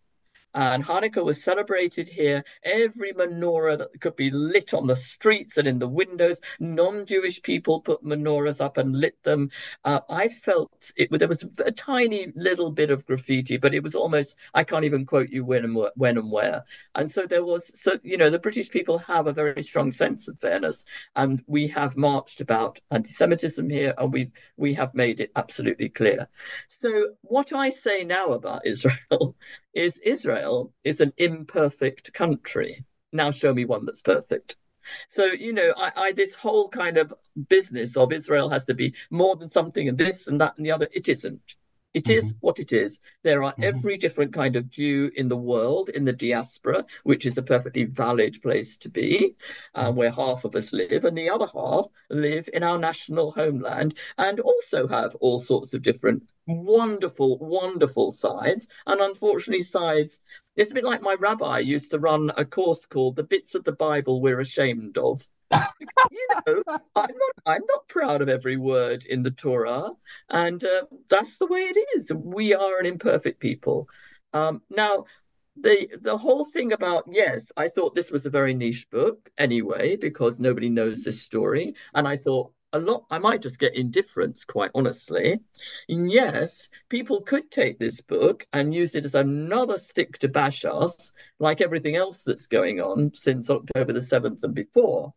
and 0.53 0.83
Hanukkah 0.83 1.23
was 1.23 1.43
celebrated 1.43 2.09
here. 2.09 2.43
Every 2.63 3.13
menorah 3.13 3.77
that 3.77 4.01
could 4.01 4.15
be 4.15 4.31
lit 4.31 4.73
on 4.73 4.87
the 4.87 4.95
streets 4.95 5.57
and 5.57 5.67
in 5.67 5.79
the 5.79 5.87
windows, 5.87 6.41
non 6.59 7.05
Jewish 7.05 7.41
people 7.41 7.81
put 7.81 8.03
menorahs 8.03 8.61
up 8.61 8.77
and 8.77 8.95
lit 8.95 9.21
them. 9.23 9.49
Uh, 9.85 10.01
I 10.09 10.27
felt 10.27 10.91
it, 10.97 11.09
there 11.17 11.27
was 11.27 11.45
a 11.65 11.71
tiny 11.71 12.27
little 12.35 12.71
bit 12.71 12.91
of 12.91 13.05
graffiti, 13.05 13.57
but 13.57 13.73
it 13.73 13.83
was 13.83 13.95
almost, 13.95 14.35
I 14.53 14.63
can't 14.63 14.85
even 14.85 15.05
quote 15.05 15.29
you 15.29 15.45
when 15.45 15.63
and, 15.63 15.77
when 15.95 16.17
and 16.17 16.31
where. 16.31 16.65
And 16.95 17.09
so 17.09 17.25
there 17.25 17.45
was, 17.45 17.71
so, 17.79 17.93
you 18.03 18.17
know, 18.17 18.29
the 18.29 18.39
British 18.39 18.69
people 18.69 18.97
have 18.99 19.27
a 19.27 19.33
very 19.33 19.63
strong 19.63 19.89
sense 19.91 20.27
of 20.27 20.39
fairness. 20.39 20.85
And 21.15 21.43
we 21.47 21.67
have 21.67 21.95
marched 21.95 22.41
about 22.41 22.79
anti 22.89 23.11
Semitism 23.11 23.69
here 23.69 23.93
and 23.97 24.11
we've, 24.11 24.31
we 24.57 24.73
have 24.73 24.93
made 24.93 25.21
it 25.21 25.31
absolutely 25.35 25.89
clear. 25.89 26.27
So 26.67 26.89
what 27.21 27.53
I 27.53 27.69
say 27.69 28.03
now 28.03 28.31
about 28.31 28.65
Israel 28.65 29.35
is 29.73 29.97
Israel 29.99 30.40
is 30.83 31.01
an 31.01 31.13
imperfect 31.17 32.13
country. 32.13 32.85
Now 33.11 33.31
show 33.31 33.53
me 33.53 33.65
one 33.65 33.85
that's 33.85 34.01
perfect. 34.01 34.55
So, 35.09 35.25
you 35.25 35.53
know, 35.53 35.73
I, 35.77 35.91
I, 35.95 36.11
this 36.13 36.33
whole 36.33 36.69
kind 36.69 36.97
of 36.97 37.13
business 37.49 37.97
of 37.97 38.11
Israel 38.11 38.49
has 38.49 38.65
to 38.65 38.73
be 38.73 38.95
more 39.09 39.35
than 39.35 39.47
something 39.47 39.87
and 39.87 39.97
this 39.97 40.27
and 40.27 40.41
that 40.41 40.57
and 40.57 40.65
the 40.65 40.71
other, 40.71 40.87
it 40.91 41.07
isn't. 41.07 41.55
It 41.93 42.05
mm-hmm. 42.05 42.25
is 42.25 42.35
what 42.39 42.59
it 42.59 42.71
is. 42.71 42.99
There 43.23 43.43
are 43.43 43.51
mm-hmm. 43.51 43.63
every 43.63 43.97
different 43.97 44.33
kind 44.33 44.55
of 44.55 44.69
Jew 44.69 45.11
in 45.13 45.27
the 45.27 45.37
world, 45.37 45.89
in 45.89 46.05
the 46.05 46.13
diaspora, 46.13 46.85
which 47.03 47.25
is 47.25 47.37
a 47.37 47.43
perfectly 47.43 47.83
valid 47.83 48.41
place 48.41 48.77
to 48.77 48.89
be, 48.89 49.35
mm-hmm. 49.75 49.95
where 49.95 50.11
half 50.11 50.45
of 50.45 50.55
us 50.55 50.71
live, 50.71 51.05
and 51.05 51.17
the 51.17 51.29
other 51.29 51.47
half 51.53 51.87
live 52.09 52.49
in 52.53 52.63
our 52.63 52.77
national 52.77 53.31
homeland 53.31 53.97
and 54.17 54.39
also 54.39 54.87
have 54.87 55.15
all 55.15 55.39
sorts 55.39 55.73
of 55.73 55.81
different 55.81 56.23
wonderful, 56.59 57.37
wonderful 57.39 58.11
sides. 58.11 58.67
And 58.85 59.01
unfortunately, 59.01 59.63
sides. 59.63 60.19
It's 60.55 60.71
a 60.71 60.73
bit 60.73 60.83
like 60.83 61.01
my 61.01 61.15
rabbi 61.15 61.59
used 61.59 61.91
to 61.91 61.99
run 61.99 62.31
a 62.35 62.45
course 62.45 62.85
called 62.85 63.15
The 63.15 63.23
Bits 63.23 63.55
of 63.55 63.63
the 63.63 63.71
Bible 63.71 64.21
We're 64.21 64.39
Ashamed 64.39 64.97
of 64.97 65.27
you 66.11 66.27
know, 66.47 66.63
I'm 66.95 67.15
not 67.15 67.31
I'm 67.45 67.63
not 67.67 67.87
proud 67.87 68.21
of 68.21 68.29
every 68.29 68.57
word 68.57 69.05
in 69.05 69.21
the 69.21 69.31
Torah, 69.31 69.89
and 70.29 70.63
uh, 70.63 70.85
that's 71.09 71.37
the 71.37 71.45
way 71.45 71.61
it 71.61 71.77
is. 71.95 72.11
We 72.13 72.53
are 72.53 72.79
an 72.79 72.85
imperfect 72.85 73.39
people. 73.39 73.89
Um, 74.33 74.61
now, 74.69 75.05
the 75.59 75.89
the 75.99 76.17
whole 76.17 76.45
thing 76.45 76.71
about 76.71 77.05
yes, 77.11 77.51
I 77.57 77.67
thought 77.67 77.95
this 77.95 78.11
was 78.11 78.25
a 78.25 78.29
very 78.29 78.53
niche 78.53 78.89
book 78.89 79.29
anyway 79.37 79.97
because 79.97 80.39
nobody 80.39 80.69
knows 80.69 81.03
this 81.03 81.21
story, 81.21 81.75
and 81.93 82.07
I 82.07 82.15
thought 82.15 82.53
a 82.73 82.79
lot 82.79 83.05
i 83.09 83.19
might 83.19 83.41
just 83.41 83.59
get 83.59 83.75
indifference 83.75 84.45
quite 84.45 84.71
honestly. 84.75 85.39
And 85.89 86.11
yes 86.11 86.69
people 86.89 87.21
could 87.21 87.51
take 87.51 87.79
this 87.79 88.01
book 88.01 88.45
and 88.53 88.73
use 88.73 88.95
it 88.95 89.05
as 89.05 89.15
another 89.15 89.77
stick 89.77 90.17
to 90.19 90.27
bash 90.27 90.65
us 90.65 91.13
like 91.39 91.61
everything 91.61 91.95
else 91.95 92.23
that's 92.23 92.47
going 92.47 92.79
on 92.79 93.11
since 93.13 93.49
october 93.49 93.93
the 93.93 93.99
7th 93.99 94.43
and 94.43 94.55
before 94.55 95.13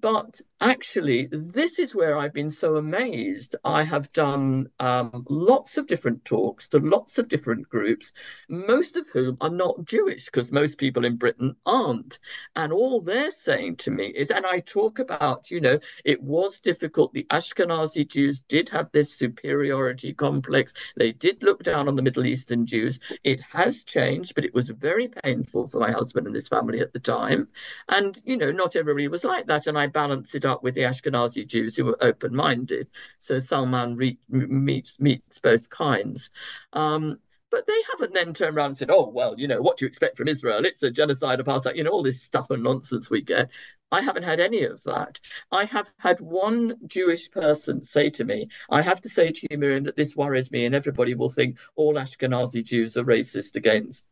but 0.00 0.40
actually, 0.60 1.28
this 1.30 1.78
is 1.78 1.94
where 1.94 2.18
I've 2.18 2.32
been 2.32 2.50
so 2.50 2.76
amazed. 2.76 3.56
I 3.64 3.84
have 3.84 4.12
done 4.12 4.68
um, 4.80 5.24
lots 5.28 5.78
of 5.78 5.86
different 5.86 6.24
talks 6.24 6.68
to 6.68 6.78
lots 6.78 7.18
of 7.18 7.28
different 7.28 7.68
groups, 7.68 8.12
most 8.48 8.96
of 8.96 9.08
whom 9.10 9.36
are 9.40 9.50
not 9.50 9.84
Jewish, 9.84 10.26
because 10.26 10.50
most 10.50 10.78
people 10.78 11.04
in 11.04 11.16
Britain 11.16 11.54
aren't. 11.64 12.18
And 12.56 12.72
all 12.72 13.00
they're 13.00 13.30
saying 13.30 13.76
to 13.76 13.90
me 13.90 14.06
is, 14.06 14.30
and 14.30 14.44
I 14.44 14.58
talk 14.60 14.98
about, 14.98 15.50
you 15.50 15.60
know, 15.60 15.78
it 16.04 16.22
was 16.22 16.60
difficult. 16.60 17.12
The 17.12 17.26
Ashkenazi 17.30 18.08
Jews 18.08 18.40
did 18.40 18.68
have 18.70 18.90
this 18.92 19.14
superiority 19.14 20.12
complex. 20.14 20.74
They 20.96 21.12
did 21.12 21.42
look 21.42 21.62
down 21.62 21.86
on 21.86 21.96
the 21.96 22.02
Middle 22.02 22.26
Eastern 22.26 22.66
Jews. 22.66 22.98
It 23.22 23.40
has 23.52 23.84
changed, 23.84 24.34
but 24.34 24.44
it 24.44 24.54
was 24.54 24.68
very 24.70 25.08
painful 25.08 25.68
for 25.68 25.78
my 25.78 25.92
husband 25.92 26.26
and 26.26 26.34
his 26.34 26.48
family 26.48 26.80
at 26.80 26.92
the 26.92 27.00
time. 27.00 27.48
And, 27.88 28.20
you 28.24 28.36
know, 28.36 28.50
not 28.50 28.74
everybody 28.74 29.08
was 29.08 29.24
like 29.24 29.46
that. 29.46 29.66
And 29.66 29.75
and 29.76 29.82
I 29.82 29.88
balance 29.88 30.34
it 30.34 30.46
up 30.46 30.62
with 30.62 30.74
the 30.74 30.82
Ashkenazi 30.82 31.46
Jews 31.46 31.76
who 31.76 31.84
were 31.84 31.98
open 32.00 32.34
minded. 32.34 32.88
So 33.18 33.40
Salman 33.40 33.96
re- 33.96 34.18
meets, 34.30 34.98
meets 34.98 35.38
both 35.38 35.68
kinds. 35.68 36.30
Um, 36.72 37.18
but 37.50 37.66
they 37.66 37.82
haven't 37.92 38.14
then 38.14 38.32
turned 38.32 38.56
around 38.56 38.68
and 38.68 38.78
said, 38.78 38.90
oh, 38.90 39.10
well, 39.10 39.38
you 39.38 39.48
know, 39.48 39.60
what 39.60 39.76
do 39.76 39.84
you 39.84 39.88
expect 39.88 40.16
from 40.16 40.28
Israel? 40.28 40.64
It's 40.64 40.82
a 40.82 40.90
genocide, 40.90 41.40
apartheid, 41.40 41.76
you 41.76 41.84
know, 41.84 41.90
all 41.90 42.02
this 42.02 42.22
stuff 42.22 42.50
and 42.50 42.62
nonsense 42.62 43.10
we 43.10 43.20
get. 43.20 43.50
I 43.92 44.00
haven't 44.00 44.22
had 44.22 44.40
any 44.40 44.62
of 44.62 44.82
that. 44.84 45.20
I 45.52 45.66
have 45.66 45.92
had 45.98 46.20
one 46.22 46.76
Jewish 46.86 47.30
person 47.30 47.82
say 47.82 48.08
to 48.08 48.24
me, 48.24 48.48
I 48.70 48.80
have 48.80 49.02
to 49.02 49.10
say 49.10 49.30
to 49.30 49.48
you, 49.50 49.58
Miriam, 49.58 49.84
that 49.84 49.96
this 49.96 50.16
worries 50.16 50.50
me, 50.50 50.64
and 50.64 50.74
everybody 50.74 51.14
will 51.14 51.28
think 51.28 51.58
all 51.76 51.96
Ashkenazi 51.96 52.64
Jews 52.64 52.96
are 52.96 53.04
racist 53.04 53.56
against. 53.56 54.06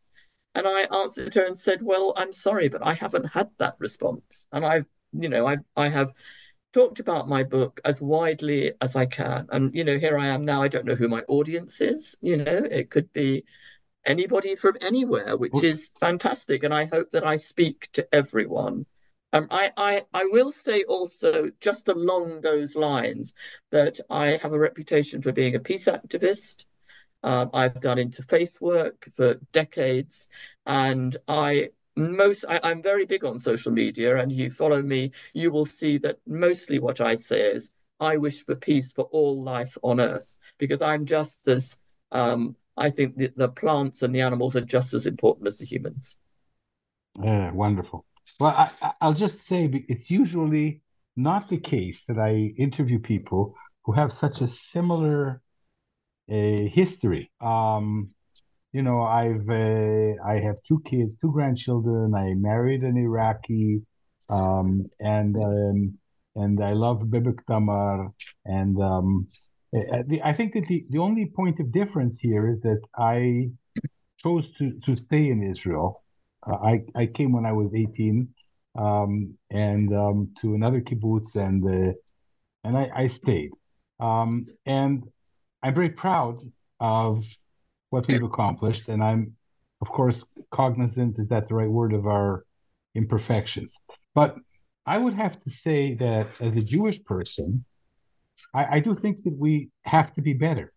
And 0.53 0.67
I 0.67 0.83
answered 0.83 1.33
her 1.33 1.43
and 1.43 1.57
said, 1.57 1.81
Well, 1.81 2.13
I'm 2.15 2.31
sorry, 2.31 2.69
but 2.69 2.85
I 2.85 2.93
haven't 2.93 3.25
had 3.25 3.49
that 3.57 3.75
response. 3.79 4.47
And 4.51 4.63
I've 4.63 4.87
you 5.21 5.29
know, 5.29 5.47
I 5.47 5.57
I 5.75 5.89
have 5.89 6.13
talked 6.73 6.99
about 6.99 7.29
my 7.29 7.43
book 7.43 7.79
as 7.85 8.01
widely 8.01 8.73
as 8.81 8.97
I 8.97 9.05
can. 9.05 9.47
And, 9.49 9.73
you 9.73 9.85
know, 9.85 9.97
here 9.97 10.17
I 10.17 10.27
am 10.27 10.43
now. 10.43 10.61
I 10.61 10.67
don't 10.67 10.85
know 10.85 10.95
who 10.95 11.07
my 11.07 11.21
audience 11.21 11.79
is. 11.79 12.17
You 12.19 12.35
know, 12.35 12.61
it 12.69 12.91
could 12.91 13.13
be 13.13 13.45
anybody 14.05 14.55
from 14.55 14.75
anywhere, 14.81 15.37
which 15.37 15.63
is 15.63 15.91
fantastic. 16.01 16.63
And 16.63 16.73
I 16.73 16.83
hope 16.83 17.11
that 17.11 17.25
I 17.25 17.37
speak 17.37 17.87
to 17.93 18.05
everyone. 18.13 18.85
Um, 19.31 19.47
I, 19.51 19.71
I, 19.77 20.03
I 20.13 20.25
will 20.25 20.51
say 20.51 20.83
also, 20.83 21.49
just 21.61 21.87
along 21.87 22.41
those 22.41 22.75
lines, 22.75 23.33
that 23.71 24.01
I 24.09 24.37
have 24.37 24.51
a 24.51 24.59
reputation 24.59 25.21
for 25.21 25.31
being 25.31 25.55
a 25.55 25.59
peace 25.59 25.87
activist. 25.87 26.65
Um, 27.23 27.51
I've 27.53 27.79
done 27.79 27.97
interfaith 27.97 28.59
work 28.59 29.09
for 29.15 29.35
decades, 29.51 30.27
and 30.65 31.15
I 31.27 31.69
most 31.95 32.45
I, 32.47 32.71
am 32.71 32.81
very 32.81 33.05
big 33.05 33.23
on 33.23 33.39
social 33.39 33.71
media, 33.71 34.17
and 34.17 34.31
you 34.31 34.49
follow 34.49 34.81
me, 34.81 35.11
you 35.33 35.51
will 35.51 35.65
see 35.65 35.97
that 35.99 36.19
mostly 36.27 36.79
what 36.79 37.01
I 37.01 37.15
say 37.15 37.41
is 37.41 37.71
I 37.99 38.17
wish 38.17 38.45
for 38.45 38.55
peace 38.55 38.93
for 38.93 39.05
all 39.05 39.41
life 39.41 39.77
on 39.81 39.99
earth, 39.99 40.37
because 40.57 40.81
I'm 40.81 41.05
just 41.05 41.47
as 41.47 41.77
um, 42.11 42.55
I 42.77 42.89
think 42.89 43.15
the, 43.15 43.31
the 43.35 43.49
plants 43.49 44.03
and 44.03 44.13
the 44.13 44.21
animals 44.21 44.55
are 44.55 44.61
just 44.61 44.93
as 44.93 45.07
important 45.07 45.47
as 45.47 45.59
the 45.59 45.65
humans. 45.65 46.17
Yeah, 47.21 47.51
wonderful. 47.51 48.05
Well, 48.39 48.51
I, 48.51 48.93
I'll 48.99 49.13
just 49.13 49.45
say 49.45 49.69
it's 49.87 50.09
usually 50.09 50.81
not 51.15 51.49
the 51.49 51.57
case 51.57 52.03
that 52.05 52.19
I 52.19 52.53
interview 52.57 52.99
people 52.99 53.55
who 53.85 53.93
have 53.93 54.11
such 54.11 54.41
a 54.41 54.47
similar 54.47 55.41
uh, 56.29 56.33
history. 56.33 57.31
Um, 57.39 58.09
you 58.75 58.81
know, 58.81 59.03
I've 59.03 59.47
uh, 59.49 60.21
I 60.33 60.35
have 60.47 60.57
two 60.67 60.81
kids, 60.83 61.15
two 61.21 61.31
grandchildren. 61.31 62.13
I 62.13 62.33
married 62.33 62.81
an 62.83 62.97
Iraqi, 62.97 63.81
um, 64.27 64.85
and 64.99 65.33
um, 65.37 65.97
and 66.35 66.61
I 66.61 66.73
love 66.73 66.99
Bibik 67.13 67.39
Tamar. 67.47 68.11
And 68.43 68.75
um, 68.81 69.27
I 70.29 70.33
think 70.33 70.55
that 70.55 70.65
the, 70.67 70.85
the 70.89 70.97
only 70.97 71.25
point 71.25 71.61
of 71.61 71.71
difference 71.71 72.17
here 72.19 72.49
is 72.53 72.59
that 72.63 72.81
I 72.97 73.49
chose 74.17 74.45
to, 74.57 74.77
to 74.85 74.97
stay 74.97 75.29
in 75.29 75.41
Israel. 75.41 76.03
Uh, 76.45 76.57
I, 76.71 76.81
I 76.95 77.05
came 77.05 77.31
when 77.31 77.45
I 77.45 77.53
was 77.53 77.73
18 77.73 78.27
um, 78.77 79.37
and 79.51 79.95
um, 79.95 80.33
to 80.41 80.53
another 80.53 80.81
kibbutz, 80.81 81.35
and 81.35 81.63
uh, 81.63 81.93
and 82.65 82.77
I, 82.77 82.91
I 82.93 83.07
stayed. 83.07 83.51
Um, 84.01 84.47
and 84.65 85.01
I'm 85.63 85.73
very 85.73 85.91
proud 85.91 86.39
of 86.81 87.23
what 87.95 88.07
we've 88.09 88.29
accomplished. 88.31 88.89
And 88.89 89.01
I'm, 89.01 89.21
of 89.81 89.87
course, 89.87 90.19
cognizant, 90.51 91.17
is 91.17 91.27
that 91.29 91.47
the 91.47 91.55
right 91.55 91.73
word, 91.79 91.93
of 91.93 92.05
our 92.05 92.45
imperfections. 92.93 93.71
But 94.13 94.35
I 94.85 94.97
would 94.97 95.13
have 95.13 95.41
to 95.43 95.49
say 95.49 95.95
that 95.95 96.27
as 96.41 96.53
a 96.57 96.61
Jewish 96.73 96.99
person, 97.11 97.63
I, 98.53 98.63
I 98.75 98.79
do 98.81 98.91
think 98.93 99.23
that 99.23 99.35
we 99.45 99.69
have 99.85 100.13
to 100.15 100.21
be 100.21 100.33
better. 100.33 100.67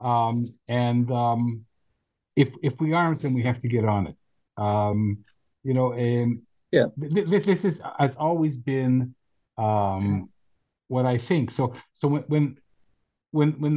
Um, 0.00 0.54
and 0.68 1.10
um, 1.12 1.66
if 2.34 2.48
if 2.62 2.74
we 2.80 2.94
aren't, 2.94 3.20
then 3.22 3.34
we 3.34 3.42
have 3.42 3.60
to 3.64 3.68
get 3.68 3.84
on 3.84 4.02
it. 4.10 4.16
Um, 4.56 4.98
you 5.64 5.74
know, 5.74 5.92
and 5.92 6.40
yeah, 6.72 6.86
th- 7.00 7.26
th- 7.30 7.44
this 7.50 7.62
is 7.70 7.76
has 7.98 8.14
always 8.16 8.56
been 8.56 9.14
um, 9.58 10.30
what 10.94 11.04
I 11.04 11.18
think. 11.18 11.50
So 11.50 11.74
so 12.00 12.08
when 12.08 12.22
when 12.32 12.44
when 13.32 13.50
when 13.62 13.74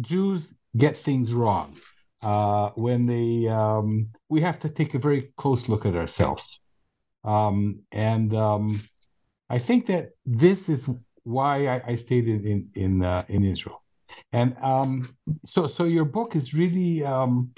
Jews 0.00 0.52
get 0.76 1.02
things 1.04 1.32
wrong. 1.32 1.76
Uh, 2.22 2.70
when 2.74 3.04
they, 3.04 3.48
um, 3.48 4.08
we 4.30 4.40
have 4.40 4.58
to 4.58 4.68
take 4.68 4.94
a 4.94 4.98
very 4.98 5.30
close 5.36 5.68
look 5.68 5.84
at 5.84 5.94
ourselves. 5.94 6.58
Um, 7.22 7.80
and 7.92 8.34
um, 8.34 8.82
I 9.50 9.58
think 9.58 9.86
that 9.86 10.10
this 10.24 10.68
is 10.68 10.88
why 11.24 11.66
I, 11.66 11.82
I 11.88 11.94
stayed 11.96 12.28
in 12.28 12.46
in 12.46 12.70
in, 12.74 13.04
uh, 13.04 13.24
in 13.28 13.44
Israel. 13.44 13.82
And 14.32 14.56
um, 14.62 15.16
so, 15.46 15.66
so 15.66 15.84
your 15.84 16.04
book 16.04 16.36
is 16.36 16.54
really 16.54 17.04
um, 17.04 17.50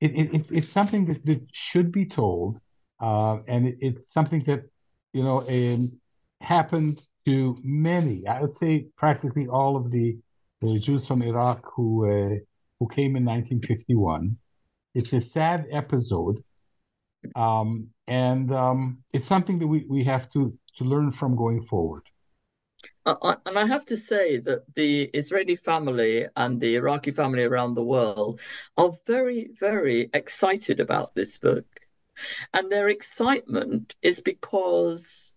it, 0.00 0.12
it, 0.14 0.46
it's 0.50 0.72
something 0.72 1.06
that, 1.06 1.24
that 1.26 1.40
should 1.52 1.90
be 1.90 2.06
told, 2.06 2.58
uh, 3.00 3.38
and 3.48 3.66
it, 3.66 3.78
it's 3.80 4.12
something 4.12 4.44
that 4.44 4.62
you 5.12 5.24
know 5.24 5.40
um, 5.48 5.92
happened 6.40 7.00
to 7.26 7.58
many. 7.62 8.26
I 8.26 8.40
would 8.42 8.56
say 8.58 8.86
practically 8.96 9.46
all 9.46 9.76
of 9.76 9.90
the 9.90 10.18
the 10.60 10.78
Jews 10.78 11.06
from 11.06 11.22
Iraq 11.22 11.60
who 11.74 12.06
uh, 12.06 12.36
who 12.78 12.88
came 12.88 13.16
in 13.16 13.24
1951. 13.24 14.36
It's 14.94 15.12
a 15.12 15.20
sad 15.20 15.66
episode, 15.70 16.42
um, 17.36 17.88
and 18.06 18.52
um, 18.52 18.98
it's 19.12 19.26
something 19.26 19.58
that 19.58 19.66
we, 19.66 19.84
we 19.88 20.04
have 20.04 20.30
to 20.32 20.56
to 20.78 20.84
learn 20.84 21.12
from 21.12 21.36
going 21.36 21.64
forward. 21.64 22.02
Uh, 23.04 23.36
and 23.46 23.58
I 23.58 23.66
have 23.66 23.86
to 23.86 23.96
say 23.96 24.38
that 24.38 24.74
the 24.74 25.04
Israeli 25.14 25.56
family 25.56 26.26
and 26.36 26.60
the 26.60 26.76
Iraqi 26.76 27.10
family 27.10 27.44
around 27.44 27.74
the 27.74 27.82
world 27.84 28.40
are 28.76 28.92
very, 29.06 29.50
very 29.58 30.10
excited 30.12 30.78
about 30.78 31.14
this 31.14 31.38
book. 31.38 31.64
And 32.52 32.70
their 32.70 32.88
excitement 32.88 33.94
is 34.02 34.20
because 34.20 35.34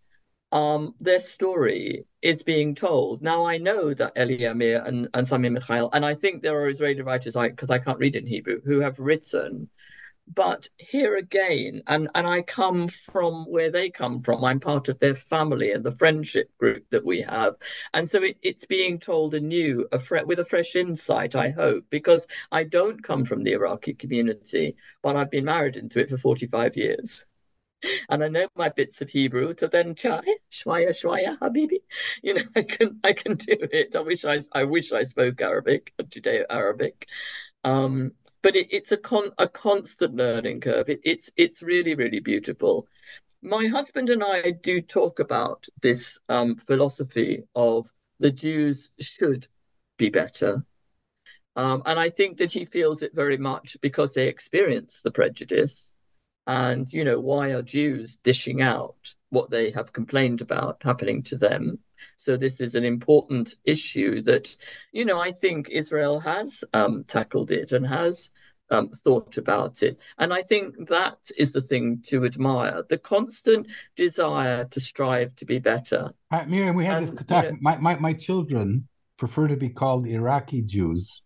um, 0.52 0.96
their 1.00 1.20
story 1.20 2.06
is 2.22 2.44
being 2.44 2.76
told. 2.76 3.22
Now 3.22 3.46
I 3.46 3.58
know 3.58 3.94
that 3.94 4.18
Eli 4.18 4.46
Amir 4.46 4.84
and, 4.86 5.08
and 5.14 5.28
Sami 5.28 5.50
Michael, 5.50 5.90
and 5.94 6.06
I 6.06 6.14
think 6.14 6.42
there 6.42 6.60
are 6.60 6.68
Israeli 6.68 7.02
writers, 7.02 7.36
because 7.36 7.70
I, 7.70 7.76
I 7.76 7.80
can't 7.80 8.00
read 8.00 8.16
in 8.16 8.28
Hebrew, 8.28 8.62
who 8.64 8.80
have 8.80 9.00
written. 9.00 9.70
But 10.34 10.70
here 10.78 11.18
again, 11.18 11.82
and, 11.88 12.10
and 12.16 12.28
I 12.28 12.42
come 12.42 12.88
from 12.88 13.46
where 13.50 13.72
they 13.72 13.90
come 13.90 14.20
from. 14.20 14.46
I'm 14.46 14.60
part 14.60 14.88
of 14.88 15.00
their 15.00 15.16
family 15.16 15.72
and 15.72 15.84
the 15.84 15.92
friendship 15.92 16.50
group 16.58 16.86
that 16.92 17.06
we 17.06 17.22
have. 17.22 17.56
And 17.94 18.10
so 18.10 18.24
it, 18.24 18.38
it's 18.42 18.66
being 18.66 19.00
told 19.00 19.34
anew 19.34 19.88
a 19.92 20.00
fre- 20.00 20.26
with 20.26 20.40
a 20.40 20.46
fresh 20.46 20.76
insight, 20.76 21.36
I 21.36 21.50
hope, 21.50 21.86
because 21.90 22.28
I 22.52 22.64
don't 22.64 23.04
come 23.04 23.26
from 23.26 23.44
the 23.44 23.54
Iraqi 23.54 23.94
community, 23.94 24.76
but 25.02 25.16
I've 25.16 25.32
been 25.32 25.46
married 25.46 25.76
into 25.76 26.00
it 26.00 26.10
for 26.10 26.18
45 26.18 26.78
years 26.78 27.26
and 28.10 28.24
I 28.24 28.28
know 28.28 28.48
my 28.56 28.70
bits 28.70 29.02
of 29.02 29.10
Hebrew. 29.10 29.54
So 29.58 29.68
then, 29.68 29.96
chai, 29.96 30.22
shwaya, 30.52 30.90
shwaya, 30.90 31.38
habibi. 31.40 31.80
You 32.22 32.36
know, 32.36 32.44
I 32.56 32.64
can 32.64 33.00
I 33.04 33.14
can 33.14 33.36
do 33.36 33.58
it. 33.60 33.96
I 33.96 34.02
wish 34.02 34.26
I 34.26 34.40
I 34.52 34.64
wish 34.64 34.92
I 34.92 35.04
spoke 35.04 35.42
Arabic, 35.42 35.94
Judeo 36.02 36.46
Arabic. 36.50 37.08
Um, 37.64 38.14
but 38.42 38.56
it, 38.56 38.68
it's 38.72 38.92
a 38.92 38.98
con 38.98 39.32
a 39.38 39.48
constant 39.48 40.16
learning 40.16 40.62
curve. 40.62 40.90
It, 40.90 41.02
it's 41.04 41.30
it's 41.36 41.62
really 41.62 41.96
really 41.96 42.20
beautiful. 42.20 42.88
My 43.42 43.68
husband 43.68 44.10
and 44.10 44.24
I 44.24 44.52
do 44.52 44.82
talk 44.82 45.20
about 45.20 45.66
this 45.82 46.20
um, 46.30 46.56
philosophy 46.58 47.44
of 47.56 47.90
the 48.20 48.32
Jews 48.32 48.92
should 49.00 49.48
be 49.98 50.10
better. 50.10 50.64
Um, 51.56 51.82
and 51.86 52.00
I 52.00 52.12
think 52.12 52.38
that 52.38 52.52
he 52.52 52.66
feels 52.66 53.02
it 53.02 53.14
very 53.14 53.38
much 53.38 53.78
because 53.82 54.14
they 54.14 54.28
experience 54.28 55.02
the 55.02 55.12
prejudice 55.12 55.91
and 56.48 56.92
you 56.92 57.04
know 57.04 57.20
why 57.20 57.50
are 57.50 57.62
jews 57.62 58.18
dishing 58.18 58.62
out 58.62 59.14
what 59.30 59.50
they 59.50 59.72
have 59.72 59.94
complained 59.94 60.42
about 60.42 60.82
happening 60.84 61.24
to 61.24 61.38
them? 61.38 61.80
So 62.18 62.36
this 62.38 62.60
is 62.62 62.76
an 62.76 62.84
important 62.84 63.56
issue 63.64 64.22
that 64.24 64.56
you 64.92 65.06
know 65.06 65.20
i 65.20 65.32
think 65.32 65.70
israel 65.70 66.20
has 66.20 66.64
um, 66.74 67.04
tackled 67.06 67.52
it 67.52 67.72
and 67.72 67.86
has 67.86 68.32
um, 68.70 68.88
thought 68.90 69.38
about 69.38 69.84
it. 69.84 70.00
And 70.18 70.34
i 70.34 70.42
think 70.42 70.88
that 70.90 71.30
is 71.38 71.52
the 71.52 71.62
thing 71.62 72.04
to 72.08 72.26
admire 72.26 72.84
the 72.88 72.98
constant 72.98 73.68
desire 73.96 74.66
to 74.66 74.80
strive 74.80 75.36
to 75.38 75.46
be 75.46 75.60
better. 75.60 76.14
Uh, 76.32 76.46
miriam 76.46 76.76
we 76.76 76.86
had 76.86 77.04
and, 77.04 77.08
this 77.08 77.26
talk 77.28 77.44
you 77.44 77.52
know, 77.52 77.58
my, 77.62 77.78
my, 77.78 77.96
my 77.96 78.14
children 78.14 78.88
prefer 79.18 79.48
to 79.48 79.58
be 79.58 79.70
called 79.70 80.08
iraqi 80.08 80.62
jews 80.62 81.22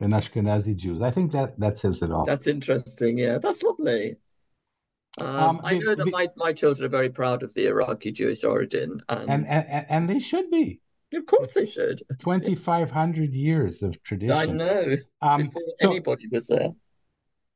than 0.00 0.10
ashkenazi 0.10 0.76
jews. 0.76 1.02
I 1.02 1.10
think 1.10 1.32
that 1.32 1.58
that 1.58 1.78
says 1.78 2.02
it 2.02 2.12
all. 2.12 2.26
That's 2.26 2.46
interesting. 2.46 3.18
Yeah 3.18 3.38
that's 3.38 3.62
lovely 3.62 4.16
um, 5.20 5.36
um, 5.36 5.60
I 5.64 5.78
know 5.78 5.94
that 5.94 6.06
my, 6.06 6.28
my 6.36 6.52
children 6.52 6.86
are 6.86 6.90
very 6.90 7.10
proud 7.10 7.42
of 7.42 7.52
the 7.54 7.66
Iraqi 7.66 8.12
Jewish 8.12 8.44
origin, 8.44 9.00
and 9.08 9.30
and, 9.30 9.46
and, 9.46 9.86
and 9.88 10.10
they 10.10 10.18
should 10.18 10.50
be. 10.50 10.80
Of 11.14 11.26
course, 11.26 11.54
they 11.54 11.64
should. 11.64 12.02
Twenty 12.18 12.54
five 12.54 12.90
hundred 12.90 13.34
years 13.34 13.82
of 13.82 14.00
tradition. 14.02 14.36
I 14.36 14.46
know. 14.46 14.96
Um, 15.22 15.46
before 15.46 15.62
so, 15.76 15.90
anybody 15.90 16.26
was 16.30 16.46
there. 16.46 16.70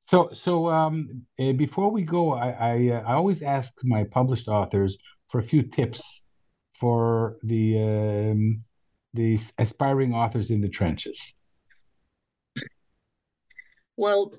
So, 0.04 0.30
so 0.32 0.68
um, 0.68 1.22
uh, 1.38 1.52
before 1.52 1.90
we 1.90 2.02
go, 2.02 2.32
I 2.32 2.50
I, 2.50 2.88
uh, 2.88 3.02
I, 3.06 3.14
always 3.14 3.42
ask 3.42 3.72
my 3.82 4.04
published 4.04 4.48
authors 4.48 4.96
for 5.28 5.38
a 5.38 5.42
few 5.42 5.62
tips 5.62 6.22
for 6.80 7.36
the 7.42 7.78
um, 7.78 8.64
the 9.14 9.38
aspiring 9.58 10.14
authors 10.14 10.50
in 10.50 10.60
the 10.60 10.68
trenches. 10.68 11.34
Well, 13.96 14.34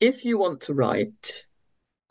if 0.00 0.24
you 0.24 0.38
want 0.38 0.62
to 0.62 0.74
write 0.74 1.46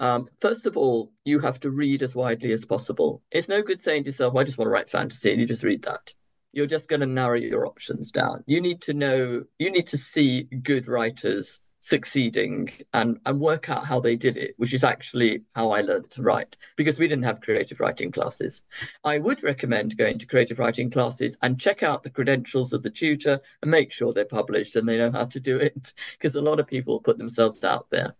um, 0.04 0.28
first 0.41 0.66
of 0.66 0.76
all, 0.76 1.14
you 1.24 1.39
have 1.39 1.62
to 1.62 1.72
read 1.72 2.04
as 2.04 2.14
widely 2.14 2.51
as 2.51 2.66
possible. 2.66 3.22
It's 3.32 3.47
no 3.47 3.62
good 3.62 3.82
saying 3.82 4.04
to 4.04 4.10
yourself, 4.10 4.36
I 4.36 4.43
just 4.43 4.58
want 4.58 4.68
to 4.68 4.72
write 4.72 4.89
fantasy, 4.89 5.32
and 5.32 5.39
you 5.39 5.47
just 5.47 5.64
read 5.64 5.84
that. 5.84 6.14
You're 6.51 6.68
just 6.68 6.89
going 6.89 6.99
to 6.99 7.06
narrow 7.06 7.38
your 7.38 7.66
options 7.66 8.12
down. 8.12 8.43
You 8.45 8.60
need 8.60 8.82
to 8.82 8.93
know, 8.93 9.45
you 9.58 9.72
need 9.72 9.88
to 9.88 9.97
see 9.97 10.43
good 10.43 10.89
writers 10.89 11.62
succeeding 11.80 12.70
and 12.93 13.20
and 13.26 13.39
work 13.39 13.70
out 13.70 13.86
how 13.86 13.99
they 13.99 14.16
did 14.16 14.38
it 14.38 14.54
which 14.56 14.74
is 14.74 14.86
actually 14.86 15.43
how 15.54 15.72
i 15.72 15.82
learned 15.82 16.10
to 16.10 16.22
write 16.22 16.56
because 16.78 16.97
we 16.97 17.10
didn't 17.10 17.26
have 17.26 17.41
creative 17.41 17.78
writing 17.82 18.10
classes 18.10 18.64
i 19.04 19.18
would 19.18 19.43
recommend 19.43 19.97
going 19.97 20.18
to 20.18 20.26
creative 20.26 20.60
writing 20.60 20.89
classes 20.89 21.38
and 21.41 21.60
check 21.60 21.84
out 21.84 22.01
the 22.01 22.10
credentials 22.10 22.72
of 22.72 22.84
the 22.84 22.89
tutor 22.89 23.38
and 23.62 23.70
make 23.70 23.91
sure 23.91 24.14
they're 24.14 24.24
published 24.24 24.78
and 24.78 24.88
they 24.88 24.97
know 24.97 25.12
how 25.12 25.26
to 25.26 25.41
do 25.41 25.58
it 25.58 25.93
because 26.14 26.38
a 26.38 26.41
lot 26.41 26.58
of 26.58 26.68
people 26.68 27.01
put 27.01 27.18
themselves 27.18 27.66
out 27.66 27.89
there 27.89 28.16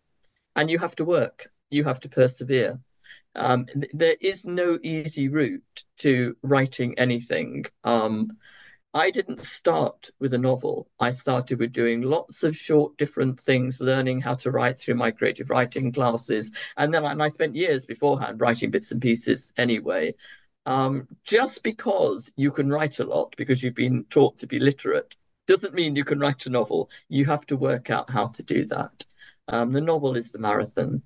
and 0.58 0.70
you 0.70 0.78
have 0.78 0.98
to 0.98 1.06
work 1.06 1.48
you 1.70 1.84
have 1.84 2.00
to 2.00 2.10
persevere 2.10 2.80
um, 3.36 3.66
th- 3.66 3.92
there 3.94 4.18
is 4.22 4.46
no 4.46 4.78
easy 4.84 5.28
route 5.28 5.84
to 5.98 6.36
writing 6.44 6.98
anything 6.98 7.66
um, 7.84 8.38
I 8.96 9.10
didn't 9.10 9.40
start 9.40 10.12
with 10.20 10.36
a 10.36 10.38
novel. 10.38 10.88
I 11.00 11.10
started 11.10 11.58
with 11.58 11.74
doing 11.74 12.04
lots 12.04 12.44
of 12.44 12.56
short, 12.56 12.96
different 12.96 13.40
things, 13.40 13.82
learning 13.82 14.22
how 14.22 14.36
to 14.36 14.52
write 14.52 14.80
through 14.80 14.96
my 14.96 15.10
creative 15.10 15.50
writing 15.50 15.92
classes. 15.92 16.52
And 16.78 16.94
then 16.94 17.04
I, 17.04 17.12
and 17.12 17.24
I 17.24 17.30
spent 17.30 17.56
years 17.56 17.88
beforehand 17.88 18.40
writing 18.40 18.70
bits 18.70 18.92
and 18.92 19.02
pieces 19.02 19.52
anyway. 19.58 20.14
Um, 20.68 21.08
just 21.24 21.64
because 21.64 22.32
you 22.36 22.52
can 22.52 22.70
write 22.70 23.00
a 23.00 23.04
lot 23.04 23.34
because 23.36 23.64
you've 23.64 23.74
been 23.74 24.06
taught 24.12 24.38
to 24.38 24.48
be 24.48 24.60
literate 24.60 25.18
doesn't 25.48 25.74
mean 25.74 25.96
you 25.96 26.06
can 26.06 26.20
write 26.20 26.46
a 26.46 26.52
novel. 26.52 26.92
You 27.10 27.26
have 27.26 27.48
to 27.48 27.58
work 27.58 27.90
out 27.90 28.12
how 28.12 28.28
to 28.28 28.44
do 28.44 28.66
that. 28.66 29.06
Um, 29.48 29.74
the 29.74 29.82
novel 29.82 30.16
is 30.16 30.32
the 30.32 30.40
marathon. 30.40 31.02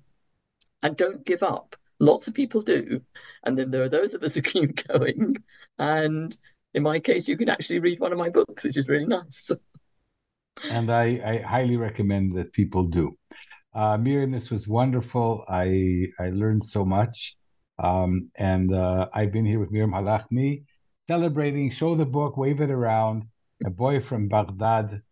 And 0.82 0.96
don't 0.96 1.24
give 1.24 1.42
up. 1.42 1.76
Lots 2.00 2.28
of 2.28 2.34
people 2.34 2.60
do. 2.60 3.00
And 3.44 3.58
then 3.58 3.70
there 3.70 3.82
are 3.82 3.88
those 3.88 4.14
of 4.14 4.22
us 4.22 4.34
who 4.36 4.42
keep 4.42 4.86
going. 4.86 5.36
And 5.78 6.36
in 6.74 6.82
my 6.82 7.00
case, 7.00 7.28
you 7.28 7.36
can 7.36 7.48
actually 7.48 7.80
read 7.80 8.00
one 8.00 8.12
of 8.12 8.18
my 8.18 8.28
books, 8.28 8.64
which 8.64 8.76
is 8.76 8.88
really 8.88 9.06
nice. 9.06 9.50
and 10.70 10.90
I, 10.90 11.20
I 11.24 11.38
highly 11.38 11.76
recommend 11.76 12.36
that 12.36 12.52
people 12.52 12.84
do. 12.84 13.16
Uh, 13.74 13.96
Miriam, 13.96 14.30
this 14.32 14.50
was 14.50 14.66
wonderful. 14.66 15.44
I 15.48 16.06
I 16.18 16.30
learned 16.30 16.64
so 16.64 16.84
much, 16.84 17.36
um, 17.78 18.30
and 18.36 18.74
uh, 18.74 19.08
I've 19.12 19.30
been 19.30 19.44
here 19.44 19.60
with 19.60 19.70
Miriam 19.70 19.92
Halahmy, 19.92 20.64
celebrating 21.06 21.70
Show 21.70 21.94
the 21.94 22.06
Book, 22.06 22.36
Wave 22.36 22.60
It 22.60 22.70
Around, 22.70 23.24
a 23.64 23.70
boy 23.70 24.00
from 24.00 24.26
Baghdad, 24.28 25.02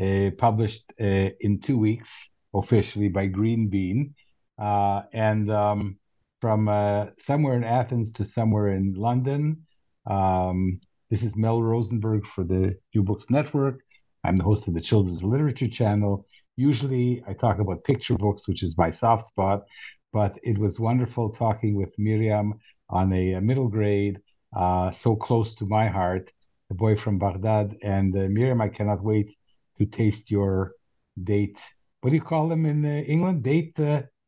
uh, 0.00 0.30
published 0.38 0.84
uh, 1.00 1.30
in 1.40 1.60
two 1.60 1.78
weeks 1.78 2.30
officially 2.54 3.08
by 3.08 3.26
Green 3.26 3.68
Bean, 3.68 4.14
uh, 4.58 5.02
and 5.12 5.50
um, 5.50 5.98
from 6.40 6.68
uh, 6.68 7.06
somewhere 7.18 7.56
in 7.56 7.64
Athens 7.64 8.12
to 8.12 8.24
somewhere 8.24 8.68
in 8.68 8.94
London. 8.94 9.66
Um, 10.06 10.80
this 11.10 11.22
is 11.22 11.36
Mel 11.36 11.62
Rosenberg 11.62 12.26
for 12.26 12.44
the 12.44 12.76
New 12.94 13.02
Books 13.02 13.26
Network. 13.30 13.80
I'm 14.24 14.36
the 14.36 14.44
host 14.44 14.66
of 14.68 14.74
the 14.74 14.80
Children's 14.80 15.22
Literature 15.22 15.68
Channel. 15.68 16.26
Usually 16.56 17.22
I 17.26 17.34
talk 17.34 17.58
about 17.58 17.84
picture 17.84 18.16
books, 18.16 18.46
which 18.48 18.62
is 18.62 18.78
my 18.78 18.90
soft 18.90 19.26
spot, 19.26 19.64
but 20.12 20.38
it 20.42 20.58
was 20.58 20.78
wonderful 20.78 21.30
talking 21.30 21.74
with 21.74 21.92
Miriam 21.98 22.54
on 22.88 23.12
a, 23.12 23.40
middle 23.40 23.68
grade, 23.68 24.20
uh, 24.56 24.90
so 24.92 25.16
close 25.16 25.54
to 25.56 25.66
my 25.66 25.88
heart, 25.88 26.30
a 26.70 26.74
boy 26.74 26.96
from 26.96 27.18
Baghdad. 27.18 27.76
And 27.82 28.16
uh, 28.16 28.28
Miriam, 28.30 28.60
I 28.60 28.68
cannot 28.68 29.02
wait 29.02 29.28
to 29.78 29.86
taste 29.86 30.30
your 30.30 30.72
date. 31.22 31.58
What 32.00 32.10
do 32.10 32.16
you 32.16 32.22
call 32.22 32.48
them 32.48 32.66
in 32.66 32.84
uh, 32.84 33.02
England? 33.02 33.42
Date? 33.42 33.78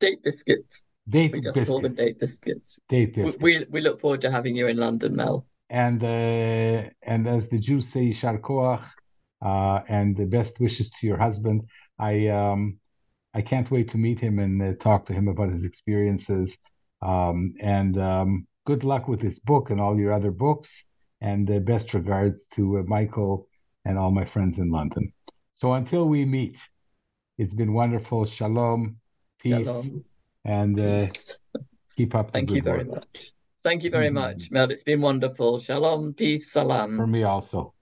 Date 0.00 0.22
biscuits. 0.22 0.84
Date 1.08 1.32
we 1.32 1.40
just 1.40 1.54
biscuits. 1.54 1.68
call 1.68 1.80
them 1.80 1.94
date 1.94 2.18
biscuits. 2.20 2.78
Date 2.88 3.14
biscuits. 3.14 3.42
We, 3.42 3.58
we, 3.58 3.66
we 3.70 3.80
look 3.80 4.00
forward 4.00 4.20
to 4.22 4.30
having 4.30 4.56
you 4.56 4.66
in 4.66 4.76
London, 4.76 5.14
Mel 5.16 5.46
and 5.70 6.02
uh, 6.02 6.88
and 7.02 7.26
as 7.26 7.48
the 7.48 7.58
Jews 7.58 7.88
say, 7.88 8.10
Yishar 8.10 8.40
Koach, 8.40 8.84
uh, 9.42 9.82
and 9.88 10.16
the 10.16 10.26
best 10.26 10.60
wishes 10.60 10.90
to 10.90 11.06
your 11.06 11.18
husband. 11.18 11.66
I 11.98 12.28
um, 12.28 12.78
I 13.34 13.42
can't 13.42 13.70
wait 13.70 13.90
to 13.90 13.98
meet 13.98 14.20
him 14.20 14.38
and 14.38 14.62
uh, 14.62 14.72
talk 14.78 15.06
to 15.06 15.12
him 15.12 15.28
about 15.28 15.52
his 15.52 15.64
experiences. 15.64 16.56
Um, 17.02 17.54
and 17.60 17.98
um, 18.00 18.46
good 18.64 18.84
luck 18.84 19.08
with 19.08 19.20
this 19.20 19.38
book 19.38 19.70
and 19.70 19.80
all 19.80 19.98
your 19.98 20.12
other 20.12 20.30
books. 20.30 20.84
And 21.20 21.50
uh, 21.50 21.58
best 21.60 21.94
regards 21.94 22.46
to 22.54 22.78
uh, 22.78 22.82
Michael 22.86 23.48
and 23.84 23.98
all 23.98 24.10
my 24.10 24.24
friends 24.24 24.58
in 24.58 24.70
London. 24.70 25.12
So 25.56 25.72
until 25.72 26.06
we 26.06 26.24
meet, 26.24 26.58
it's 27.38 27.54
been 27.54 27.72
wonderful. 27.72 28.26
Shalom, 28.26 28.96
peace, 29.46 29.66
Shalom. 29.66 30.04
and 30.44 30.80
uh, 30.80 31.06
peace. 31.06 31.38
keep 31.96 32.14
up. 32.14 32.32
Thank 32.32 32.50
you 32.50 32.62
very 32.62 32.84
work. 32.84 33.06
much. 33.14 33.32
Thank 33.62 33.82
you 33.84 33.90
very 33.90 34.06
mm-hmm. 34.06 34.14
much, 34.14 34.50
Mel. 34.50 34.70
It's 34.70 34.82
been 34.82 35.00
wonderful. 35.00 35.58
Shalom, 35.58 36.14
peace, 36.14 36.52
salam. 36.52 36.96
For 36.96 37.06
me 37.06 37.24
also. 37.24 37.74